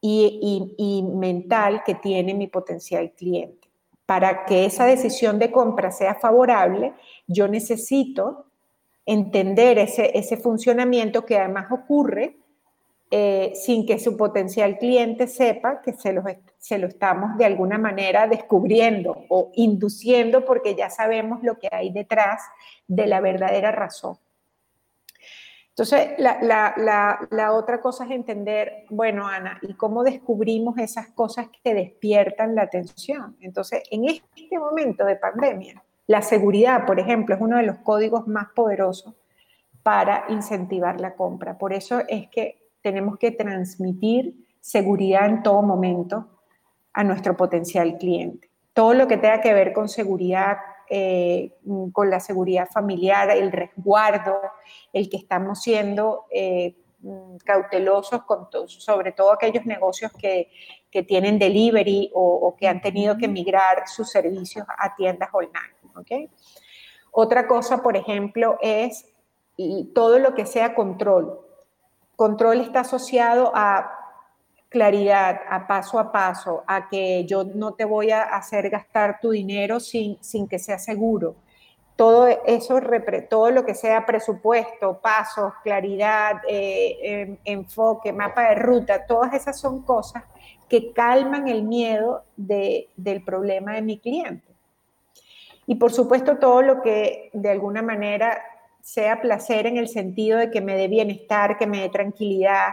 y, 0.01 0.75
y 0.77 1.03
mental 1.03 1.83
que 1.85 1.95
tiene 1.95 2.35
mi 2.35 2.47
potencial 2.47 3.13
cliente. 3.13 3.69
Para 4.07 4.45
que 4.45 4.67
esa 4.67 4.85
decisión 4.85 5.39
de 5.39 5.51
compra 5.51 5.91
sea 5.91 6.15
favorable, 6.15 6.93
yo 7.27 7.49
necesito 7.49 8.47
entender 9.07 9.79
ese, 9.79 10.17
ese 10.19 10.37
funcionamiento 10.37 11.25
que 11.25 11.39
además 11.39 11.71
ocurre 11.71 12.37
eh, 13.11 13.53
sin 13.55 13.87
que 13.87 13.99
su 13.99 14.17
potencial 14.17 14.79
cliente 14.79 15.27
sepa 15.27 15.83
que 15.83 15.93
se 15.93 16.13
lo, 16.13 16.23
se 16.59 16.79
lo 16.79 16.89
estamos 16.89 17.37
de 17.37 17.45
alguna 17.45 17.79
manera 17.79 18.27
descubriendo 18.27 19.25
o 19.29 19.51
induciendo 19.55 20.45
porque 20.45 20.75
ya 20.75 20.91
sabemos 20.91 21.43
lo 21.43 21.59
que 21.59 21.69
hay 21.71 21.93
detrás 21.93 22.43
de 22.89 23.07
la 23.07 23.21
verdadera 23.21 23.71
razón. 23.71 24.19
Entonces, 25.77 26.11
la, 26.19 27.51
otra 27.53 27.81
cosa 27.81 28.05
es 28.05 28.13
entender, 28.13 28.85
bueno, 28.91 29.27
Ana, 29.27 29.59
¿y 29.61 29.75
cómo 29.75 30.05
descubrimos 30.05 30.79
esas 30.79 31.09
cosas 31.09 31.49
que 31.65 31.75
despiertan 31.75 32.55
la 32.55 32.63
atención? 32.63 33.37
Entonces, 33.41 33.83
en 33.91 34.05
este 34.05 34.57
momento 34.57 35.05
de 35.05 35.17
pandemia, 35.17 35.83
la 36.07 36.23
seguridad, 36.23 36.87
por 36.87 37.01
ejemplo, 37.01 37.35
es 37.35 37.41
uno 37.41 37.57
de 37.57 37.65
los 37.65 37.79
códigos 37.79 38.29
más 38.29 38.51
poderosos 38.55 39.15
para 39.83 40.27
incentivar 40.29 41.01
la 41.01 41.17
compra. 41.17 41.59
Por 41.59 41.73
eso 41.73 42.03
es 42.07 42.29
que 42.29 42.64
tenemos 42.85 43.17
que 43.17 43.31
transmitir 43.31 44.47
seguridad 44.61 45.25
en 45.25 45.43
todo 45.43 45.63
momento 45.63 46.29
a 46.93 47.03
nuestro 47.03 47.35
potencial 47.35 47.97
cliente. 47.97 48.51
Todo 48.75 48.93
lo 48.93 49.09
que 49.09 49.17
tenga 49.17 49.41
que 49.41 49.55
ver 49.55 49.73
con 49.73 49.89
seguridad, 49.89 50.59
eh, 50.91 51.55
con 51.93 52.11
la 52.11 52.21
seguridad 52.21 52.69
familiar, 52.71 53.31
el 53.31 53.51
resguardo, 53.51 54.39
el 54.93 55.09
que 55.09 55.17
estamos 55.17 55.63
siendo 55.63 56.27
eh, 56.31 56.77
cautelosos 57.43 58.23
con 58.25 58.49
sobre 58.67 59.13
todo 59.13 59.33
aquellos 59.33 59.65
negocios 59.65 60.13
que, 60.13 60.51
tienen 61.09 61.41
delivery 61.41 62.13
o, 62.15 62.55
que 62.57 62.69
han 62.69 62.81
tenido 62.81 63.17
que 63.17 63.27
migrar 63.27 63.89
sus 63.89 64.11
servicios 64.11 64.65
a 64.79 64.95
tiendas 64.95 65.29
online. 65.33 66.31
Otra 67.11 67.49
cosa, 67.49 67.83
por 67.83 67.97
ejemplo, 67.97 68.59
es 68.63 69.05
todo 69.93 70.21
lo 70.21 70.37
que 70.37 70.47
sea 70.47 70.77
control. 70.77 71.44
Control 72.17 72.61
está 72.61 72.81
asociado 72.81 73.51
a 73.55 73.91
claridad, 74.69 75.41
a 75.49 75.67
paso 75.69 76.01
a 76.01 76.11
paso, 76.11 76.65
a 76.67 76.89
que 76.89 77.25
yo 77.27 77.45
no 77.45 77.75
te 77.75 77.85
voy 77.85 78.11
a 78.11 78.23
hacer 78.23 78.71
gastar 78.71 79.21
tu 79.21 79.31
dinero 79.31 79.79
sin, 79.79 80.19
sin 80.21 80.49
que 80.49 80.59
sea 80.59 80.79
seguro. 80.79 81.37
Todo 81.95 82.27
eso, 82.27 82.81
todo 83.31 83.51
lo 83.53 83.65
que 83.65 83.75
sea 83.75 84.05
presupuesto, 84.05 84.99
pasos, 85.01 85.53
claridad, 85.63 86.43
eh, 86.49 86.99
em, 87.03 87.39
enfoque, 87.45 88.13
mapa 88.13 88.49
de 88.49 88.57
ruta, 88.57 89.07
todas 89.07 89.33
esas 89.33 89.61
son 89.61 89.83
cosas 89.83 90.25
que 90.69 90.93
calman 90.93 91.47
el 91.47 91.63
miedo 91.63 92.25
del 92.37 93.23
problema 93.25 93.75
de 93.75 93.83
mi 93.83 93.99
cliente. 94.01 94.55
Y 95.67 95.77
por 95.77 95.93
supuesto 95.93 96.39
todo 96.39 96.63
lo 96.63 96.83
que 96.83 97.31
de 97.33 97.51
alguna 97.51 97.81
manera 97.81 98.43
sea 98.85 99.23
placer 99.23 99.67
en 99.67 99.79
el 99.79 99.89
sentido 99.89 100.39
de 100.39 100.51
que 100.51 100.61
me 100.61 100.77
dé 100.77 100.89
bienestar, 100.89 101.57
que 101.57 101.67
me 101.67 101.81
dé 101.81 101.89
tranquilidad, 101.89 102.69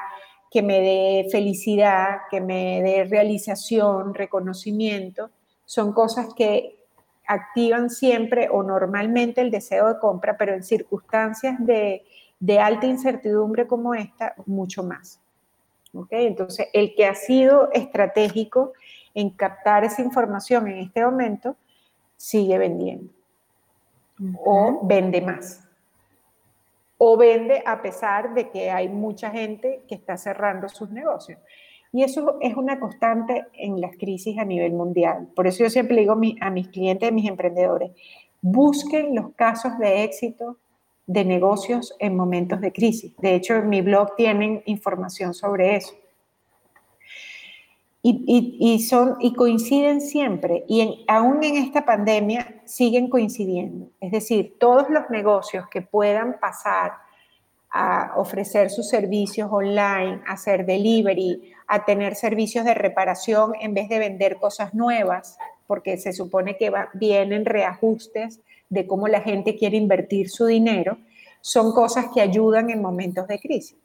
que 0.52 0.62
me 0.62 0.82
dé 0.82 1.28
felicidad, 1.32 2.24
que 2.30 2.42
me 2.42 2.82
dé 2.82 3.06
realización, 3.06 4.14
reconocimiento, 4.14 5.30
son 5.66 5.94
cosas 5.94 6.34
que 6.36 6.78
activan 7.26 7.90
siempre 7.90 8.50
o 8.52 8.62
normalmente 8.62 9.40
el 9.40 9.52
deseo 9.52 9.88
de 9.88 10.00
compra, 10.00 10.36
pero 10.36 10.54
en 10.54 10.64
circunstancias 10.64 11.56
de, 11.60 12.04
alta 12.60 12.88
incertidumbre 12.88 13.66
como 13.66 13.94
esta, 13.94 14.36
mucho 14.46 14.84
más. 14.84 15.22
Entonces, 16.10 16.68
el 16.74 16.94
que 16.94 17.06
ha 17.06 17.16
sido 17.16 17.72
estratégico 17.72 18.74
en 19.14 19.30
captar 19.30 19.86
esa 19.86 20.02
información 20.02 20.68
en 20.68 20.80
este 20.80 21.06
momento, 21.06 21.56
sigue 22.18 22.58
vendiendo 22.58 23.14
o 24.44 24.82
vende 24.84 25.22
más 25.22 25.71
o 27.04 27.18
vende 27.18 27.64
a 27.66 27.82
pesar 27.82 28.36
de 28.36 28.52
que 28.52 28.70
hay 28.70 28.88
mucha 28.88 29.32
gente 29.32 29.82
que 29.88 29.96
está 29.96 30.18
cerrando 30.18 30.70
sus 30.70 30.92
negocios. 30.92 31.40
Y 31.92 32.04
eso 32.04 32.38
es 32.42 32.56
una 32.56 32.80
constante 32.80 33.48
en 33.54 33.82
las 33.82 33.98
crisis 33.98 34.38
a 34.38 34.46
nivel 34.46 34.74
mundial. 34.74 35.28
Por 35.36 35.48
eso 35.48 35.64
yo 35.64 35.72
siempre 35.72 35.98
digo 35.98 36.12
a 36.12 36.50
mis 36.52 36.68
clientes, 36.68 37.10
a 37.10 37.12
mis 37.12 37.28
emprendedores, 37.28 37.90
busquen 38.40 39.16
los 39.16 39.34
casos 39.34 39.80
de 39.80 40.04
éxito 40.04 40.58
de 41.08 41.26
negocios 41.26 41.96
en 41.98 42.16
momentos 42.16 42.62
de 42.62 42.72
crisis. 42.72 43.18
De 43.18 43.34
hecho, 43.34 43.56
en 43.56 43.70
mi 43.70 43.82
blog 43.82 44.16
tienen 44.16 44.62
información 44.68 45.34
sobre 45.34 45.78
eso. 45.78 45.96
Y, 48.04 48.80
son, 48.80 49.18
y 49.20 49.34
coinciden 49.34 50.02
siempre, 50.02 50.64
y 50.68 51.06
aún 51.08 51.44
en 51.44 51.58
esta 51.58 51.86
pandemia 51.86 52.62
siguen 52.66 53.10
coincidiendo. 53.10 53.90
Es 54.00 54.12
decir, 54.12 54.56
todos 54.60 54.90
los 54.90 55.10
negocios 55.12 55.68
que 55.70 55.84
puedan 55.84 56.40
pasar 56.40 56.94
a 57.70 58.14
ofrecer 58.18 58.72
sus 58.72 58.90
servicios 58.90 59.50
online, 59.52 60.20
a 60.28 60.34
hacer 60.34 60.66
delivery, 60.66 61.54
a 61.68 61.86
tener 61.86 62.16
servicios 62.16 62.66
de 62.66 62.74
reparación 62.74 63.54
en 63.62 63.76
vez 63.76 63.88
de 63.88 64.00
vender 64.00 64.38
cosas 64.38 64.74
nuevas, 64.74 65.38
porque 65.68 65.98
se 65.98 66.12
supone 66.12 66.58
que 66.58 66.74
vienen 66.96 67.46
reajustes 67.46 68.40
de 68.70 68.88
cómo 68.88 69.08
la 69.08 69.22
gente 69.22 69.56
quiere 69.56 69.78
invertir 69.78 70.30
su 70.32 70.48
dinero, 70.48 70.98
son 71.40 71.72
cosas 71.72 72.08
que 72.14 72.22
ayudan 72.22 72.72
en 72.72 72.82
momentos 72.82 73.28
de 73.28 73.40
crisis 73.40 73.78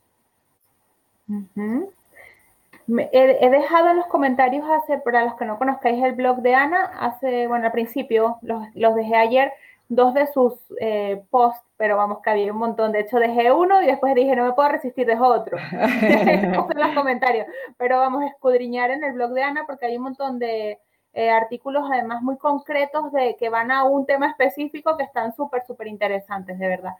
he, 2.89 3.51
dejado 3.51 3.91
en 3.91 3.97
los 3.97 4.07
comentarios 4.07 4.65
hace, 4.69 4.99
para 4.99 5.25
los 5.25 5.35
que 5.35 5.45
no 5.45 5.59
conozcáis 5.59 6.03
el 6.03 6.13
blog 6.13 6.39
de 6.39 6.55
Ana, 6.55 6.93
hace, 7.01 7.47
bueno, 7.47 7.67
al 7.67 7.73
principio, 7.73 8.39
los, 8.43 8.65
los 8.75 8.95
dejé 8.95 9.17
ayer, 9.17 9.53
dos 9.89 10.15
de 10.15 10.27
sus 10.33 10.55
eh, 10.81 11.23
posts, 11.31 11.65
pero 11.77 11.97
vamos 11.97 12.19
que 12.23 12.31
había 12.31 12.53
un 12.53 12.59
montón. 12.59 12.93
De 12.93 13.01
hecho, 13.01 13.19
dejé 13.19 13.53
uno 13.53 13.83
y 13.83 13.87
después 13.87 14.15
dije, 14.15 14.35
no 14.35 14.45
me 14.45 14.53
puedo 14.53 14.69
resistir, 14.69 15.07
dejo 15.07 15.27
otro. 15.27 15.59
en 15.71 16.53
los 16.53 16.95
comentarios. 16.95 17.47
Pero 17.77 17.99
vamos 17.99 18.23
a 18.23 18.27
escudriñar 18.27 18.91
en 18.91 19.05
el 19.05 19.13
blog 19.13 19.33
de 19.33 19.43
Ana 19.43 19.65
porque 19.67 19.87
hay 19.87 19.97
un 19.97 20.05
montón 20.05 20.39
de 20.39 20.79
eh, 21.13 21.31
artículos, 21.31 21.89
además 21.91 22.23
muy 22.23 22.37
concretos, 22.37 23.13
de 23.13 23.37
que 23.37 23.49
van 23.49 23.71
a 23.71 23.85
un 23.85 24.07
tema 24.07 24.29
específico 24.29 24.97
que 24.97 25.05
están 25.05 25.35
súper, 25.35 25.65
súper 25.67 25.87
interesantes, 25.87 26.59
de 26.59 26.69
verdad. 26.69 26.93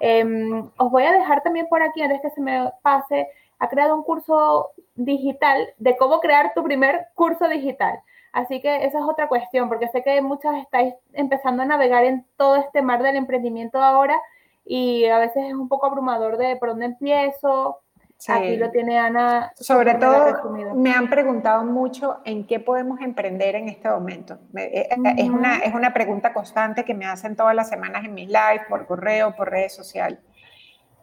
Em, 0.00 0.70
os 0.78 0.90
voy 0.90 1.04
a 1.04 1.12
dejar 1.12 1.42
también 1.42 1.68
por 1.68 1.82
aquí, 1.82 2.00
antes 2.00 2.22
que 2.22 2.30
se 2.30 2.40
me 2.40 2.72
pase, 2.82 3.28
ha 3.60 3.68
creado 3.68 3.94
un 3.94 4.02
curso 4.02 4.70
digital 4.96 5.68
de 5.78 5.96
cómo 5.96 6.20
crear 6.20 6.52
tu 6.54 6.64
primer 6.64 7.08
curso 7.14 7.46
digital. 7.48 8.00
Así 8.32 8.60
que 8.60 8.84
esa 8.84 8.98
es 8.98 9.04
otra 9.04 9.28
cuestión, 9.28 9.68
porque 9.68 9.88
sé 9.88 10.02
que 10.02 10.20
muchas 10.22 10.56
estáis 10.56 10.94
empezando 11.12 11.62
a 11.62 11.66
navegar 11.66 12.04
en 12.04 12.24
todo 12.36 12.56
este 12.56 12.80
mar 12.80 13.02
del 13.02 13.16
emprendimiento 13.16 13.78
ahora 13.78 14.18
y 14.64 15.04
a 15.06 15.18
veces 15.18 15.48
es 15.48 15.54
un 15.54 15.68
poco 15.68 15.86
abrumador 15.86 16.38
de 16.38 16.56
por 16.56 16.70
dónde 16.70 16.86
empiezo. 16.86 17.80
Aquí 18.28 18.56
lo 18.56 18.70
tiene 18.70 18.98
Ana. 18.98 19.52
Sobre 19.56 19.94
todo, 19.94 20.52
me 20.74 20.92
han 20.92 21.08
preguntado 21.08 21.64
mucho 21.64 22.18
en 22.24 22.46
qué 22.46 22.60
podemos 22.60 23.00
emprender 23.00 23.56
en 23.56 23.68
este 23.68 23.88
momento. 23.88 24.38
Eh, 24.56 24.88
eh, 24.90 24.96
es, 25.16 25.30
una, 25.30 25.58
es 25.58 25.74
una 25.74 25.92
pregunta 25.92 26.32
constante 26.32 26.84
que 26.84 26.94
me 26.94 27.06
hacen 27.06 27.34
todas 27.34 27.54
las 27.54 27.70
semanas 27.70 28.04
en 28.04 28.14
mis 28.14 28.28
lives, 28.28 28.62
por 28.68 28.86
correo, 28.86 29.34
por 29.34 29.50
redes 29.50 29.74
sociales 29.74 30.18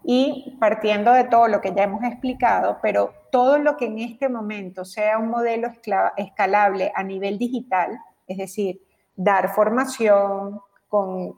y 0.10 0.56
partiendo 0.58 1.12
de 1.12 1.26
todo 1.26 1.50
lo 1.50 1.60
que 1.60 1.74
ya 1.74 1.84
hemos 1.84 2.02
explicado, 2.02 2.78
pero 2.82 3.14
todo 3.30 3.58
lo 3.58 3.76
que 3.76 3.88
en 3.88 4.00
este 4.00 4.30
momento 4.30 4.86
sea 4.86 5.18
un 5.18 5.28
modelo 5.28 5.70
escalable 6.16 6.94
a 6.96 7.04
nivel 7.04 7.38
digital, 7.38 8.00
es 8.26 8.38
decir, 8.38 8.82
dar 9.18 9.54
formación 9.54 10.62
con, 10.88 11.36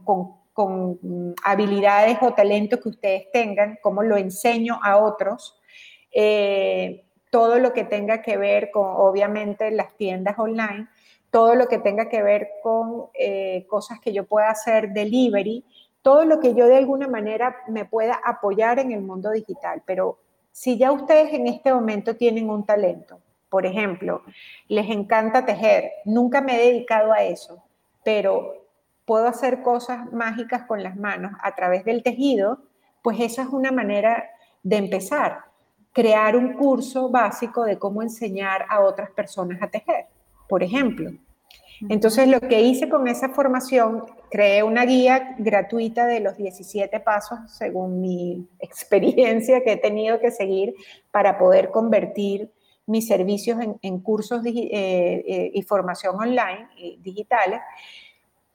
habilidades 1.44 2.20
o 2.22 2.34
talentos 2.34 2.80
que 2.80 2.90
ustedes 2.90 3.32
tengan, 3.32 3.80
cómo 3.82 4.04
lo 4.04 4.18
enseño 4.18 4.80
a 4.84 4.98
otros, 4.98 5.60
eh, 6.12 7.06
todo 7.32 7.58
lo 7.58 7.74
que 7.74 7.86
tenga 7.86 8.22
que 8.22 8.38
ver 8.38 8.70
con, 8.70 8.86
obviamente, 8.86 9.72
las 9.72 9.98
tiendas 9.98 10.38
online, 10.38 10.90
todo 11.32 11.56
lo 11.56 11.68
que 11.68 11.80
tenga 11.80 12.08
que 12.08 12.22
ver 12.22 12.50
con 12.62 13.08
eh, 13.16 13.66
cosas 13.68 14.00
que 14.00 14.14
yo 14.14 14.28
pueda 14.28 14.52
hacer 14.52 14.90
delivery, 14.90 15.66
todo 16.02 16.26
lo 16.26 16.40
que 16.40 16.54
yo 16.54 16.66
de 16.66 16.78
alguna 16.78 17.08
manera 17.08 17.58
me 17.68 17.86
pueda 17.86 18.20
apoyar 18.24 18.80
en 18.80 18.92
el 18.92 19.02
mundo 19.02 19.32
digital. 19.32 19.82
Pero 19.86 20.20
si 20.52 20.78
ya 20.78 20.92
ustedes 20.92 21.34
en 21.34 21.48
este 21.48 21.74
momento 21.74 22.16
tienen 22.16 22.50
un 22.50 22.66
talento, 22.66 23.20
por 23.50 23.66
ejemplo, 23.66 24.22
les 24.68 24.90
encanta 24.90 25.46
tejer, 25.46 25.92
nunca 26.06 26.42
me 26.42 26.56
he 26.56 26.68
dedicado 26.72 27.12
a 27.12 27.24
eso, 27.24 27.64
pero 28.04 28.66
puedo 29.06 29.28
hacer 29.28 29.64
cosas 29.64 30.12
mágicas 30.14 30.64
con 30.64 30.84
las 30.84 30.96
manos 30.96 31.32
a 31.42 31.56
través 31.56 31.84
del 31.84 32.04
tejido, 32.04 32.60
pues 33.02 33.20
esa 33.20 33.42
es 33.42 33.50
una 33.50 33.72
manera 33.72 34.30
de 34.62 34.78
empezar, 34.78 35.40
crear 35.94 36.36
un 36.36 36.54
curso 36.54 37.10
básico 37.10 37.64
de 37.64 37.80
cómo 37.80 38.04
enseñar 38.04 38.66
a 38.70 38.82
otras 38.82 39.10
personas 39.12 39.62
a 39.62 39.68
tejer, 39.68 40.06
por 40.48 40.62
ejemplo. 40.62 41.12
Entonces, 41.88 42.28
lo 42.28 42.40
que 42.42 42.62
hice 42.62 42.90
con 42.90 43.08
esa 43.08 43.30
formación, 43.30 44.06
creé 44.30 44.64
una 44.64 44.86
guía 44.86 45.36
gratuita 45.38 46.06
de 46.06 46.20
los 46.20 46.38
17 46.38 47.00
pasos, 47.00 47.40
según 47.48 48.02
mi 48.02 48.48
experiencia 48.60 49.64
que 49.64 49.74
he 49.74 49.78
tenido 49.78 50.20
que 50.20 50.32
seguir 50.32 50.74
para 51.12 51.38
poder 51.38 51.72
convertir 51.72 52.52
mis 52.86 53.08
servicios 53.08 53.60
en, 53.82 54.00
cursos 54.00 54.44
eh, 54.46 54.52
eh, 54.54 55.52
y 55.54 55.62
formación 55.62 56.16
online 56.16 56.70
digitales. 57.02 57.60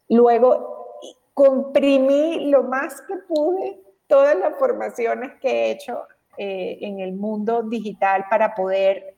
Luego, 0.08 0.84
comprimí 1.34 2.50
lo 2.50 2.64
más 2.64 3.00
que 3.02 3.14
pude 3.28 3.80
todas 4.06 4.36
las 4.36 4.56
formaciones 4.58 5.32
que 5.40 5.48
he 5.50 5.70
hecho 5.72 6.06
eh, 6.36 6.78
en 6.80 7.00
el 7.00 7.12
mundo 7.12 7.62
digital 7.62 8.26
para 8.30 8.54
poder 8.54 9.16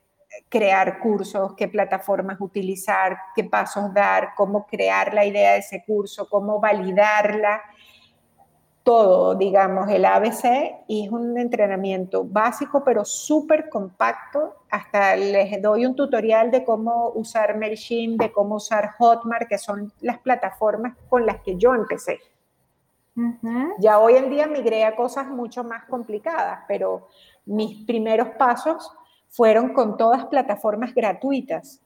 crear 0.49 0.99
cursos, 0.99 1.53
qué 1.55 1.67
plataformas 1.67 2.39
utilizar, 2.39 3.17
qué 3.35 3.43
pasos 3.43 3.93
dar, 3.93 4.29
cómo 4.35 4.65
crear 4.65 5.13
la 5.13 5.25
idea 5.25 5.53
de 5.53 5.59
ese 5.59 5.83
curso, 5.85 6.27
cómo 6.29 6.59
validarla, 6.59 7.61
todo, 8.87 9.35
digamos, 9.35 9.89
el 9.89 10.05
ABC, 10.05 10.85
y 10.87 11.05
es 11.05 11.11
un 11.11 11.37
entrenamiento 11.37 12.23
básico, 12.23 12.85
pero 12.85 13.03
súper 13.03 13.67
compacto. 13.67 14.63
Hasta 14.71 15.13
les 15.17 15.61
doy 15.61 15.85
un 15.85 15.93
tutorial 15.93 16.51
de 16.51 16.63
cómo 16.63 17.09
usar 17.09 17.57
MailChimp, 17.57 18.21
de 18.21 18.31
cómo 18.31 18.55
usar 18.55 18.91
Hotmart, 18.97 19.49
que 19.49 19.57
son 19.57 19.91
las 19.99 20.19
plataformas 20.19 20.95
con 21.09 21.25
las 21.25 21.41
que 21.41 21.57
yo 21.57 21.75
empecé. 21.75 22.21
Ya 23.79 23.99
hoy 23.99 24.15
en 24.15 24.29
día 24.29 24.47
migré 24.47 24.85
a 24.85 24.95
cosas 24.95 25.27
mucho 25.27 25.65
más 25.65 25.83
complicadas, 25.85 26.59
pero 26.67 27.09
mis 27.45 27.83
primeros 27.85 28.29
pasos 28.37 28.89
fueron 29.29 29.73
con 29.73 29.97
todas 29.97 30.25
plataformas 30.25 30.93
gratuitas. 30.93 31.81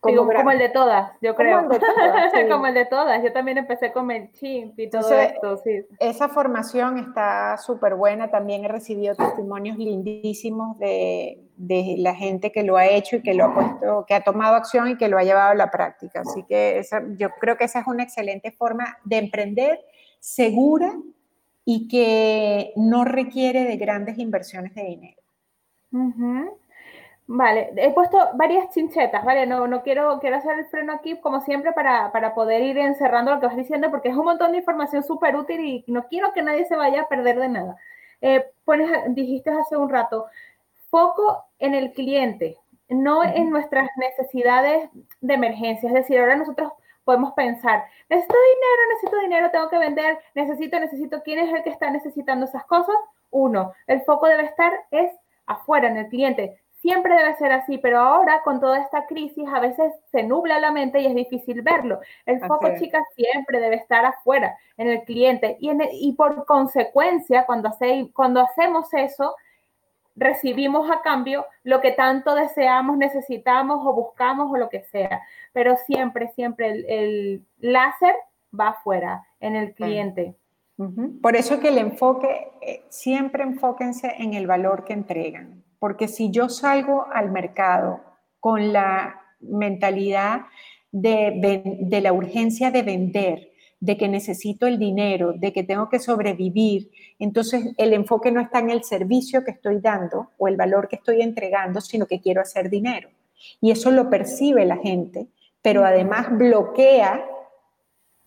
Como, 0.00 0.26
como, 0.26 0.50
el 0.50 0.58
de 0.58 0.70
todas, 0.70 1.12
yo 1.20 1.34
creo. 1.34 1.68
Como 2.50 2.66
el 2.66 2.72
de 2.72 2.86
todas, 2.86 3.22
Yo 3.22 3.34
también 3.34 3.58
empecé 3.58 3.92
con 3.92 4.06
MailChimp 4.06 4.78
y 4.80 4.88
todo 4.88 5.12
esto, 5.12 5.58
sí. 5.58 5.84
Esa 5.98 6.30
formación 6.30 6.96
está 6.96 7.58
súper 7.58 7.96
buena. 7.96 8.30
También 8.30 8.64
he 8.64 8.68
recibido 8.68 9.14
testimonios 9.14 9.76
lindísimos 9.76 10.78
de, 10.78 11.42
de, 11.56 11.96
la 11.98 12.14
gente 12.14 12.50
que 12.50 12.62
lo 12.62 12.78
ha 12.78 12.86
hecho 12.86 13.16
y 13.16 13.22
que 13.22 13.34
lo 13.34 13.44
ha 13.44 13.54
puesto, 13.54 14.06
que 14.08 14.14
ha 14.14 14.24
tomado 14.24 14.56
acción 14.56 14.88
y 14.88 14.96
que 14.96 15.08
lo 15.08 15.18
ha 15.18 15.22
llevado 15.22 15.50
a 15.50 15.54
la 15.54 15.70
práctica. 15.70 16.22
Así 16.22 16.44
que 16.44 16.78
esa, 16.78 17.02
yo 17.18 17.28
creo 17.38 17.58
que 17.58 17.64
esa 17.64 17.80
es 17.80 17.86
una 17.86 18.02
excelente 18.02 18.52
forma 18.52 18.96
de 19.04 19.18
emprender 19.18 19.84
segura 20.18 20.94
y 21.66 21.88
que 21.88 22.72
no 22.74 23.04
requiere 23.04 23.64
de 23.64 23.76
grandes 23.76 24.18
inversiones 24.18 24.74
de 24.74 24.82
dinero. 24.82 25.19
Vale, 27.32 27.72
he 27.76 27.92
puesto 27.92 28.18
varias 28.34 28.70
chinchetas, 28.70 29.24
¿vale? 29.24 29.46
No, 29.46 29.68
no 29.68 29.82
quiero, 29.84 30.18
quiero 30.18 30.36
hacer 30.36 30.58
el 30.58 30.66
freno 30.66 30.92
aquí, 30.92 31.16
como 31.20 31.40
siempre, 31.40 31.72
para, 31.72 32.34
poder 32.34 32.62
ir 32.62 32.76
encerrando 32.78 33.32
lo 33.32 33.40
que 33.40 33.46
vas 33.46 33.56
diciendo, 33.56 33.88
porque 33.88 34.08
es 34.08 34.16
un 34.16 34.24
montón 34.24 34.50
de 34.50 34.58
información 34.58 35.04
súper 35.04 35.36
útil 35.36 35.60
y 35.60 35.84
no 35.86 36.08
quiero 36.08 36.32
que 36.32 36.42
nadie 36.42 36.64
se 36.64 36.74
vaya 36.74 37.02
a 37.02 37.08
perder 37.08 37.38
de 37.38 37.48
nada. 37.48 37.76
Eh, 38.20 38.50
pones, 38.64 38.90
dijiste 39.14 39.50
hace 39.50 39.76
un 39.76 39.88
rato, 39.88 40.26
foco 40.90 41.44
en 41.60 41.74
el 41.74 41.92
cliente, 41.92 42.58
no 42.88 43.22
en 43.22 43.50
nuestras 43.50 43.88
necesidades 43.96 44.90
de 45.20 45.34
emergencia. 45.34 45.88
Es 45.88 45.94
decir, 45.94 46.18
ahora 46.18 46.34
nosotros 46.34 46.72
podemos 47.04 47.32
pensar, 47.34 47.84
necesito 48.08 48.34
dinero, 48.34 48.88
necesito 48.92 49.20
dinero, 49.20 49.50
tengo 49.52 49.68
que 49.70 49.78
vender, 49.78 50.18
necesito, 50.34 50.80
necesito, 50.80 51.22
¿quién 51.22 51.38
es 51.38 51.54
el 51.54 51.62
que 51.62 51.70
está 51.70 51.90
necesitando 51.90 52.46
esas 52.46 52.64
cosas? 52.64 52.96
Uno, 53.30 53.72
el 53.86 54.02
foco 54.02 54.26
debe 54.26 54.44
estar 54.44 54.72
es 54.90 55.12
afuera, 55.50 55.88
en 55.88 55.96
el 55.96 56.08
cliente. 56.08 56.60
Siempre 56.80 57.14
debe 57.14 57.36
ser 57.36 57.52
así, 57.52 57.76
pero 57.76 57.98
ahora 57.98 58.40
con 58.42 58.58
toda 58.58 58.78
esta 58.78 59.04
crisis 59.06 59.46
a 59.52 59.60
veces 59.60 59.92
se 60.10 60.22
nubla 60.22 60.58
la 60.58 60.70
mente 60.70 61.00
y 61.00 61.06
es 61.06 61.14
difícil 61.14 61.60
verlo. 61.60 62.00
El 62.24 62.40
foco, 62.40 62.68
chicas, 62.78 63.04
siempre 63.14 63.60
debe 63.60 63.76
estar 63.76 64.04
afuera, 64.06 64.56
en 64.78 64.88
el 64.88 65.02
cliente. 65.02 65.58
Y, 65.60 65.70
y 65.92 66.12
por 66.14 66.46
consecuencia, 66.46 67.44
cuando, 67.44 67.68
hace, 67.68 68.10
cuando 68.14 68.40
hacemos 68.40 68.92
eso, 68.94 69.36
recibimos 70.16 70.90
a 70.90 71.02
cambio 71.02 71.44
lo 71.64 71.82
que 71.82 71.92
tanto 71.92 72.34
deseamos, 72.34 72.96
necesitamos 72.96 73.80
o 73.84 73.92
buscamos 73.92 74.50
o 74.50 74.56
lo 74.56 74.70
que 74.70 74.82
sea. 74.84 75.20
Pero 75.52 75.76
siempre, 75.76 76.28
siempre 76.28 76.70
el, 76.70 76.84
el 76.88 77.46
láser 77.58 78.14
va 78.58 78.68
afuera, 78.68 79.26
en 79.40 79.56
el 79.56 79.74
cliente. 79.74 80.34
Por 81.20 81.36
eso 81.36 81.60
que 81.60 81.68
el 81.68 81.78
enfoque, 81.78 82.48
eh, 82.62 82.84
siempre 82.88 83.42
enfóquense 83.42 84.14
en 84.18 84.32
el 84.32 84.46
valor 84.46 84.84
que 84.84 84.94
entregan, 84.94 85.62
porque 85.78 86.08
si 86.08 86.30
yo 86.30 86.48
salgo 86.48 87.06
al 87.12 87.30
mercado 87.30 88.00
con 88.38 88.72
la 88.72 89.20
mentalidad 89.40 90.46
de, 90.90 92.00
la 92.02 92.12
urgencia 92.14 92.70
de 92.70 92.82
vender, 92.82 93.50
de 93.78 93.98
que 93.98 94.08
necesito 94.08 94.66
el 94.66 94.78
dinero, 94.78 95.34
de 95.34 95.52
que 95.52 95.64
tengo 95.64 95.90
que 95.90 95.98
sobrevivir, 95.98 96.90
entonces 97.18 97.74
el 97.76 97.92
enfoque 97.92 98.30
no 98.30 98.40
está 98.40 98.60
en 98.60 98.70
el 98.70 98.82
servicio 98.82 99.44
que 99.44 99.50
estoy 99.50 99.80
dando 99.80 100.30
o 100.38 100.48
el 100.48 100.56
valor 100.56 100.88
que 100.88 100.96
estoy 100.96 101.20
entregando, 101.20 101.82
sino 101.82 102.06
que 102.06 102.20
quiero 102.20 102.40
hacer 102.40 102.70
dinero. 102.70 103.10
Y 103.60 103.70
eso 103.70 103.90
lo 103.90 104.08
percibe 104.08 104.64
la 104.64 104.76
gente, 104.78 105.28
pero 105.62 105.84
además 105.84 106.28
bloquea 106.30 107.22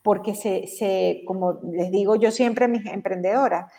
porque 0.04 0.36
se, 0.36 1.24
como 1.26 1.60
les 1.64 1.90
digo 1.90 2.16
yo 2.18 2.30
siempre 2.30 2.66
a 2.66 2.68
mis 2.68 2.86
emprendedoras, 2.86 3.72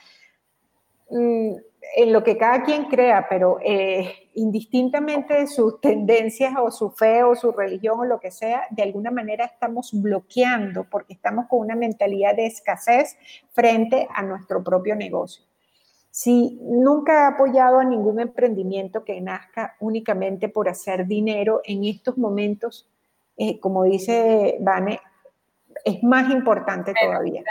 mm, 1.11 1.53
en 1.97 2.13
lo 2.13 2.25
que 2.25 2.39
cada 2.39 2.63
quien 2.63 2.87
crea, 2.87 3.27
pero 3.29 3.59
eh, 3.63 4.31
indistintamente 4.35 5.35
de 5.35 5.47
sus 5.47 5.81
tendencias 5.81 6.55
o 6.59 6.71
su 6.71 6.91
fe 6.91 7.23
o 7.23 7.37
su 7.37 7.53
religión 7.53 8.01
o 8.01 8.05
lo 8.05 8.19
que 8.19 8.31
sea, 8.31 8.63
de 8.71 8.83
alguna 8.83 9.11
manera 9.11 9.45
estamos 9.45 9.91
bloqueando 9.93 10.85
porque 10.85 11.13
estamos 11.13 11.47
con 11.47 11.61
una 11.61 11.77
mentalidad 11.77 12.35
de 12.35 12.47
escasez 12.47 13.17
frente 13.53 14.09
a 14.15 14.23
nuestro 14.23 14.65
propio 14.65 14.97
negocio. 14.97 15.45
Si 16.11 16.59
nunca 16.63 17.25
he 17.25 17.35
apoyado 17.35 17.81
a 17.81 17.85
ningún 17.85 18.19
emprendimiento 18.19 19.05
que 19.05 19.21
nazca 19.21 19.77
únicamente 19.81 20.49
por 20.49 20.69
hacer 20.69 21.07
dinero, 21.07 21.61
en 21.65 21.85
estos 21.85 22.17
momentos, 22.17 22.89
eh, 23.37 23.61
como 23.61 23.85
dice 23.85 24.57
Vane, 24.61 25.01
es 25.85 26.03
más 26.03 26.31
importante 26.31 26.95
todavía. 27.01 27.43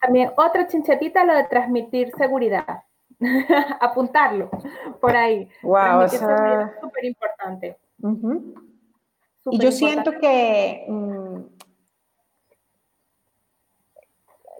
También 0.00 0.30
otra 0.36 0.66
chinchetita, 0.66 1.24
lo 1.24 1.34
de 1.34 1.44
transmitir 1.44 2.12
seguridad. 2.16 2.84
Apuntarlo 3.80 4.50
por 5.00 5.16
ahí. 5.16 5.48
Wow, 5.62 6.02
es 6.02 6.12
súper 6.12 7.04
importante. 7.04 7.76
y 9.50 9.58
yo 9.58 9.72
siento 9.72 10.12
que 10.18 10.84
mm, 10.86 11.40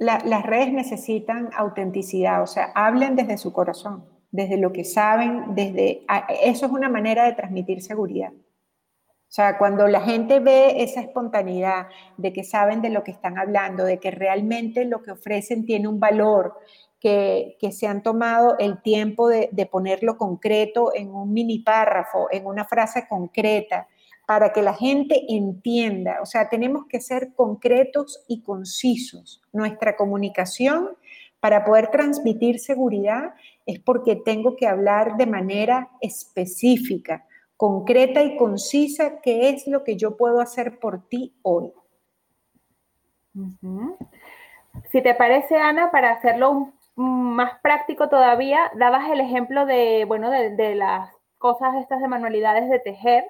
las 0.01 0.47
redes 0.47 0.73
necesitan 0.73 1.51
autenticidad, 1.55 2.43
o 2.43 2.47
sea, 2.47 2.73
hablen 2.75 3.15
desde 3.17 3.37
su 3.37 3.53
corazón, 3.53 4.05
desde 4.31 4.57
lo 4.57 4.73
que 4.73 4.85
saben, 4.85 5.55
desde 5.55 6.05
eso 6.43 6.67
es 6.67 6.73
una 6.73 6.89
manera 6.89 7.25
de 7.25 7.35
transmitir 7.35 7.83
seguridad. 7.83 8.33
O 9.29 9.33
sea, 9.37 9.59
cuando 9.59 9.89
la 9.89 10.01
gente 10.01 10.39
ve 10.39 10.83
esa 10.83 11.01
espontaneidad 11.01 11.89
de 12.17 12.33
que 12.33 12.45
saben 12.45 12.81
de 12.81 12.91
lo 12.91 13.03
que 13.03 13.11
están 13.11 13.39
hablando, 13.39 13.85
de 13.85 13.99
que 13.99 14.11
realmente 14.11 14.85
lo 14.85 15.03
que 15.03 15.11
ofrecen 15.11 15.67
tiene 15.67 15.89
un 15.89 15.99
valor, 15.99 16.55
que, 17.01 17.57
se 17.71 17.87
han 17.87 18.03
tomado 18.03 18.57
el 18.59 18.81
tiempo 18.83 19.29
de, 19.29 19.49
de, 19.53 19.67
ponerlo 19.67 20.17
concreto 20.17 20.93
en 20.95 21.15
un 21.15 21.33
mini 21.33 21.61
párrafo, 21.61 22.29
en 22.31 22.47
una 22.47 22.65
frase 22.65 23.07
concreta, 23.09 23.87
para 24.27 24.53
que 24.53 24.63
la 24.63 24.75
gente 24.75 25.25
entienda. 25.29 26.19
O 26.21 26.27
sea, 26.27 26.49
tenemos 26.49 26.87
que 26.89 27.01
ser 27.01 27.33
concretos 27.35 28.25
y 28.27 28.43
concisos. 28.43 29.41
Nuestra 29.53 29.97
comunicación 29.97 30.97
para 31.39 31.65
poder 31.65 31.91
transmitir 31.93 32.59
seguridad 32.59 33.35
es 33.67 33.79
porque 33.79 34.17
tengo 34.17 34.57
que 34.57 34.67
hablar 34.67 35.17
de 35.17 35.27
manera 35.27 35.91
específica 36.01 37.25
concreta 37.57 38.23
y 38.23 38.37
concisa 38.37 39.21
qué 39.21 39.51
es 39.51 39.67
lo 39.67 39.85
que 39.85 39.97
yo 39.97 40.17
puedo 40.17 40.41
hacer 40.41 40.79
por 40.79 41.09
ti 41.09 41.35
hoy. 41.43 41.73
Si 44.91 45.03
te 45.03 45.15
parece, 45.15 45.57
Ana, 45.57 45.91
para 45.91 46.13
hacerlo 46.13 46.73
más 46.97 47.61
práctico 47.61 48.09
todavía, 48.09 48.71
dabas 48.75 49.11
el 49.11 49.21
ejemplo 49.21 49.67
de, 49.67 50.05
bueno, 50.07 50.31
de, 50.31 50.75
las 50.75 51.11
cosas 51.39 51.75
estas 51.77 52.01
de 52.01 52.09
manualidades 52.09 52.69
de 52.71 52.79
tejer. 52.79 53.25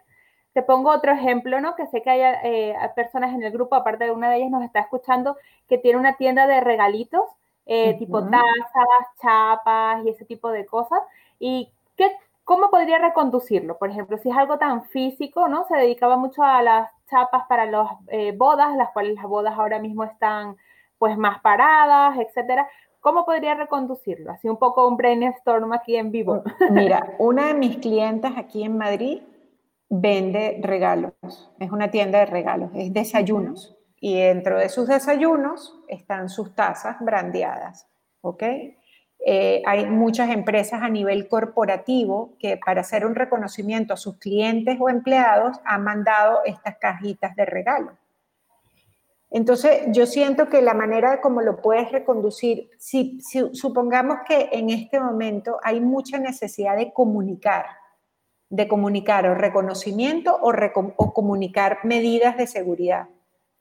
Te 0.53 0.63
pongo 0.63 0.91
otro 0.91 1.13
ejemplo, 1.13 1.61
¿no? 1.61 1.75
Que 1.75 1.87
sé 1.89 2.03
que 2.03 2.11
hay 2.11 2.21
eh, 2.45 2.75
personas 2.95 3.35
en 3.35 3.43
el 3.43 3.53
grupo, 3.53 3.75
aparte 3.75 4.05
de 4.05 4.11
una 4.11 4.31
de 4.31 4.37
ellas 4.37 4.51
nos 4.51 4.65
está 4.65 4.81
escuchando, 4.81 5.37
que 5.69 5.77
tiene 5.77 5.99
una 5.99 6.17
tienda 6.17 6.47
de 6.47 6.61
regalitos, 6.61 7.25
eh, 7.67 7.95
tipo 7.99 8.23
tazas, 8.23 9.19
chapas 9.21 10.05
y 10.05 10.11
ese 10.11 10.25
tipo 10.25 10.51
de 10.51 10.65
cosas. 10.65 11.01
¿Y 11.39 11.73
qué, 11.97 12.17
cómo 12.47 12.71
podría 12.71 12.99
reconducirlo? 12.99 13.77
Por 13.77 13.91
ejemplo, 13.91 14.17
si 14.19 14.31
es 14.31 14.37
algo 14.37 14.57
tan 14.57 14.85
físico, 14.85 15.49
¿no? 15.49 15.67
Se 15.67 15.77
dedicaba 15.77 16.17
mucho 16.17 16.45
a 16.45 16.63
las 16.63 16.89
chapas 17.11 17.43
para 17.49 17.67
las 17.67 17.91
eh, 18.07 18.33
bodas, 18.37 18.75
las 18.77 18.93
cuales 18.93 19.17
las 19.17 19.25
bodas 19.25 19.59
ahora 19.59 19.81
mismo 19.81 20.05
están 20.05 20.57
pues 20.97 21.19
más 21.19 21.41
paradas, 21.41 22.17
etcétera. 22.19 22.69
¿Cómo 23.01 23.25
podría 23.25 23.55
reconducirlo? 23.55 24.31
Así 24.31 24.49
un 24.49 24.59
poco 24.59 24.87
un 24.87 24.97
brainstorm 24.97 25.73
aquí 25.73 25.97
en 25.97 26.13
vivo. 26.13 26.45
Mm, 26.71 26.73
mira, 26.73 27.15
una 27.19 27.49
de 27.49 27.55
mis 27.55 27.79
clientas 27.79 28.35
aquí 28.37 28.63
en 28.63 28.79
Madrid 28.79 29.23
vende 29.89 30.61
regalos. 30.63 31.15
Es 31.59 31.73
una 31.73 31.91
tienda 31.91 32.21
de 32.21 32.27
regalos, 32.27 32.71
es 32.75 32.93
desayunos. 32.93 33.77
Y 34.01 34.21
dentro 34.21 34.57
de 34.57 34.69
sus 34.69 34.87
desayunos 34.87 35.81
están 35.89 36.29
sus 36.29 36.55
tazas 36.55 36.97
brandeadas. 37.01 37.89
¿Ok? 38.21 38.45
Eh, 39.29 39.61
hay 39.67 39.87
muchas 39.87 40.31
empresas 40.31 40.83
a 40.85 40.89
nivel 40.89 41.27
corporativo 41.27 42.35
que 42.39 42.61
para 42.65 42.83
hacer 42.83 43.05
un 43.05 43.17
reconocimiento 43.17 43.93
a 43.93 43.97
sus 43.97 44.19
clientes 44.19 44.77
o 44.79 44.89
empleados 44.89 45.59
han 45.65 45.83
mandado 45.83 46.43
estas 46.45 46.77
cajitas 46.79 47.35
de 47.35 47.45
regalo. 47.45 47.99
Entonces, 49.33 49.89
yo 49.89 50.07
siento 50.07 50.49
que 50.49 50.63
la 50.63 50.75
manera 50.75 51.11
de 51.11 51.21
cómo 51.21 51.43
lo 51.43 51.61
puedes 51.61 51.91
reconducir, 51.91 52.71
si, 52.79 53.19
supongamos 53.53 54.19
que 54.29 54.49
en 54.53 54.71
este 54.71 55.01
momento 55.01 55.59
hay 55.65 55.81
mucha 55.81 56.21
necesidad 56.21 56.77
de 56.77 56.93
comunicar, 56.93 57.67
de 58.49 58.69
comunicar 58.69 59.27
o 59.27 59.35
reconocimiento 59.35 60.39
o, 60.41 60.53
o 60.53 61.13
comunicar 61.13 61.81
medidas 61.83 62.37
de 62.37 62.47
seguridad, 62.47 63.09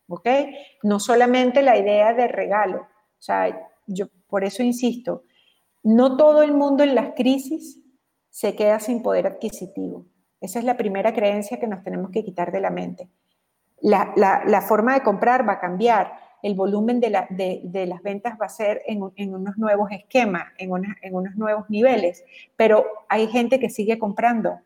¿ok? 0.10 0.30
No 0.84 1.00
solamente 1.00 1.64
la 1.64 1.76
idea 1.76 2.14
de 2.14 2.28
regalo, 2.28 2.82
o 2.82 3.22
sea, 3.22 3.68
yo 3.88 4.06
por 4.28 4.44
eso 4.44 4.62
insisto, 4.62 5.24
no 5.86 6.18
todo 6.18 6.44
el 6.44 6.54
mundo 6.54 6.84
en 6.84 6.96
las 6.96 7.14
crisis 7.16 7.80
se 8.30 8.56
queda 8.56 8.82
sin 8.82 9.02
poder 9.02 9.28
adquisitivo. 9.28 10.06
Esa 10.42 10.60
es 10.60 10.66
la 10.66 10.76
primera 10.76 11.14
creencia 11.14 11.60
que 11.60 11.68
nos 11.68 11.82
tenemos 11.82 12.12
que 12.12 12.26
quitar 12.26 12.52
de 12.52 12.60
la 12.60 12.70
mente 12.70 13.10
la, 13.82 14.64
forma 14.68 14.94
de 14.94 15.02
comprar 15.02 15.48
va 15.48 15.54
a 15.54 15.60
cambiar, 15.60 16.14
el 16.42 16.56
volumen 16.56 17.00
de, 17.00 17.10
las 17.10 18.04
ventas 18.04 18.38
va 18.40 18.46
a 18.46 18.50
ser 18.50 18.82
en, 18.86 19.02
unos 19.34 19.58
nuevos 19.58 19.90
esquemas, 19.92 20.46
en, 20.58 20.72
unos 20.72 21.36
nuevos 21.36 21.70
niveles, 21.70 22.24
pero 22.56 22.86
hay 23.10 23.28
gente 23.28 23.60
que 23.60 23.70
sigue 23.70 23.98
comprando. 23.98 24.60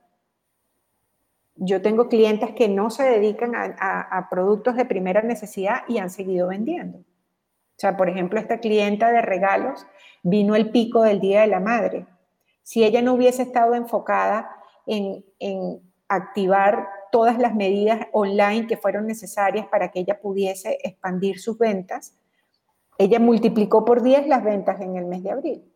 Yo 1.55 1.81
tengo 1.81 2.07
clientes 2.07 2.51
que 2.51 2.69
no 2.69 2.89
se 2.89 3.03
dedican 3.03 3.53
a, 3.55 4.27
productos 4.29 4.75
de 4.75 4.85
primera 4.85 5.21
necesidad 5.21 5.83
y 5.87 5.97
han 5.97 6.09
seguido 6.09 6.47
vendiendo. 6.47 6.99
O 6.99 7.81
sea, 7.81 7.95
por 7.95 8.09
ejemplo, 8.09 8.39
esta 8.39 8.59
clienta 8.59 9.11
de 9.11 9.21
regalos 9.21 9.85
vino 10.23 10.55
el 10.55 10.71
pico 10.71 11.03
del 11.03 11.19
Día 11.19 11.41
de 11.41 11.47
la 11.47 11.59
Madre. 11.59 12.07
Si 12.63 12.83
ella 12.83 13.01
no 13.01 13.13
hubiese 13.13 13.43
estado 13.43 13.75
enfocada 13.75 14.49
en, 14.85 15.25
en 15.39 15.81
activar 16.07 16.87
todas 17.11 17.37
las 17.37 17.55
medidas 17.55 18.07
online 18.11 18.67
que 18.67 18.77
fueron 18.77 19.07
necesarias 19.07 19.67
para 19.67 19.89
que 19.89 19.99
ella 19.99 20.19
pudiese 20.19 20.77
expandir 20.83 21.39
sus 21.39 21.57
ventas, 21.57 22.15
ella 22.97 23.19
multiplicó 23.19 23.85
por 23.85 24.03
10 24.03 24.27
las 24.27 24.43
ventas 24.43 24.81
en 24.81 24.97
el 24.97 25.05
mes 25.05 25.23
de 25.23 25.31
abril 25.31 25.69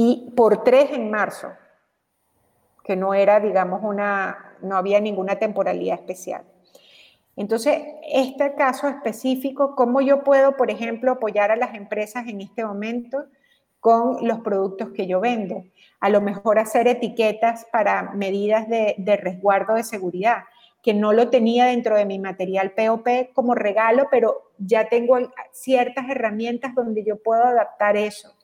y 0.00 0.32
por 0.36 0.62
3 0.62 0.92
en 0.92 1.10
marzo, 1.10 1.48
que 2.84 2.94
no 2.94 3.14
era, 3.14 3.40
digamos, 3.40 3.80
una, 3.82 4.54
no 4.62 4.76
había 4.76 5.00
ninguna 5.00 5.40
temporalidad 5.40 5.96
especial. 5.96 6.44
Entonces, 7.38 7.80
este 8.12 8.54
caso 8.54 8.88
específico, 8.88 9.74
¿cómo 9.74 10.00
yo 10.00 10.24
puedo, 10.24 10.56
por 10.56 10.70
ejemplo, 10.70 11.12
apoyar 11.12 11.50
a 11.50 11.56
las 11.56 11.74
empresas 11.74 12.26
en 12.26 12.40
este 12.40 12.64
momento? 12.64 13.24
con 13.80 14.26
los 14.26 14.40
productos 14.40 14.90
que 14.90 15.06
yo 15.06 15.20
vendo. 15.20 15.64
A 16.00 16.08
lo 16.08 16.20
mejor 16.20 16.58
hacer 16.58 16.88
etiquetas 16.88 17.66
para 17.72 18.10
medidas 18.12 18.68
de, 18.68 19.20
resguardo 19.22 19.74
de 19.74 19.84
seguridad, 19.84 20.44
que 20.82 20.94
no 20.94 21.12
lo 21.12 21.28
tenía 21.28 21.66
dentro 21.66 21.96
de 21.96 22.06
mi 22.06 22.18
material 22.18 22.72
POP 22.72 23.32
como 23.32 23.54
regalo, 23.54 24.08
pero 24.10 24.52
ya 24.58 24.88
tengo 24.88 25.18
ciertas 25.52 26.08
herramientas 26.08 26.74
donde 26.74 27.04
yo 27.04 27.22
puedo 27.22 27.44
adaptar 27.44 27.96
eso. 27.96 28.34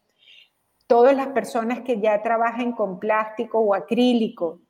Todas 0.86 1.16
las 1.16 1.28
personas 1.28 1.80
que 1.80 2.00
ya 2.00 2.22
trabajen 2.22 2.72
con 2.72 2.98
plástico 2.98 3.58
o 3.60 3.74
acrílico, 3.74 4.60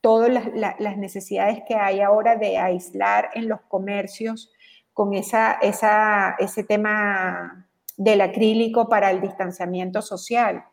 todas 0.00 0.30
las, 0.54 0.96
necesidades 0.96 1.62
que 1.66 1.74
hay 1.74 2.00
ahora 2.00 2.36
de 2.36 2.58
aislar 2.58 3.30
en 3.34 3.48
los 3.48 3.60
comercios 3.62 4.52
con 4.92 5.14
esa, 5.14 5.58
ese 5.60 6.64
tema 6.64 7.68
del 7.96 8.20
acrílico 8.20 8.88
para 8.88 9.10
el 9.10 9.20
distanciamiento 9.20 10.02
social. 10.02 10.64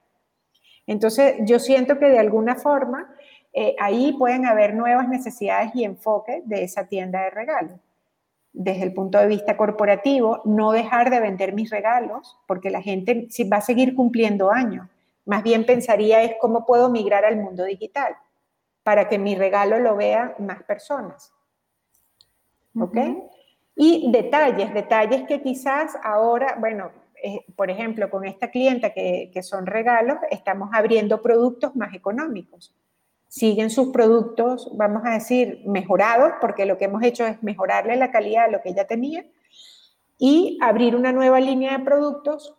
Entonces, 0.87 1.35
yo 1.41 1.59
siento 1.59 1.97
que 1.97 2.05
de 2.05 2.19
alguna 2.19 2.55
forma 2.55 3.15
eh, 3.53 3.75
ahí 3.79 4.13
pueden 4.17 4.45
haber 4.45 4.75
nuevas 4.75 5.07
necesidades 5.07 5.71
y 5.73 5.83
enfoques 5.83 6.47
de 6.47 6.63
esa 6.63 6.87
tienda 6.87 7.23
de 7.23 7.29
regalos. 7.31 7.79
Desde 8.53 8.83
el 8.83 8.93
punto 8.93 9.17
de 9.17 9.27
vista 9.27 9.57
corporativo, 9.57 10.41
no 10.45 10.71
dejar 10.71 11.09
de 11.09 11.19
vender 11.19 11.53
mis 11.53 11.69
regalos, 11.69 12.37
porque 12.47 12.69
la 12.69 12.81
gente 12.81 13.27
va 13.51 13.57
a 13.57 13.61
seguir 13.61 13.95
cumpliendo 13.95 14.51
años. 14.51 14.87
Más 15.25 15.43
bien 15.43 15.65
pensaría 15.65 16.21
es 16.21 16.35
cómo 16.39 16.65
puedo 16.65 16.89
migrar 16.89 17.25
al 17.25 17.37
mundo 17.37 17.63
digital 17.63 18.15
para 18.85 19.09
que 19.09 19.17
mi 19.17 19.33
regalo 19.33 19.79
lo 19.79 19.95
vean 19.95 20.35
más 20.37 20.61
personas. 20.61 21.33
¿Ok? 22.79 22.95
Y 23.75 24.11
detalles, 24.11 24.71
detalles 24.75 25.23
que 25.23 25.41
quizás 25.41 25.97
ahora, 26.03 26.55
bueno, 26.59 26.91
eh, 27.23 27.43
por 27.55 27.71
ejemplo, 27.71 28.11
con 28.11 28.25
esta 28.25 28.51
clienta 28.51 28.91
que, 28.91 29.31
son 29.41 29.65
regalos, 29.65 30.17
estamos 30.29 30.69
abriendo 30.71 31.23
productos 31.23 31.75
más 31.75 31.95
económicos. 31.95 32.75
Siguen 33.27 33.71
sus 33.71 33.87
productos, 33.87 34.69
vamos 34.77 35.01
a 35.03 35.13
decir, 35.13 35.63
mejorados, 35.65 36.33
porque 36.39 36.67
lo 36.67 36.77
que 36.77 36.85
hemos 36.85 37.01
hecho 37.01 37.25
es 37.25 37.41
mejorarle 37.41 37.95
la 37.95 38.11
calidad 38.11 38.45
de 38.45 38.51
lo 38.51 38.61
que 38.61 38.69
ella 38.69 38.85
tenía 38.85 39.25
y 40.19 40.59
abrir 40.61 40.95
una 40.95 41.11
nueva 41.11 41.39
línea 41.39 41.79
de 41.79 41.83
productos 41.83 42.53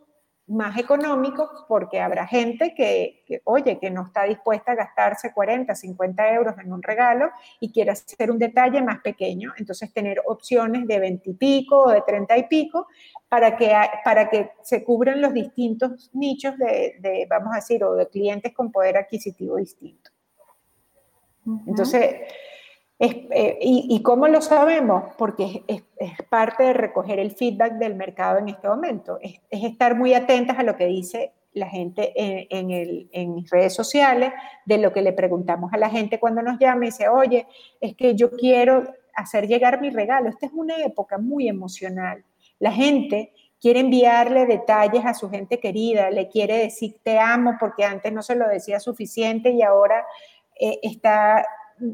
más 0.47 0.77
económicos 0.77 1.49
porque 1.67 1.99
habrá 1.99 2.25
gente 2.25 2.73
que, 2.73 3.41
oye, 3.43 3.79
que 3.79 3.91
no 3.91 4.05
está 4.05 4.23
dispuesta 4.23 4.71
a 4.71 4.75
gastarse 4.75 5.33
40, 5.33 5.75
50 5.75 6.33
euros 6.33 6.55
en 6.59 6.71
un 6.71 6.81
regalo 6.81 7.31
y 7.59 7.71
quiere 7.71 7.91
hacer 7.91 8.31
un 8.31 8.39
detalle 8.39 8.81
más 8.81 8.99
pequeño. 9.01 9.53
Entonces, 9.57 9.91
tener 9.93 10.21
opciones 10.25 10.87
de 10.87 10.99
20 10.99 11.29
y 11.29 11.33
pico 11.33 11.83
o 11.83 11.91
de 11.91 12.01
30 12.01 12.37
y 12.37 12.43
pico 12.43 12.87
para 13.27 13.57
que, 13.57 13.73
para 14.05 14.29
que 14.29 14.51
se 14.61 14.83
cubran 14.85 15.21
los 15.21 15.33
distintos 15.33 16.09
nichos 16.13 16.57
de, 16.57 17.27
vamos 17.29 17.51
a 17.51 17.57
decir, 17.57 17.83
o 17.83 17.95
de 17.95 18.07
clientes 18.07 18.53
con 18.53 18.71
poder 18.71 18.97
adquisitivo 18.97 19.57
distinto. 19.57 20.11
Entonces, 21.65 22.15
eh, 22.99 23.59
y, 23.61 24.01
cómo 24.01 24.27
lo 24.27 24.41
sabemos? 24.41 25.13
Porque 25.17 25.63
es, 25.67 25.83
parte 26.29 26.63
de 26.63 26.73
recoger 26.73 27.19
el 27.19 27.31
feedback 27.31 27.73
del 27.73 27.95
mercado 27.95 28.39
en 28.39 28.49
este 28.49 28.67
momento. 28.67 29.19
Es, 29.21 29.39
estar 29.51 29.95
muy 29.95 30.13
atentas 30.13 30.57
a 30.57 30.63
lo 30.63 30.75
que 30.75 30.85
dice 30.85 31.33
la 31.53 31.67
gente 31.67 32.13
en, 32.15 32.69
en, 33.11 33.35
mis 33.35 33.49
redes 33.49 33.73
sociales, 33.73 34.31
de 34.65 34.77
lo 34.77 34.93
que 34.93 35.01
le 35.01 35.13
preguntamos 35.13 35.73
a 35.73 35.77
la 35.77 35.89
gente 35.89 36.19
cuando 36.19 36.41
nos 36.41 36.59
llama 36.59 36.85
y 36.85 36.89
dice, 36.89 37.09
oye, 37.09 37.47
es 37.81 37.95
que 37.95 38.15
yo 38.15 38.29
quiero 38.31 38.83
hacer 39.15 39.47
llegar 39.47 39.81
mi 39.81 39.89
regalo. 39.89 40.29
Esta 40.29 40.45
es 40.45 40.51
una 40.53 40.77
época 40.77 41.17
muy 41.17 41.47
emocional. 41.47 42.23
La 42.59 42.71
gente 42.71 43.33
quiere 43.59 43.79
enviarle 43.79 44.45
detalles 44.45 45.05
a 45.05 45.13
su 45.13 45.29
gente 45.29 45.59
querida, 45.59 46.11
le 46.11 46.29
quiere 46.29 46.57
decir 46.57 46.97
te 47.03 47.19
amo 47.19 47.55
porque 47.59 47.83
antes 47.83 48.13
no 48.13 48.21
se 48.21 48.35
lo 48.35 48.47
decía 48.47 48.79
suficiente 48.79 49.49
y 49.51 49.61
ahora 49.61 50.05
eh, 50.59 50.79
está 50.83 51.43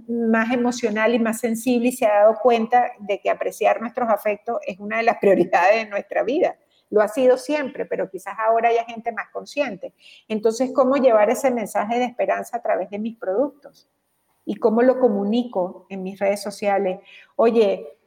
más 0.07 0.51
emocional 0.51 1.13
y 1.13 1.19
más 1.19 1.39
sensible 1.39 1.89
y 1.89 1.91
se 1.91 2.05
ha 2.05 2.21
dado 2.21 2.39
cuenta 2.41 2.91
de 2.99 3.19
que 3.19 3.29
apreciar 3.29 3.81
nuestros 3.81 4.09
afectos 4.09 4.59
es 4.65 4.79
una 4.79 4.97
de 4.97 5.03
las 5.03 5.17
prioridades 5.21 5.83
de 5.83 5.89
nuestra 5.89 6.23
vida. 6.23 6.57
Lo 6.89 7.01
ha 7.01 7.07
sido 7.07 7.37
siempre, 7.37 7.85
pero 7.85 8.09
quizás 8.09 8.35
ahora 8.37 8.69
haya 8.69 8.85
gente 8.85 9.11
más 9.11 9.29
consciente. 9.31 9.93
Entonces, 10.27 10.71
¿cómo 10.73 10.95
llevar 10.97 11.29
ese 11.29 11.49
mensaje 11.49 11.97
de 11.97 12.05
esperanza 12.05 12.57
a 12.57 12.61
través 12.61 12.89
de 12.89 12.99
mis 12.99 13.17
productos? 13.17 13.89
¿Y 14.45 14.55
cómo 14.55 14.81
lo 14.83 14.99
comunico 14.99 15.87
en 15.89 16.03
mis 16.03 16.19
redes 16.19 16.41
sociales? 16.41 16.99
Oye, 17.35 17.97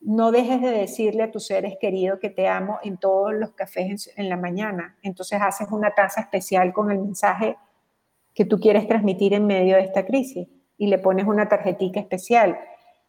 no 0.00 0.30
dejes 0.30 0.60
de 0.60 0.70
decirle 0.70 1.22
a 1.22 1.30
tus 1.30 1.46
seres 1.46 1.76
queridos 1.80 2.18
que 2.20 2.28
te 2.28 2.46
amo 2.46 2.78
en 2.82 2.98
todos 2.98 3.32
los 3.32 3.52
cafés 3.52 4.12
en, 4.16 4.28
la 4.28 4.36
mañana. 4.36 4.98
Entonces 5.02 5.40
haces 5.40 5.68
una 5.70 5.94
taza 5.94 6.20
especial 6.20 6.74
con 6.74 6.90
el 6.90 6.98
mensaje 6.98 7.56
que 8.34 8.44
tú 8.44 8.58
quieres 8.58 8.86
transmitir 8.86 9.32
en 9.32 9.46
medio 9.46 9.76
de 9.76 9.82
esta 9.82 10.04
crisis 10.04 10.48
y 10.78 10.88
le 10.88 10.98
pones 10.98 11.26
una 11.26 11.48
tarjetita 11.48 12.00
especial. 12.00 12.58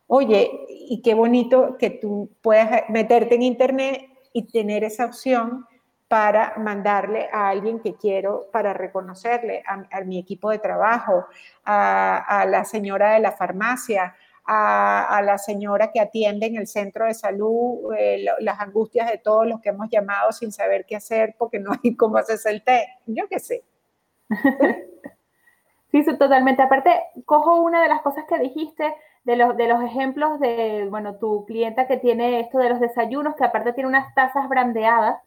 Oye, 0.07 0.65
y 0.69 1.01
qué 1.01 1.13
bonito 1.13 1.77
que 1.77 1.89
tú 1.89 2.29
puedas 2.41 2.89
meterte 2.89 3.35
en 3.35 3.41
internet 3.41 4.07
y 4.33 4.43
tener 4.43 4.83
esa 4.83 5.05
opción 5.05 5.65
para 6.07 6.53
mandarle 6.57 7.27
a 7.31 7.49
alguien 7.49 7.79
que 7.79 7.95
quiero 7.95 8.47
para 8.51 8.73
reconocerle, 8.73 9.63
a, 9.65 10.01
mi 10.01 10.19
equipo 10.19 10.51
de 10.51 10.59
trabajo, 10.59 11.25
a, 11.63 12.45
la 12.47 12.63
señora 12.63 13.13
de 13.13 13.19
la 13.19 13.31
farmacia, 13.31 14.15
a, 14.45 15.21
la 15.23 15.39
señora 15.39 15.91
que 15.91 15.99
atiende 15.99 16.45
en 16.45 16.57
el 16.57 16.67
centro 16.67 17.05
de 17.05 17.15
salud, 17.15 17.91
eh, 17.97 18.23
las 18.39 18.59
angustias 18.59 19.09
de 19.09 19.17
todos 19.17 19.47
los 19.47 19.59
que 19.61 19.69
hemos 19.69 19.89
llamado 19.89 20.31
sin 20.31 20.51
saber 20.51 20.85
qué 20.85 20.95
hacer 20.95 21.35
porque 21.39 21.59
no 21.59 21.71
hay 21.71 21.95
cómo 21.95 22.17
hacerse 22.17 22.51
el 22.51 22.63
té. 22.63 22.85
Yo 23.07 23.27
qué 23.27 23.39
sé. 23.39 23.63
Sí, 25.95 26.03
totalmente. 26.17 26.61
Aparte, 26.61 26.91
cojo 27.23 27.61
una 27.61 27.81
de 27.81 27.87
las 27.87 28.01
cosas 28.01 28.25
que 28.27 28.37
dijiste 28.37 28.93
de 29.23 29.37
los, 29.37 29.55
de 29.55 29.65
los 29.69 29.81
ejemplos 29.81 30.41
de, 30.41 30.87
bueno, 30.89 31.15
tu 31.15 31.45
clienta 31.45 31.87
que 31.87 31.95
tiene 31.95 32.41
esto 32.41 32.57
de 32.57 32.67
los 32.67 32.81
desayunos, 32.81 33.35
que 33.35 33.45
aparte 33.45 33.71
tiene 33.71 33.87
unas 33.87 34.13
tazas 34.13 34.49
brandeadas, 34.49 35.21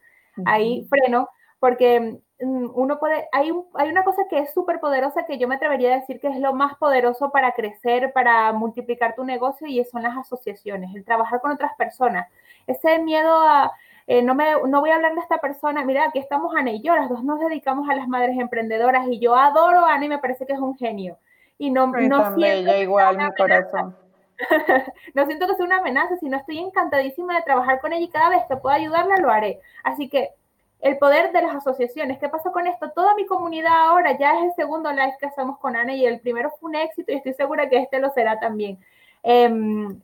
ahí 0.44 0.86
freno, 0.90 1.30
porque 1.58 2.20
mm, 2.40 2.66
uno 2.74 2.98
puede, 2.98 3.28
hay, 3.32 3.50
hay 3.76 3.88
una 3.88 4.04
cosa 4.04 4.24
que 4.28 4.40
es 4.40 4.52
súper 4.52 4.78
poderosa 4.78 5.24
que 5.24 5.38
yo 5.38 5.48
me 5.48 5.54
atrevería 5.54 5.94
a 5.94 6.00
decir 6.00 6.20
que 6.20 6.28
es 6.28 6.38
lo 6.38 6.52
más 6.52 6.76
poderoso 6.76 7.30
para 7.30 7.52
crecer, 7.52 8.12
para 8.12 8.52
multiplicar 8.52 9.14
tu 9.14 9.24
negocio 9.24 9.66
y 9.66 9.82
son 9.86 10.02
las 10.02 10.18
asociaciones, 10.18 10.94
el 10.94 11.04
trabajar 11.06 11.40
con 11.40 11.50
otras 11.50 11.74
personas. 11.76 12.28
Ese 12.66 12.98
miedo 12.98 13.32
a, 13.32 13.72
eh, 14.10 14.22
no, 14.22 14.34
me, 14.34 14.46
no 14.66 14.80
voy 14.80 14.88
a 14.88 14.96
hablar 14.96 15.14
de 15.14 15.20
esta 15.20 15.36
persona, 15.36 15.84
mira, 15.84 16.06
aquí 16.06 16.18
estamos 16.18 16.56
Ana 16.56 16.72
y 16.72 16.80
yo, 16.80 16.96
las 16.96 17.10
dos 17.10 17.22
nos 17.22 17.38
dedicamos 17.38 17.88
a 17.90 17.94
las 17.94 18.08
madres 18.08 18.38
emprendedoras 18.38 19.06
y 19.06 19.20
yo 19.20 19.36
adoro 19.36 19.84
a 19.84 19.92
Ana 19.92 20.06
y 20.06 20.08
me 20.08 20.18
parece 20.18 20.46
que 20.46 20.54
es 20.54 20.58
un 20.58 20.76
genio. 20.78 21.18
Y 21.58 21.70
no, 21.70 21.88
no 21.88 22.34
siento 22.34 22.74
igual 22.76 23.18
mi 23.18 23.30
corazón. 23.36 23.94
no 25.14 25.26
siento 25.26 25.46
que 25.46 25.56
sea 25.56 25.66
una 25.66 25.78
amenaza, 25.78 26.16
sino 26.16 26.38
estoy 26.38 26.58
encantadísima 26.58 27.36
de 27.36 27.42
trabajar 27.42 27.80
con 27.80 27.92
ella 27.92 28.06
y 28.06 28.08
cada 28.08 28.30
vez 28.30 28.44
que 28.48 28.56
pueda 28.56 28.76
ayudarla 28.76 29.18
lo 29.18 29.30
haré. 29.30 29.60
Así 29.84 30.08
que 30.08 30.30
el 30.80 30.96
poder 30.96 31.30
de 31.32 31.42
las 31.42 31.56
asociaciones. 31.56 32.18
¿Qué 32.18 32.30
pasa 32.30 32.50
con 32.50 32.66
esto? 32.66 32.90
Toda 32.92 33.14
mi 33.14 33.26
comunidad 33.26 33.88
ahora 33.88 34.16
ya 34.16 34.38
es 34.38 34.44
el 34.44 34.54
segundo 34.54 34.90
live 34.90 35.16
que 35.20 35.26
hacemos 35.26 35.58
con 35.58 35.76
Ana 35.76 35.94
y 35.94 36.06
el 36.06 36.20
primero 36.20 36.50
fue 36.58 36.70
un 36.70 36.76
éxito 36.76 37.12
y 37.12 37.16
estoy 37.16 37.34
segura 37.34 37.68
que 37.68 37.78
este 37.78 37.98
lo 37.98 38.10
será 38.10 38.40
también. 38.40 38.78
Em, 39.22 40.00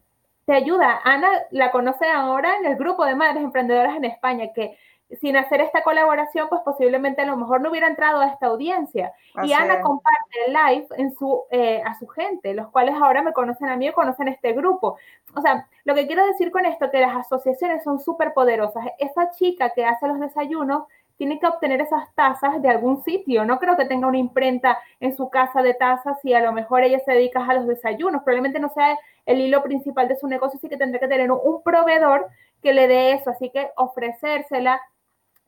te 0.47 0.55
ayuda. 0.55 1.01
Ana 1.05 1.28
la 1.51 1.70
conoce 1.70 2.09
ahora 2.09 2.57
en 2.59 2.66
el 2.66 2.76
grupo 2.76 3.05
de 3.05 3.14
madres 3.14 3.42
emprendedoras 3.42 3.97
en 3.97 4.05
España, 4.05 4.53
que 4.55 4.76
sin 5.20 5.36
hacer 5.36 5.61
esta 5.61 5.82
colaboración, 5.82 6.49
pues 6.49 6.62
posiblemente 6.62 7.22
a 7.22 7.26
lo 7.26 7.36
mejor 7.36 7.61
no 7.61 7.70
hubiera 7.70 7.86
entrado 7.86 8.20
a 8.20 8.26
esta 8.26 8.47
audiencia. 8.47 9.12
y 9.42 9.53
Ana 9.53 9.80
comparte 9.80 10.36
el 10.47 10.53
live 10.53 10.86
en 10.97 11.14
su, 11.14 11.45
eh, 11.51 11.82
a 11.84 11.95
su 11.99 12.07
gente, 12.09 12.55
los 12.55 12.68
cuales 12.70 12.95
ahora 12.95 13.22
me 13.22 13.32
conocen 13.32 13.68
a 13.68 13.76
mí 13.76 13.86
y 13.86 13.92
conocen 13.92 14.28
este 14.28 14.53
grupo. 14.53 14.97
O 15.34 15.40
sea, 15.40 15.68
lo 15.84 15.95
que 15.95 16.07
quiero 16.07 16.26
decir 16.26 16.51
con 16.51 16.66
esto, 16.66 16.90
que 16.90 17.01
las 17.01 17.14
asociaciones 17.16 17.84
son 17.84 18.01
súper 18.01 18.32
poderosas. 18.32 18.84
Esa 18.99 19.30
chica 19.30 19.70
que 19.70 19.84
hace 19.84 20.09
los 20.09 20.18
desayunos 20.18 20.84
tiene 21.16 21.38
que 21.38 21.46
obtener 21.46 21.80
esas 21.80 22.12
tazas 22.14 22.60
de 22.60 22.68
algún 22.68 23.02
sitio. 23.04 23.44
No 23.44 23.58
creo 23.58 23.76
que 23.76 23.84
tenga 23.84 24.08
una 24.08 24.18
imprenta 24.18 24.78
en 25.00 25.16
su 25.16 25.30
casa 25.30 25.62
de 25.62 25.74
tazas 25.74 26.18
y 26.24 26.34
a 26.34 26.40
lo 26.40 26.52
mejor 26.52 26.82
ella 26.82 26.98
se 27.04 27.12
dedica 27.12 27.44
a 27.44 27.54
los 27.54 27.66
desayunos. 27.66 28.22
Probablemente 28.22 28.58
no 28.58 28.68
sea 28.70 28.98
el 29.26 29.40
hilo 29.40 29.62
principal 29.62 30.08
de 30.08 30.16
su 30.16 30.26
negocio, 30.26 30.58
sí 30.58 30.68
que 30.68 30.76
tendrá 30.76 30.98
que 30.98 31.08
tener 31.08 31.30
un 31.30 31.62
proveedor 31.62 32.26
que 32.62 32.72
le 32.72 32.88
dé 32.88 33.12
eso. 33.12 33.30
Así 33.30 33.50
que 33.50 33.70
ofrecérsela 33.76 34.80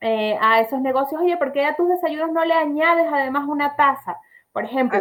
eh, 0.00 0.38
a 0.40 0.60
esos 0.60 0.80
negocios. 0.80 1.20
Oye, 1.20 1.36
¿por 1.36 1.52
qué 1.52 1.64
a 1.64 1.76
tus 1.76 1.88
desayunos 1.88 2.30
no 2.30 2.44
le 2.44 2.54
añades 2.54 3.06
además 3.12 3.48
una 3.48 3.74
taza? 3.74 4.18
Por 4.52 4.64
ejemplo, 4.64 5.00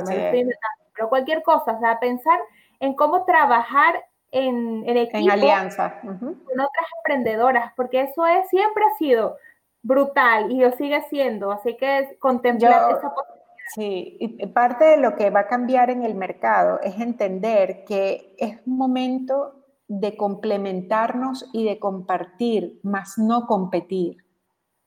pero 0.95 1.09
cualquier 1.09 1.43
cosa. 1.43 1.73
O 1.73 1.79
sea, 1.79 1.99
pensar 1.99 2.39
en 2.79 2.95
cómo 2.95 3.23
trabajar 3.25 4.03
en, 4.31 4.83
en 4.87 4.97
equipo. 4.97 5.17
En 5.17 5.31
alianza. 5.31 5.99
Con 6.01 6.19
otras 6.19 6.87
emprendedoras, 6.97 7.71
porque 7.75 8.01
eso 8.01 8.25
es, 8.25 8.49
siempre 8.49 8.83
ha 8.83 8.97
sido 8.97 9.37
brutal 9.85 10.51
y 10.51 10.59
lo 10.59 10.71
sigue 10.71 11.01
siendo. 11.09 11.51
Así 11.51 11.77
que 11.77 12.17
contemplar 12.19 12.91
esa 12.91 13.13
posibilidad. 13.13 13.35
Sí, 13.73 14.17
y 14.19 14.45
parte 14.47 14.85
de 14.85 14.97
lo 14.97 15.15
que 15.15 15.31
va 15.31 15.41
a 15.41 15.47
cambiar 15.47 15.89
en 15.89 16.03
el 16.03 16.15
mercado 16.15 16.79
es 16.81 16.99
entender 16.99 17.83
que 17.85 18.35
es 18.37 18.65
momento 18.67 19.63
de 19.87 20.15
complementarnos 20.15 21.49
y 21.51 21.65
de 21.65 21.79
compartir, 21.79 22.79
más 22.83 23.17
no 23.17 23.47
competir. 23.47 24.17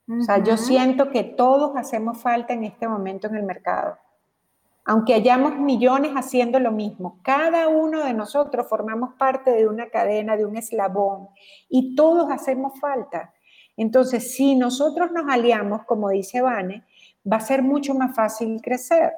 O 0.09 0.23
sea, 0.23 0.39
yo 0.39 0.57
siento 0.57 1.11
que 1.11 1.23
todos 1.23 1.77
hacemos 1.77 2.23
falta 2.23 2.55
en 2.55 2.65
este 2.65 2.89
momento 2.89 3.27
en 3.27 3.37
el 3.37 3.43
mercado. 3.43 3.99
Aunque 4.87 5.13
hayamos 5.13 5.59
millones 5.59 6.13
haciendo 6.13 6.59
lo 6.61 6.73
mismo, 6.73 7.19
cada 7.23 7.69
uno 7.69 8.05
de 8.05 8.15
nosotros 8.15 8.67
formamos 8.69 9.15
parte 9.19 9.51
de 9.51 9.69
una 9.69 9.91
cadena, 9.91 10.37
de 10.37 10.47
un 10.47 10.57
eslabón, 10.57 11.29
y 11.69 11.95
todos 11.95 12.31
hacemos 12.31 12.81
falta. 12.81 13.35
Entonces, 13.79 14.35
si 14.35 14.57
nosotros 14.57 15.12
nos 15.12 15.31
aliamos, 15.31 15.85
como 15.85 16.11
dice 16.11 16.43
Vane, 16.43 16.83
va 17.31 17.37
a 17.37 17.41
ser 17.41 17.62
mucho 17.62 17.95
más 17.95 18.14
fácil 18.14 18.61
crecer 18.61 19.12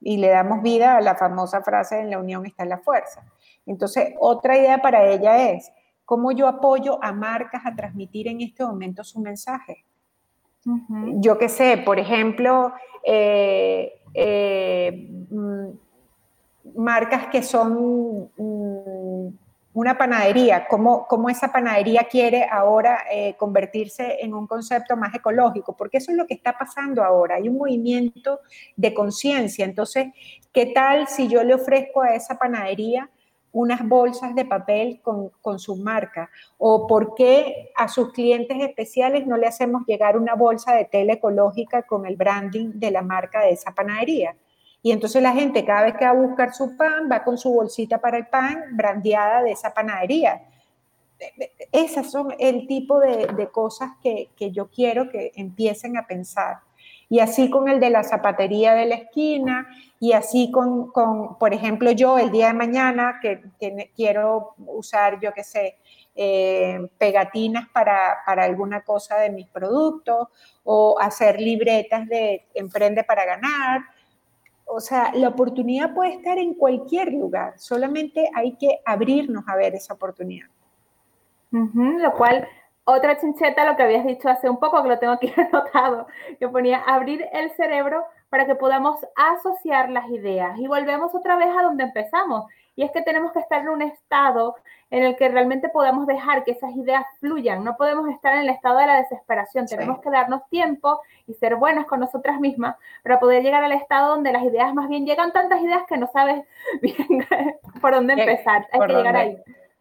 y 0.00 0.16
le 0.16 0.28
damos 0.28 0.62
vida 0.62 0.96
a 0.96 1.02
la 1.02 1.16
famosa 1.16 1.62
frase 1.62 2.00
en 2.00 2.10
la 2.10 2.18
unión 2.18 2.46
está 2.46 2.64
la 2.64 2.78
fuerza. 2.78 3.22
Entonces, 3.66 4.14
otra 4.18 4.56
idea 4.56 4.80
para 4.80 5.04
ella 5.04 5.50
es 5.50 5.70
cómo 6.06 6.32
yo 6.32 6.48
apoyo 6.48 6.98
a 7.04 7.12
marcas 7.12 7.66
a 7.66 7.74
transmitir 7.76 8.28
en 8.28 8.40
este 8.40 8.64
momento 8.64 9.04
su 9.04 9.20
mensaje. 9.20 9.84
Yo 11.18 11.36
qué 11.36 11.50
sé, 11.50 11.76
por 11.84 11.98
ejemplo, 11.98 12.72
eh, 13.04 14.00
eh, 14.14 15.08
mm, 15.30 15.68
marcas 16.74 17.26
que 17.26 17.42
son 17.42 18.30
mm, 18.36 19.28
una 19.76 19.98
panadería, 19.98 20.66
cómo, 20.68 21.06
cómo 21.06 21.28
esa 21.28 21.52
panadería 21.52 22.04
quiere 22.10 22.46
ahora 22.50 23.04
eh, 23.12 23.34
convertirse 23.36 24.16
en 24.22 24.32
un 24.32 24.46
concepto 24.46 24.96
más 24.96 25.14
ecológico, 25.14 25.76
porque 25.76 25.98
eso 25.98 26.12
es 26.12 26.16
lo 26.16 26.26
que 26.26 26.32
está 26.32 26.56
pasando 26.56 27.04
ahora, 27.04 27.34
hay 27.34 27.50
un 27.50 27.58
movimiento 27.58 28.40
de 28.74 28.94
conciencia. 28.94 29.66
Entonces, 29.66 30.06
¿qué 30.50 30.64
tal 30.64 31.08
si 31.08 31.28
yo 31.28 31.44
le 31.44 31.52
ofrezco 31.52 32.00
a 32.00 32.14
esa 32.14 32.38
panadería 32.38 33.10
unas 33.52 33.86
bolsas 33.86 34.34
de 34.34 34.46
papel 34.46 35.02
con, 35.02 35.28
con, 35.42 35.58
su 35.58 35.76
marca? 35.76 36.30
¿O 36.56 36.86
por 36.86 37.14
qué 37.14 37.70
a 37.76 37.86
sus 37.88 38.14
clientes 38.14 38.56
especiales 38.62 39.26
no 39.26 39.36
le 39.36 39.46
hacemos 39.46 39.82
llegar 39.86 40.16
una 40.16 40.34
bolsa 40.34 40.74
de 40.74 40.86
tela 40.86 41.12
ecológica 41.12 41.82
con 41.82 42.06
el 42.06 42.16
branding 42.16 42.70
de 42.76 42.92
la 42.92 43.02
marca 43.02 43.42
de 43.42 43.50
esa 43.50 43.74
panadería? 43.74 44.36
Y 44.86 44.92
entonces 44.92 45.20
la 45.20 45.32
gente 45.32 45.64
cada 45.64 45.82
vez 45.82 45.96
que 45.96 46.04
va 46.04 46.12
a 46.12 46.14
buscar 46.14 46.54
su 46.54 46.76
pan 46.76 47.08
va 47.10 47.24
con 47.24 47.36
su 47.36 47.52
bolsita 47.52 48.00
para 48.00 48.18
el 48.18 48.28
pan 48.28 48.66
brandeada 48.70 49.42
de 49.42 49.50
esa 49.50 49.74
panadería. 49.74 50.44
Esas 51.72 52.08
son 52.08 52.32
el 52.38 52.68
tipo 52.68 53.00
de, 53.00 53.48
cosas 53.50 53.90
que, 54.00 54.28
yo 54.52 54.70
quiero 54.70 55.10
que 55.10 55.32
empiecen 55.34 55.96
a 55.96 56.06
pensar. 56.06 56.58
Y 57.08 57.18
así 57.18 57.50
con 57.50 57.68
el 57.68 57.80
de 57.80 57.90
la 57.90 58.04
zapatería 58.04 58.74
de 58.74 58.86
la 58.86 58.94
esquina, 58.94 59.66
y 59.98 60.12
así 60.12 60.52
con, 60.52 60.92
por 60.92 61.52
ejemplo, 61.52 61.90
yo 61.90 62.16
el 62.16 62.30
día 62.30 62.46
de 62.46 62.52
mañana 62.52 63.18
que, 63.20 63.42
quiero 63.96 64.54
usar, 64.68 65.18
yo 65.18 65.34
qué 65.34 65.42
sé, 65.42 65.78
eh, 66.14 66.78
pegatinas 66.96 67.68
para, 67.70 68.18
para, 68.24 68.44
alguna 68.44 68.82
cosa 68.82 69.16
de 69.16 69.30
mis 69.30 69.48
productos, 69.48 70.28
o 70.62 70.96
hacer 71.00 71.40
libretas 71.40 72.06
de 72.06 72.46
Emprende 72.54 73.02
para 73.02 73.24
ganar, 73.24 73.80
o 74.66 74.80
sea, 74.80 75.12
la 75.14 75.28
oportunidad 75.28 75.94
puede 75.94 76.14
estar 76.14 76.38
en 76.38 76.54
cualquier 76.54 77.12
lugar, 77.12 77.58
solamente 77.58 78.28
hay 78.34 78.56
que 78.56 78.80
abrirnos 78.84 79.44
a 79.48 79.56
ver 79.56 79.74
esa 79.74 79.94
oportunidad. 79.94 80.48
lo 81.52 82.12
cual, 82.12 82.46
otra 82.84 83.18
chincheta, 83.18 83.64
lo 83.64 83.76
que 83.76 83.84
habías 83.84 84.04
dicho 84.04 84.28
hace 84.28 84.50
un 84.50 84.58
poco, 84.58 84.82
que 84.82 84.88
lo 84.88 84.98
tengo 84.98 85.14
aquí 85.14 85.32
anotado, 85.36 86.06
que 86.38 86.48
ponía 86.48 86.78
abrir 86.78 87.24
el 87.32 87.50
cerebro 87.52 88.04
para 88.28 88.46
que 88.46 88.54
podamos 88.56 88.98
asociar 89.14 89.90
las 89.90 90.10
ideas. 90.10 90.58
Y 90.58 90.66
volvemos 90.66 91.14
otra 91.14 91.36
vez 91.36 91.48
a 91.56 91.62
donde 91.62 91.84
empezamos, 91.84 92.46
y 92.76 92.82
es 92.82 92.92
que 92.92 93.00
tenemos 93.00 93.32
que 93.32 93.40
estar 93.40 93.62
en 93.62 93.70
un 93.70 93.82
estado 93.82 94.54
en 94.90 95.02
el 95.02 95.16
que 95.16 95.28
realmente 95.28 95.70
podamos 95.70 96.06
dejar 96.06 96.44
que 96.44 96.52
esas 96.52 96.76
ideas 96.76 97.04
fluyan. 97.18 97.64
No 97.64 97.76
podemos 97.76 98.08
estar 98.10 98.34
en 98.34 98.40
el 98.40 98.50
estado 98.50 98.78
de 98.78 98.86
la 98.86 98.96
desesperación. 98.96 99.66
Tenemos 99.66 100.00
que 100.00 100.10
darnos 100.10 100.46
tiempo 100.50 101.00
y 101.26 101.34
ser 101.34 101.56
buenas 101.56 101.86
con 101.86 102.00
nosotras 102.00 102.38
mismas 102.38 102.76
para 103.02 103.18
poder 103.18 103.42
llegar 103.42 103.64
al 103.64 103.72
estado 103.72 104.10
donde 104.10 104.30
las 104.30 104.44
ideas 104.44 104.72
más 104.74 104.88
bien 104.88 105.06
llegan 105.06 105.32
tantas 105.32 105.60
ideas 105.62 105.82
que 105.88 105.96
no 105.96 106.06
sabes 106.12 106.44
bien 106.82 107.26
por 107.80 107.94
dónde 107.94 108.12
empezar. 108.12 108.68
Hay 108.70 108.80
que 108.80 108.92
llegar 108.92 109.16
ahí. 109.16 109.38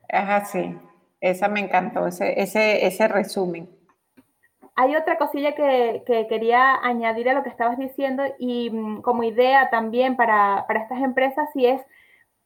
Ajá, 0.09 0.45
sí. 0.45 0.77
Esa 1.19 1.47
me 1.49 1.59
encantó, 1.59 2.07
ese, 2.07 2.39
ese, 2.41 2.85
ese 2.85 3.07
resumen. 3.07 3.69
Hay 4.75 4.95
otra 4.95 5.17
cosilla 5.17 5.55
que, 5.55 6.03
que, 6.05 6.27
quería 6.27 6.75
añadir 6.75 7.29
a 7.29 7.33
lo 7.33 7.43
que 7.43 7.49
estabas 7.49 7.77
diciendo 7.77 8.23
y 8.37 8.69
mm, 8.69 9.01
como 9.01 9.23
idea 9.23 9.69
también 9.69 10.17
para, 10.17 10.65
para 10.67 10.81
estas 10.81 11.01
empresas 11.01 11.49
y 11.55 11.65
es 11.65 11.81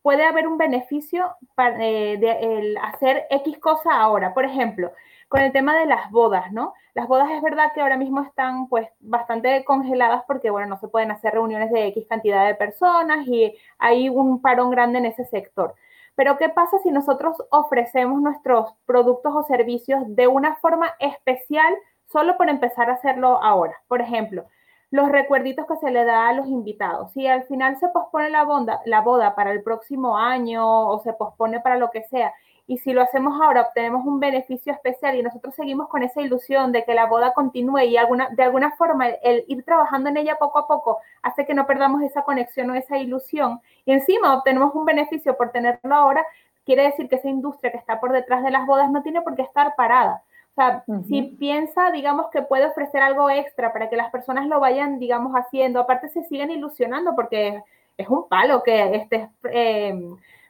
puede 0.02 0.24
haber 0.24 0.48
un 0.48 0.58
beneficio 0.58 1.36
para, 1.56 1.84
eh, 1.84 2.18
de 2.18 2.78
hacer 2.82 3.26
X 3.30 3.58
cosa 3.60 3.94
ahora. 3.94 4.34
Por 4.34 4.46
ejemplo, 4.46 4.92
con 5.28 5.42
el 5.42 5.52
tema 5.52 5.78
de 5.78 5.86
las 5.86 6.10
bodas, 6.12 6.52
¿no? 6.52 6.74
Las 6.94 7.08
bodas 7.08 7.30
es 7.32 7.42
verdad 7.42 7.72
que 7.74 7.82
ahora 7.82 7.98
mismo 7.98 8.22
están 8.22 8.68
pues 8.68 8.88
bastante 9.00 9.64
congeladas 9.64 10.24
porque, 10.28 10.50
bueno, 10.50 10.68
no 10.68 10.80
se 10.80 10.88
pueden 10.88 11.12
hacer 11.12 11.34
reuniones 11.34 11.72
de 11.72 11.88
X 11.88 12.06
cantidad 12.10 12.48
de 12.48 12.56
personas 12.56 13.28
y 13.28 13.56
hay 13.78 14.10
un 14.10 14.42
parón 14.42 14.72
grande 14.72 15.00
en 15.00 15.06
ese 15.06 15.26
sector. 15.26 15.76
Pero 16.16 16.38
¿qué 16.38 16.50
pasa 16.50 16.80
si 16.80 16.92
nosotros 16.92 17.38
ofrecemos 17.50 18.22
nuestros 18.22 18.74
productos 18.86 19.34
o 19.36 19.44
servicios 19.44 20.02
de 20.08 20.28
una 20.28 20.56
forma 20.56 20.94
especial 21.00 21.74
solo 22.12 22.38
por 22.38 22.50
empezar 22.50 22.90
a 22.90 22.94
hacerlo 22.94 23.42
ahora. 23.42 23.82
Por 23.88 24.02
ejemplo, 24.02 24.46
los 24.92 25.10
recuerditos 25.10 25.66
que 25.68 25.78
se 25.78 25.92
le 25.92 26.04
da 26.04 26.30
a 26.30 26.34
los 26.34 26.48
invitados. 26.48 27.12
Si 27.14 27.28
al 27.28 27.44
final 27.44 27.78
se 27.78 27.90
pospone 27.90 28.30
la 28.30 28.44
boda, 28.44 28.82
la 28.86 29.02
boda 29.02 29.36
para 29.36 29.52
el 29.52 29.62
próximo 29.62 30.18
año 30.18 30.90
o 30.90 31.00
se 31.00 31.14
pospone 31.14 31.60
para 31.60 31.78
lo 31.78 31.92
que 31.92 32.04
sea, 32.04 32.34
y 32.70 32.78
si 32.78 32.94
lo 32.94 33.02
hacemos 33.02 33.42
ahora 33.42 33.64
obtenemos 33.64 34.06
un 34.06 34.20
beneficio 34.20 34.72
especial 34.72 35.16
y 35.16 35.24
nosotros 35.24 35.56
seguimos 35.56 35.90
con 35.90 36.04
esa 36.04 36.22
ilusión 36.22 36.72
de 36.72 36.86
que 36.86 36.94
la 36.94 37.08
boda 37.08 37.34
continúe 37.34 37.80
y 37.80 37.94
de 37.94 38.44
alguna 38.44 38.72
forma 38.78 39.08
el 39.08 39.44
ir 39.48 39.66
trabajando 39.66 40.10
en 40.10 40.18
ella 40.18 40.36
poco 40.38 40.60
a 40.60 40.68
poco 40.68 41.00
hace 41.24 41.48
que 41.48 41.56
no 41.56 41.66
perdamos 41.66 42.04
esa 42.04 42.22
conexión 42.22 42.70
o 42.70 42.76
esa 42.76 43.00
ilusión 43.00 43.60
y 43.86 43.92
encima 43.92 44.38
obtenemos 44.38 44.76
un 44.76 44.86
beneficio 44.86 45.36
por 45.36 45.52
tenerlo 45.52 45.96
ahora, 45.96 46.24
quiere 46.64 46.84
decir 46.84 47.10
que 47.10 47.16
esa 47.16 47.28
industria 47.28 47.72
que 47.72 47.80
está 47.80 48.00
por 48.00 48.12
detrás 48.12 48.44
de 48.44 48.52
las 48.52 48.68
bodas 48.68 48.92
no 48.92 49.02
tiene 49.02 49.24
por 49.24 49.36
qué 49.36 49.42
estar 49.42 49.74
parada. 49.76 50.22
O 50.60 50.62
sea, 50.62 50.84
si 51.08 51.22
piensa, 51.22 51.90
digamos, 51.90 52.30
que 52.32 52.42
puede 52.42 52.66
ofrecer 52.66 53.02
algo 53.02 53.30
extra 53.30 53.72
para 53.72 53.90
que 53.90 53.96
las 53.96 54.12
personas 54.12 54.46
lo 54.48 54.60
vayan, 54.60 55.00
digamos, 55.00 55.32
haciendo, 55.34 55.80
aparte 55.80 56.10
se 56.10 56.24
siguen 56.26 56.52
ilusionando 56.52 57.16
porque 57.16 57.64
es 57.96 58.10
un 58.10 58.28
palo 58.28 58.62
que 58.62 58.94
estés 58.98 59.30
eh, 59.54 59.98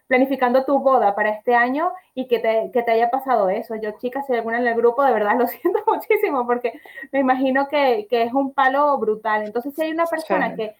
planificando 0.07 0.65
tu 0.65 0.79
boda 0.79 1.13
para 1.13 1.29
este 1.29 1.53
año 1.53 1.91
y 2.15 2.27
que 2.27 2.39
te, 2.39 2.71
que 2.73 2.81
te 2.81 2.89
haya 2.89 3.11
pasado 3.11 3.49
eso. 3.49 3.75
Yo, 3.75 3.91
chicas, 3.99 4.25
si 4.25 4.33
hay 4.33 4.39
alguna 4.39 4.57
en 4.57 4.65
el 4.65 4.73
grupo, 4.73 5.03
de 5.03 5.13
verdad 5.13 5.35
lo 5.37 5.45
siento 5.45 5.79
muchísimo 5.85 6.47
porque 6.47 6.81
me 7.11 7.19
imagino 7.19 7.67
que, 7.67 8.07
que 8.09 8.23
es 8.23 8.33
un 8.33 8.51
palo 8.51 8.97
brutal. 8.97 9.43
Entonces, 9.43 9.75
si 9.75 9.83
hay 9.83 9.91
una 9.91 10.07
persona 10.07 10.55
que, 10.55 10.75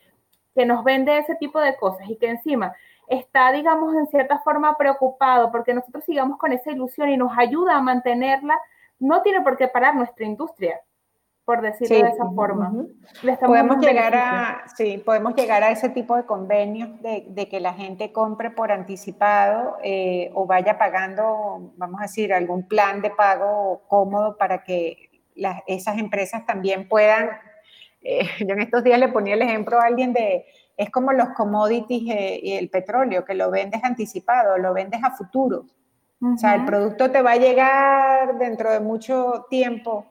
que 0.56 0.66
nos 0.66 0.84
vende 0.84 1.20
ese 1.20 1.36
tipo 1.36 1.60
de 1.60 1.76
cosas 1.76 2.10
y 2.10 2.16
que 2.16 2.30
encima 2.30 2.76
está, 3.08 3.52
digamos, 3.52 3.96
en 3.96 4.08
cierta 4.08 4.40
forma 4.40 4.76
preocupado 4.76 5.52
porque 5.52 5.76
nosotros 5.76 6.04
sigamos 6.04 6.40
con 6.40 6.52
esa 6.52 6.72
ilusión 6.72 7.10
y 7.10 7.18
nos 7.18 7.38
ayuda 7.38 7.76
a 7.78 7.82
mantenerla, 7.82 8.60
no 9.00 9.22
tiene 9.22 9.42
por 9.42 9.58
qué 9.58 9.68
parar 9.68 9.96
nuestra 9.96 10.26
industria, 10.26 10.80
por 11.46 11.62
decirlo 11.62 12.06
de 12.06 12.12
esa 12.12 12.30
forma. 12.32 12.72
podemos 13.46 13.78
llegar 13.78 14.14
a, 14.16 14.64
sí, 14.76 15.02
podemos 15.04 15.34
llegar 15.36 15.64
a 15.64 15.72
ese 15.72 15.90
tipo 15.90 16.16
de 16.16 16.26
convenios 16.26 16.90
de, 17.02 17.48
que 17.50 17.60
la 17.60 17.74
gente 17.74 18.12
compre 18.12 18.52
por 18.52 18.72
anticipado 18.72 19.78
eh, 19.84 20.30
o 20.36 20.46
vaya 20.46 20.78
pagando, 20.78 21.74
vamos 21.78 22.00
a 22.00 22.04
decir, 22.04 22.34
algún 22.34 22.68
plan 22.68 23.02
de 23.02 23.10
pago 23.10 23.82
cómodo 23.88 24.38
para 24.38 24.64
que 24.64 25.10
las, 25.36 25.62
esas 25.66 25.98
empresas 25.98 26.46
también 26.46 26.88
puedan. 26.88 27.30
Eh, 28.02 28.28
yo 28.48 28.54
en 28.54 28.62
estos 28.62 28.84
días 28.84 29.00
le 29.00 29.08
ponía 29.08 29.34
el 29.34 29.42
ejemplo 29.42 29.80
a 29.80 29.86
alguien 29.86 30.14
de 30.14 30.46
es 30.80 30.90
como 30.92 31.12
los 31.12 31.30
commodities 31.36 32.10
eh, 32.10 32.40
y 32.42 32.54
el 32.54 32.70
petróleo, 32.70 33.26
que 33.26 33.34
lo 33.34 33.52
vendes 33.52 33.84
anticipado, 33.84 34.58
lo 34.58 34.74
vendes 34.74 35.04
a 35.04 35.12
futuro. 35.12 35.66
O 36.22 36.38
sea, 36.38 36.56
el 36.56 36.66
producto 36.66 37.12
te 37.12 37.22
va 37.22 37.32
a 37.32 37.38
llegar 37.38 38.38
dentro 38.38 38.72
de 38.72 38.80
mucho 38.80 39.46
tiempo, 39.50 40.06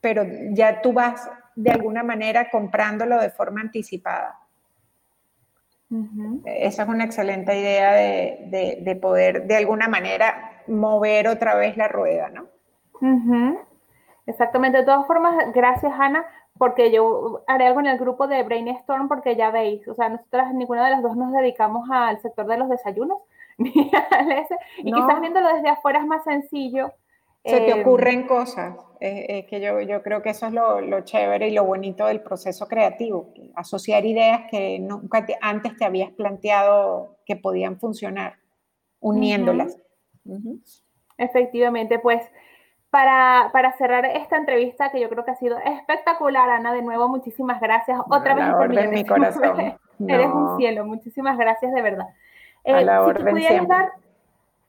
pero 0.00 0.24
ya 0.50 0.80
tú 0.82 0.92
vas 0.92 1.28
de 1.56 1.72
alguna 1.72 2.02
manera 2.02 2.50
comprándolo 2.50 3.18
de 3.20 3.30
forma 3.30 3.60
anticipada. 3.60 4.38
Esa 6.44 6.82
es 6.82 6.88
una 6.88 7.04
excelente 7.04 7.58
idea 7.58 7.92
de, 7.92 8.78
de, 8.82 8.96
poder 8.96 9.46
de 9.46 9.56
alguna 9.56 9.88
manera 9.88 10.62
mover 10.66 11.26
otra 11.28 11.54
vez 11.54 11.76
la 11.76 11.88
rueda, 11.88 12.28
¿no? 12.28 12.46
Exactamente. 14.26 14.78
De 14.78 14.84
todas 14.84 15.06
formas, 15.06 15.34
gracias 15.54 15.92
Ana 15.98 16.24
porque 16.58 16.90
yo 16.92 17.44
haré 17.46 17.68
algo 17.68 17.80
en 17.80 17.86
el 17.86 17.98
grupo 17.98 18.26
de 18.26 18.42
Brainstorm 18.42 19.08
porque 19.08 19.36
ya 19.36 19.50
veis, 19.50 19.86
o 19.88 19.94
sea, 19.94 20.08
nosotras 20.08 20.52
ninguna 20.52 20.84
de 20.84 20.90
las 20.90 21.02
dos 21.02 21.16
nos 21.16 21.32
dedicamos 21.32 21.88
al 21.90 22.20
sector 22.20 22.46
de 22.46 22.58
los 22.58 22.68
desayunos, 22.68 23.18
ni 23.58 23.70
y 24.78 24.92
quizás 24.92 25.20
viéndolo 25.20 25.54
desde 25.54 25.68
afuera 25.68 26.00
es 26.00 26.06
más 26.06 26.24
sencillo. 26.24 26.92
Se 27.44 27.60
te 27.60 27.70
eh, 27.70 27.80
ocurren 27.80 28.26
cosas, 28.26 28.76
es 29.00 29.46
que 29.46 29.60
yo, 29.60 29.80
yo, 29.80 30.02
creo 30.02 30.22
que 30.22 30.30
eso 30.30 30.46
es 30.46 30.52
lo, 30.52 30.80
lo, 30.80 31.02
chévere 31.02 31.48
y 31.48 31.52
lo 31.52 31.64
bonito 31.64 32.06
del 32.06 32.20
proceso 32.20 32.66
creativo, 32.66 33.32
asociar 33.54 34.04
ideas 34.04 34.42
que 34.50 34.78
nunca 34.78 35.24
antes 35.40 35.76
te 35.76 35.84
habías 35.84 36.10
planteado 36.12 37.16
que 37.24 37.36
podían 37.36 37.78
funcionar, 37.78 38.36
uniéndolas. 39.00 39.78
Efectivamente, 41.16 41.98
pues 41.98 42.22
para, 42.90 43.50
para, 43.52 43.72
cerrar 43.76 44.04
esta 44.04 44.36
entrevista, 44.36 44.90
que 44.90 45.00
yo 45.00 45.08
creo 45.08 45.24
que 45.24 45.30
ha 45.30 45.36
sido 45.36 45.58
espectacular, 45.58 46.50
Ana, 46.50 46.72
de 46.72 46.82
nuevo, 46.82 47.08
muchísimas 47.08 47.60
gracias. 47.60 48.00
Otra 48.10 48.34
vez 48.34 48.50
por 48.50 48.68
mi 48.88 49.04
corazón. 49.04 49.78
Eres 50.08 50.28
un 50.28 50.56
cielo, 50.58 50.84
muchísimas 50.84 51.38
gracias 51.38 51.72
de 51.72 51.82
verdad. 51.82 52.06
Eh, 52.64 52.78
si 52.78 53.14
tú 53.14 53.24
pudieras 53.24 53.68
dar 53.68 53.92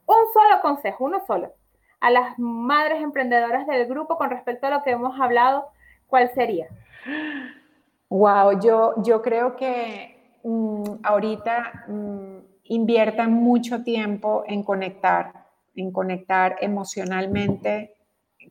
un 0.05 0.33
solo 0.33 0.61
consejo, 0.61 1.05
uno 1.05 1.21
solo, 1.25 1.53
a 1.99 2.09
las 2.09 2.39
madres 2.39 3.01
emprendedoras 3.01 3.67
del 3.67 3.87
grupo 3.87 4.17
con 4.17 4.29
respecto 4.29 4.67
a 4.67 4.69
lo 4.69 4.83
que 4.83 4.91
hemos 4.91 5.19
hablado, 5.19 5.67
¿cuál 6.07 6.31
sería? 6.33 6.67
Wow, 8.09 8.59
yo, 8.59 8.93
yo 9.03 9.21
creo 9.21 9.55
que 9.55 10.39
mm, 10.43 10.83
ahorita 11.03 11.85
mm, 11.87 12.37
inviertan 12.63 13.33
mucho 13.33 13.83
tiempo 13.83 14.43
en 14.47 14.63
conectar, 14.63 15.45
en 15.75 15.91
conectar 15.91 16.55
emocionalmente 16.61 17.95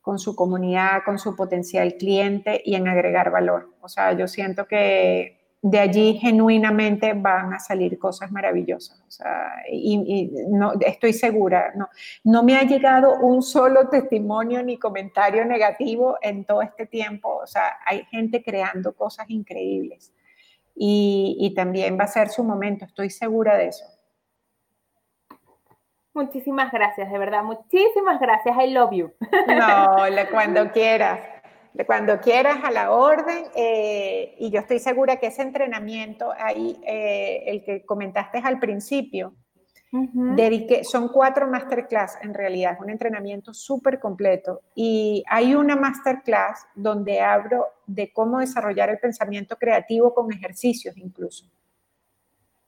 con 0.02 0.18
su 0.18 0.36
comunidad, 0.36 1.02
con 1.04 1.18
su 1.18 1.34
potencial 1.34 1.94
cliente 1.94 2.62
y 2.64 2.74
en 2.74 2.88
agregar 2.88 3.30
valor. 3.30 3.74
O 3.80 3.88
sea, 3.88 4.12
yo 4.12 4.28
siento 4.28 4.66
que 4.66 5.38
de 5.60 5.78
allí 5.78 6.14
genuinamente 6.14 7.12
van 7.14 7.52
a 7.52 7.58
salir 7.58 7.98
cosas 7.98 8.30
maravillosas. 8.30 9.02
O 9.06 9.10
sea, 9.10 9.62
y, 9.70 10.30
no, 10.48 10.72
estoy 10.80 11.12
segura, 11.12 11.72
no, 11.74 11.88
no 12.24 12.42
me 12.42 12.56
ha 12.56 12.62
llegado 12.62 13.18
un 13.20 13.42
solo 13.42 13.88
testimonio 13.88 14.62
ni 14.62 14.78
comentario 14.78 15.44
negativo 15.44 16.16
en 16.22 16.44
todo 16.44 16.62
este 16.62 16.86
tiempo. 16.86 17.40
O 17.42 17.46
sea, 17.46 17.78
hay 17.84 18.04
gente 18.04 18.42
creando 18.42 18.94
cosas 18.94 19.28
increíbles. 19.30 20.12
Y, 20.74 21.36
y 21.40 21.54
también 21.54 21.98
va 21.98 22.04
a 22.04 22.08
ser 22.08 22.28
su 22.28 22.44
momento, 22.44 22.84
estoy 22.84 23.10
segura 23.10 23.56
de 23.56 23.68
eso. 23.68 23.84
Muchísimas 26.18 26.72
gracias, 26.72 27.12
de 27.12 27.16
verdad, 27.16 27.44
muchísimas 27.44 28.18
gracias. 28.18 28.56
I 28.56 28.72
love 28.72 28.90
you. 28.92 29.12
No, 29.46 29.96
cuando 30.32 30.72
quieras, 30.72 31.20
cuando 31.86 32.20
quieras 32.20 32.58
a 32.62 32.70
la 32.70 32.92
orden. 32.92 33.44
Eh, 33.54 34.34
y 34.38 34.50
yo 34.50 34.60
estoy 34.60 34.78
segura 34.78 35.16
que 35.16 35.28
ese 35.28 35.42
entrenamiento 35.42 36.32
ahí, 36.36 36.80
eh, 36.84 37.44
el 37.46 37.64
que 37.64 37.84
comentaste 37.84 38.38
al 38.38 38.58
principio, 38.58 39.34
son 40.82 41.08
cuatro 41.08 41.48
masterclass 41.48 42.18
en 42.20 42.34
realidad, 42.34 42.74
es 42.74 42.80
un 42.80 42.90
entrenamiento 42.90 43.54
súper 43.54 43.98
completo. 43.98 44.60
Y 44.74 45.24
hay 45.28 45.54
una 45.54 45.76
masterclass 45.76 46.66
donde 46.74 47.20
hablo 47.20 47.66
de 47.86 48.12
cómo 48.12 48.40
desarrollar 48.40 48.90
el 48.90 48.98
pensamiento 48.98 49.56
creativo 49.56 50.12
con 50.14 50.30
ejercicios 50.32 50.96
incluso. 50.96 51.46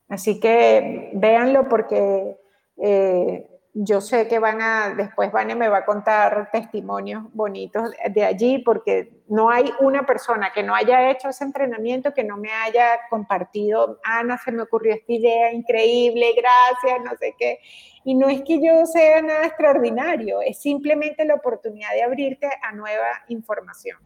Así 0.08 0.40
que 0.40 1.11
véanlo 1.14 1.68
porque 1.68 2.36
eh, 2.78 3.46
yo 3.72 4.00
sé 4.00 4.26
que 4.26 4.38
van 4.38 4.60
a, 4.60 4.94
después 4.94 5.30
Vania 5.30 5.54
me 5.54 5.68
va 5.68 5.78
a 5.78 5.84
contar 5.84 6.50
testimonios 6.50 7.24
bonitos 7.32 7.90
de 8.10 8.24
allí, 8.24 8.58
porque 8.58 9.22
no 9.28 9.48
hay 9.48 9.72
una 9.80 10.04
persona 10.04 10.52
que 10.52 10.62
no 10.62 10.74
haya 10.74 11.10
hecho 11.10 11.28
ese 11.28 11.44
entrenamiento 11.44 12.12
que 12.12 12.24
no 12.24 12.36
me 12.36 12.50
haya 12.50 12.98
compartido, 13.08 14.00
Ana, 14.02 14.38
se 14.38 14.50
me 14.50 14.62
ocurrió 14.62 14.94
esta 14.94 15.12
idea 15.12 15.52
increíble, 15.52 16.34
gracias, 16.36 17.04
no 17.04 17.16
sé 17.16 17.34
qué. 17.38 17.60
Y 18.02 18.14
no 18.14 18.28
es 18.28 18.42
que 18.42 18.60
yo 18.60 18.86
sea 18.86 19.22
nada 19.22 19.46
extraordinario, 19.46 20.40
es 20.40 20.60
simplemente 20.60 21.24
la 21.24 21.34
oportunidad 21.34 21.92
de 21.92 22.02
abrirte 22.02 22.48
a 22.62 22.72
nueva 22.72 23.06
información. 23.28 23.98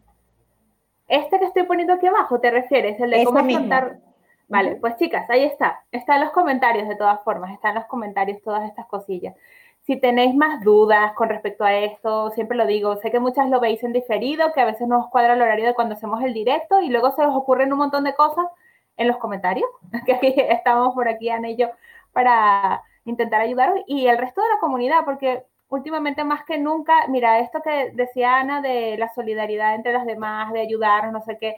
Este 1.09 1.39
que 1.39 1.47
estoy 1.47 1.63
poniendo 1.65 1.95
aquí 1.95 2.07
abajo, 2.07 2.41
¿te 2.41 2.51
refieres? 2.51 3.01
El 3.01 3.11
de 3.11 3.25
cómo 3.25 3.47
contar 3.47 3.99
Vale, 4.49 4.77
pues 4.77 4.97
chicas, 4.97 5.29
ahí 5.31 5.45
está. 5.45 5.85
Está 5.91 6.17
en 6.17 6.23
los 6.23 6.31
comentarios 6.33 6.89
de 6.89 6.97
todas 6.97 7.23
formas, 7.25 7.53
están 7.53 7.75
los 7.75 7.87
comentarios 7.87 8.43
todas 8.43 8.69
estas 8.69 8.87
cosillas. 8.87 9.35
Si 9.83 9.97
tenéis 9.97 10.35
más 10.35 10.63
dudas 10.63 11.13
con 11.15 11.29
respecto 11.29 11.65
a 11.65 11.75
esto, 11.75 12.31
siempre 12.31 12.57
lo 12.57 12.67
digo, 12.67 12.97
sé 12.97 13.11
que 13.11 13.21
muchas 13.21 13.51
lo 13.51 13.61
veis 13.61 13.83
en 13.85 13.93
diferido, 13.93 14.53
que 14.53 14.61
a 14.61 14.65
veces 14.65 14.89
no 14.89 14.99
os 15.01 15.09
cuadra 15.11 15.35
el 15.35 15.43
horario 15.43 15.67
de 15.67 15.75
cuando 15.75 15.95
hacemos 15.95 16.23
el 16.23 16.33
directo 16.35 16.81
y 16.81 16.89
luego 16.89 17.13
se 17.13 17.25
os 17.25 17.35
ocurren 17.35 17.73
un 17.73 17.79
montón 17.79 18.05
de 18.05 18.15
cosas 18.15 18.47
en 18.97 19.09
los 19.09 19.19
comentarios, 19.19 19.69
que 20.07 20.15
aquí 20.15 20.35
estamos 20.37 20.95
por 20.95 21.09
aquí, 21.09 21.29
Ana 21.31 21.51
y 21.51 21.57
yo, 21.57 21.69
para 22.13 22.83
intentar 23.05 23.41
ayudaros 23.41 23.81
y 23.87 24.07
el 24.07 24.19
resto 24.19 24.41
de 24.43 24.49
la 24.55 24.61
comunidad, 24.61 25.05
porque 25.05 25.45
últimamente 25.69 26.25
más 26.25 26.45
que 26.45 26.59
nunca, 26.59 27.07
mira, 27.09 27.41
esto 27.41 27.61
que 27.63 27.91
decía 27.95 28.39
Ana 28.39 28.61
de 28.63 28.97
la 28.99 29.13
solidaridad 29.13 29.75
entre 29.75 29.93
las 29.93 30.07
demás, 30.07 30.53
de 30.53 30.61
ayudarnos, 30.61 31.13
no 31.13 31.23
sé 31.23 31.39
qué, 31.39 31.57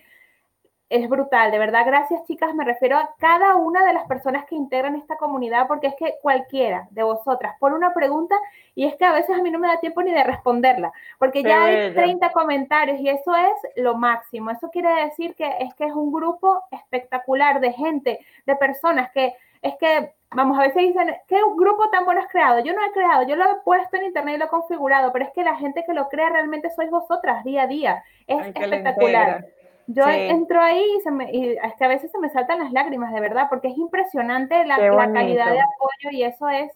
es 0.89 1.09
brutal, 1.09 1.51
de 1.51 1.59
verdad, 1.59 1.85
gracias 1.85 2.25
chicas, 2.27 2.55
me 2.55 2.65
refiero 2.65 2.97
a 2.97 3.11
cada 3.19 3.57
una 3.57 3.85
de 3.85 3.93
las 3.93 4.07
personas 4.07 4.45
que 4.47 4.55
integran 4.55 4.95
esta 4.95 5.17
comunidad, 5.17 5.67
porque 5.67 5.89
es 5.89 5.95
que 5.97 6.15
cualquiera 6.23 6.87
de 6.91 7.03
vosotras 7.03 7.57
pone 7.59 7.75
una 7.75 7.93
pregunta 7.93 8.37
y 8.77 8.87
es 8.87 8.95
que 8.95 9.05
a 9.05 9.13
veces 9.13 9.37
a 9.37 9.43
mí 9.43 9.51
no 9.51 9.59
me 9.59 9.67
da 9.67 9.81
tiempo 9.81 10.03
ni 10.03 10.13
de 10.13 10.23
responderla, 10.23 10.93
porque 11.19 11.43
ya 11.43 11.65
hay 11.65 11.93
30 11.93 12.31
comentarios 12.31 13.01
y 13.01 13.09
eso 13.09 13.35
es 13.35 13.83
lo 13.83 13.97
máximo, 13.97 14.51
eso 14.51 14.71
quiere 14.71 15.07
decir 15.07 15.35
que 15.35 15.57
es 15.59 15.75
que 15.75 15.87
es 15.87 15.93
un 15.93 16.13
grupo 16.13 16.63
espectacular 16.71 17.59
de 17.59 17.73
gente, 17.73 18.21
de 18.47 18.57
personas 18.57 19.11
que 19.11 19.35
es 19.63 19.75
que, 19.79 20.13
vamos, 20.31 20.57
a 20.59 20.63
veces 20.63 20.83
dicen, 20.83 21.17
¿qué 21.27 21.41
grupo 21.57 21.91
tan 21.91 22.05
bueno 22.05 22.21
has 22.21 22.29
creado? 22.29 22.61
Yo 22.61 22.73
no 22.73 22.85
he 22.87 22.93
creado, 22.93 23.27
yo 23.27 23.35
lo 23.35 23.45
he 23.45 23.55
puesto 23.65 23.97
en 23.97 24.05
internet 24.05 24.37
y 24.37 24.39
lo 24.39 24.45
he 24.45 24.49
configurado, 24.49 25.13
pero 25.13 25.25
es 25.25 25.33
que 25.33 25.43
la 25.43 25.57
gente 25.57 25.85
que 25.85 25.95
lo 25.95 26.09
crea 26.09 26.29
realmente 26.29 26.71
sois 26.71 26.91
vosotras 26.91 27.43
día 27.43 27.63
a 27.63 27.67
día. 27.67 28.05
Es 28.29 28.47
espectacular. 28.47 29.47
Yo 29.89 30.05
entro 30.09 30.61
ahí 30.61 30.85
y, 30.99 31.01
se 31.03 31.11
me, 31.11 31.33
y 31.33 31.51
es 31.53 31.75
que 31.79 31.85
a 31.85 31.89
veces 31.89 32.11
se 32.11 32.19
me 32.19 32.29
saltan 32.31 32.59
las 32.59 32.73
lágrimas, 32.73 33.13
de 33.13 33.21
verdad, 33.21 33.47
porque 33.49 33.69
es 33.69 33.79
impresionante 33.79 34.65
la, 34.65 34.79
la 34.79 35.13
calidad 35.13 35.53
de 35.53 35.61
apoyo 35.61 36.11
y 36.11 36.25
eso 36.25 36.49
es, 36.49 36.73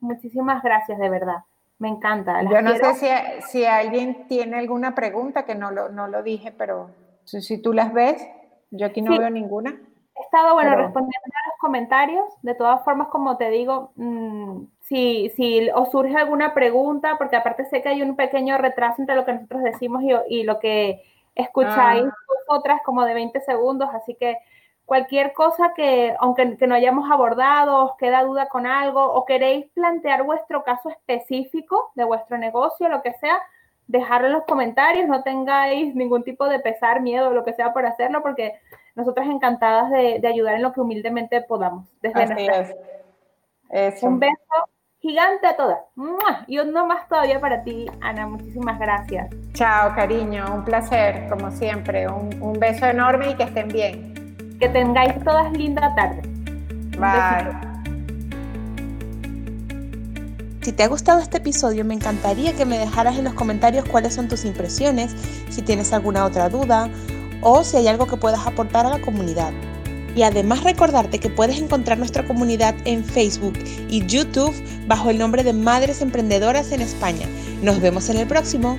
muchísimas 0.00 0.62
gracias, 0.62 0.98
de 0.98 1.08
verdad. 1.08 1.44
Me 1.78 1.88
encanta. 1.88 2.42
Yo 2.42 2.62
no 2.62 2.74
sé 2.76 2.94
si, 2.94 3.08
si, 3.48 3.64
alguien 3.64 4.28
tiene 4.28 4.56
alguna 4.56 4.94
pregunta, 4.94 5.44
que 5.44 5.54
no 5.54 5.72
lo, 5.72 5.88
no 5.88 6.06
lo 6.06 6.22
dije, 6.22 6.52
pero 6.52 6.90
si, 7.24 7.42
si 7.42 7.60
tú 7.60 7.72
las 7.72 7.92
ves, 7.92 8.24
yo 8.70 8.86
aquí 8.86 9.02
no 9.02 9.18
veo 9.18 9.30
ninguna. 9.30 9.70
He 10.14 10.22
estado, 10.22 10.54
bueno, 10.54 10.76
respondiendo 10.76 11.26
a 11.26 11.48
los 11.48 11.58
comentarios. 11.60 12.24
De 12.42 12.54
todas 12.54 12.84
formas, 12.84 13.08
como 13.08 13.36
te 13.36 13.50
digo, 13.50 13.92
mm, 13.96 14.64
si, 14.82 15.30
si 15.30 15.70
os 15.70 15.90
surge 15.90 16.16
alguna 16.16 16.54
pregunta, 16.54 17.16
porque 17.18 17.36
aparte 17.36 17.64
sé 17.64 17.82
que 17.82 17.88
hay 17.88 18.02
un 18.02 18.14
pequeño 18.14 18.58
retraso 18.58 19.02
entre 19.02 19.16
lo 19.16 19.24
que 19.24 19.32
nosotros 19.32 19.62
decimos 19.62 20.02
y, 20.04 20.12
y 20.28 20.44
lo 20.44 20.60
que 20.60 21.02
escucháis 21.34 22.04
ah. 22.04 22.16
Vosotras 22.46 22.80
como 22.84 23.04
de 23.04 23.14
20 23.14 23.40
segundos, 23.40 23.88
así 23.92 24.14
que 24.14 24.38
cualquier 24.84 25.32
cosa 25.32 25.72
que, 25.74 26.14
aunque 26.18 26.56
que 26.56 26.66
no 26.66 26.74
hayamos 26.74 27.10
abordado, 27.10 27.84
os 27.84 27.96
queda 27.96 28.24
duda 28.24 28.48
con 28.48 28.66
algo 28.66 29.04
o 29.04 29.24
queréis 29.24 29.66
plantear 29.74 30.24
vuestro 30.24 30.64
caso 30.64 30.90
específico 30.90 31.92
de 31.94 32.04
vuestro 32.04 32.38
negocio, 32.38 32.88
lo 32.88 33.02
que 33.02 33.12
sea, 33.14 33.40
dejarlo 33.86 34.28
en 34.28 34.32
los 34.34 34.44
comentarios, 34.44 35.08
no 35.08 35.22
tengáis 35.22 35.94
ningún 35.94 36.24
tipo 36.24 36.48
de 36.48 36.60
pesar, 36.60 37.00
miedo, 37.00 37.32
lo 37.32 37.44
que 37.44 37.54
sea 37.54 37.72
por 37.72 37.86
hacerlo, 37.86 38.22
porque 38.22 38.58
nosotras 38.94 39.28
encantadas 39.28 39.90
de, 39.90 40.26
ayudar 40.26 40.56
en 40.56 40.62
lo 40.62 40.72
que 40.72 40.80
humildemente 40.80 41.40
podamos. 41.42 41.88
Desde 42.00 42.22
Así 42.22 44.06
Un 44.06 44.18
beso 44.18 44.68
gigante 45.02 45.46
a 45.48 45.56
todas. 45.56 45.78
Y 46.46 46.58
uno 46.60 46.86
más 46.86 47.06
todavía 47.08 47.40
para 47.40 47.62
ti, 47.64 47.86
Ana. 48.00 48.26
Muchísimas 48.26 48.78
gracias. 48.78 49.28
Chao, 49.52 49.94
cariño. 49.94 50.46
Un 50.54 50.64
placer, 50.64 51.28
como 51.28 51.50
siempre. 51.50 52.08
Un, 52.08 52.40
un 52.40 52.58
beso 52.58 52.86
enorme 52.86 53.32
y 53.32 53.34
que 53.34 53.42
estén 53.42 53.68
bien. 53.68 54.56
Que 54.58 54.68
tengáis 54.68 55.22
todas 55.24 55.52
linda 55.52 55.94
tarde. 55.94 56.22
Bye. 56.98 57.72
Si 60.62 60.72
te 60.72 60.84
ha 60.84 60.88
gustado 60.88 61.18
este 61.18 61.38
episodio, 61.38 61.84
me 61.84 61.94
encantaría 61.94 62.54
que 62.54 62.64
me 62.64 62.78
dejaras 62.78 63.18
en 63.18 63.24
los 63.24 63.34
comentarios 63.34 63.84
cuáles 63.84 64.14
son 64.14 64.28
tus 64.28 64.44
impresiones, 64.44 65.10
si 65.50 65.60
tienes 65.60 65.92
alguna 65.92 66.24
otra 66.24 66.48
duda 66.48 66.88
o 67.40 67.64
si 67.64 67.78
hay 67.78 67.88
algo 67.88 68.06
que 68.06 68.16
puedas 68.16 68.46
aportar 68.46 68.86
a 68.86 68.90
la 68.90 69.00
comunidad. 69.00 69.50
Y 70.14 70.22
además 70.22 70.62
recordarte 70.62 71.18
que 71.18 71.30
puedes 71.30 71.58
encontrar 71.58 71.98
nuestra 71.98 72.24
comunidad 72.24 72.74
en 72.84 73.04
Facebook 73.04 73.54
y 73.88 74.04
YouTube 74.06 74.54
bajo 74.86 75.10
el 75.10 75.18
nombre 75.18 75.42
de 75.42 75.52
Madres 75.52 76.02
Emprendedoras 76.02 76.72
en 76.72 76.80
España. 76.82 77.26
Nos 77.62 77.80
vemos 77.80 78.08
en 78.10 78.18
el 78.18 78.26
próximo. 78.26 78.78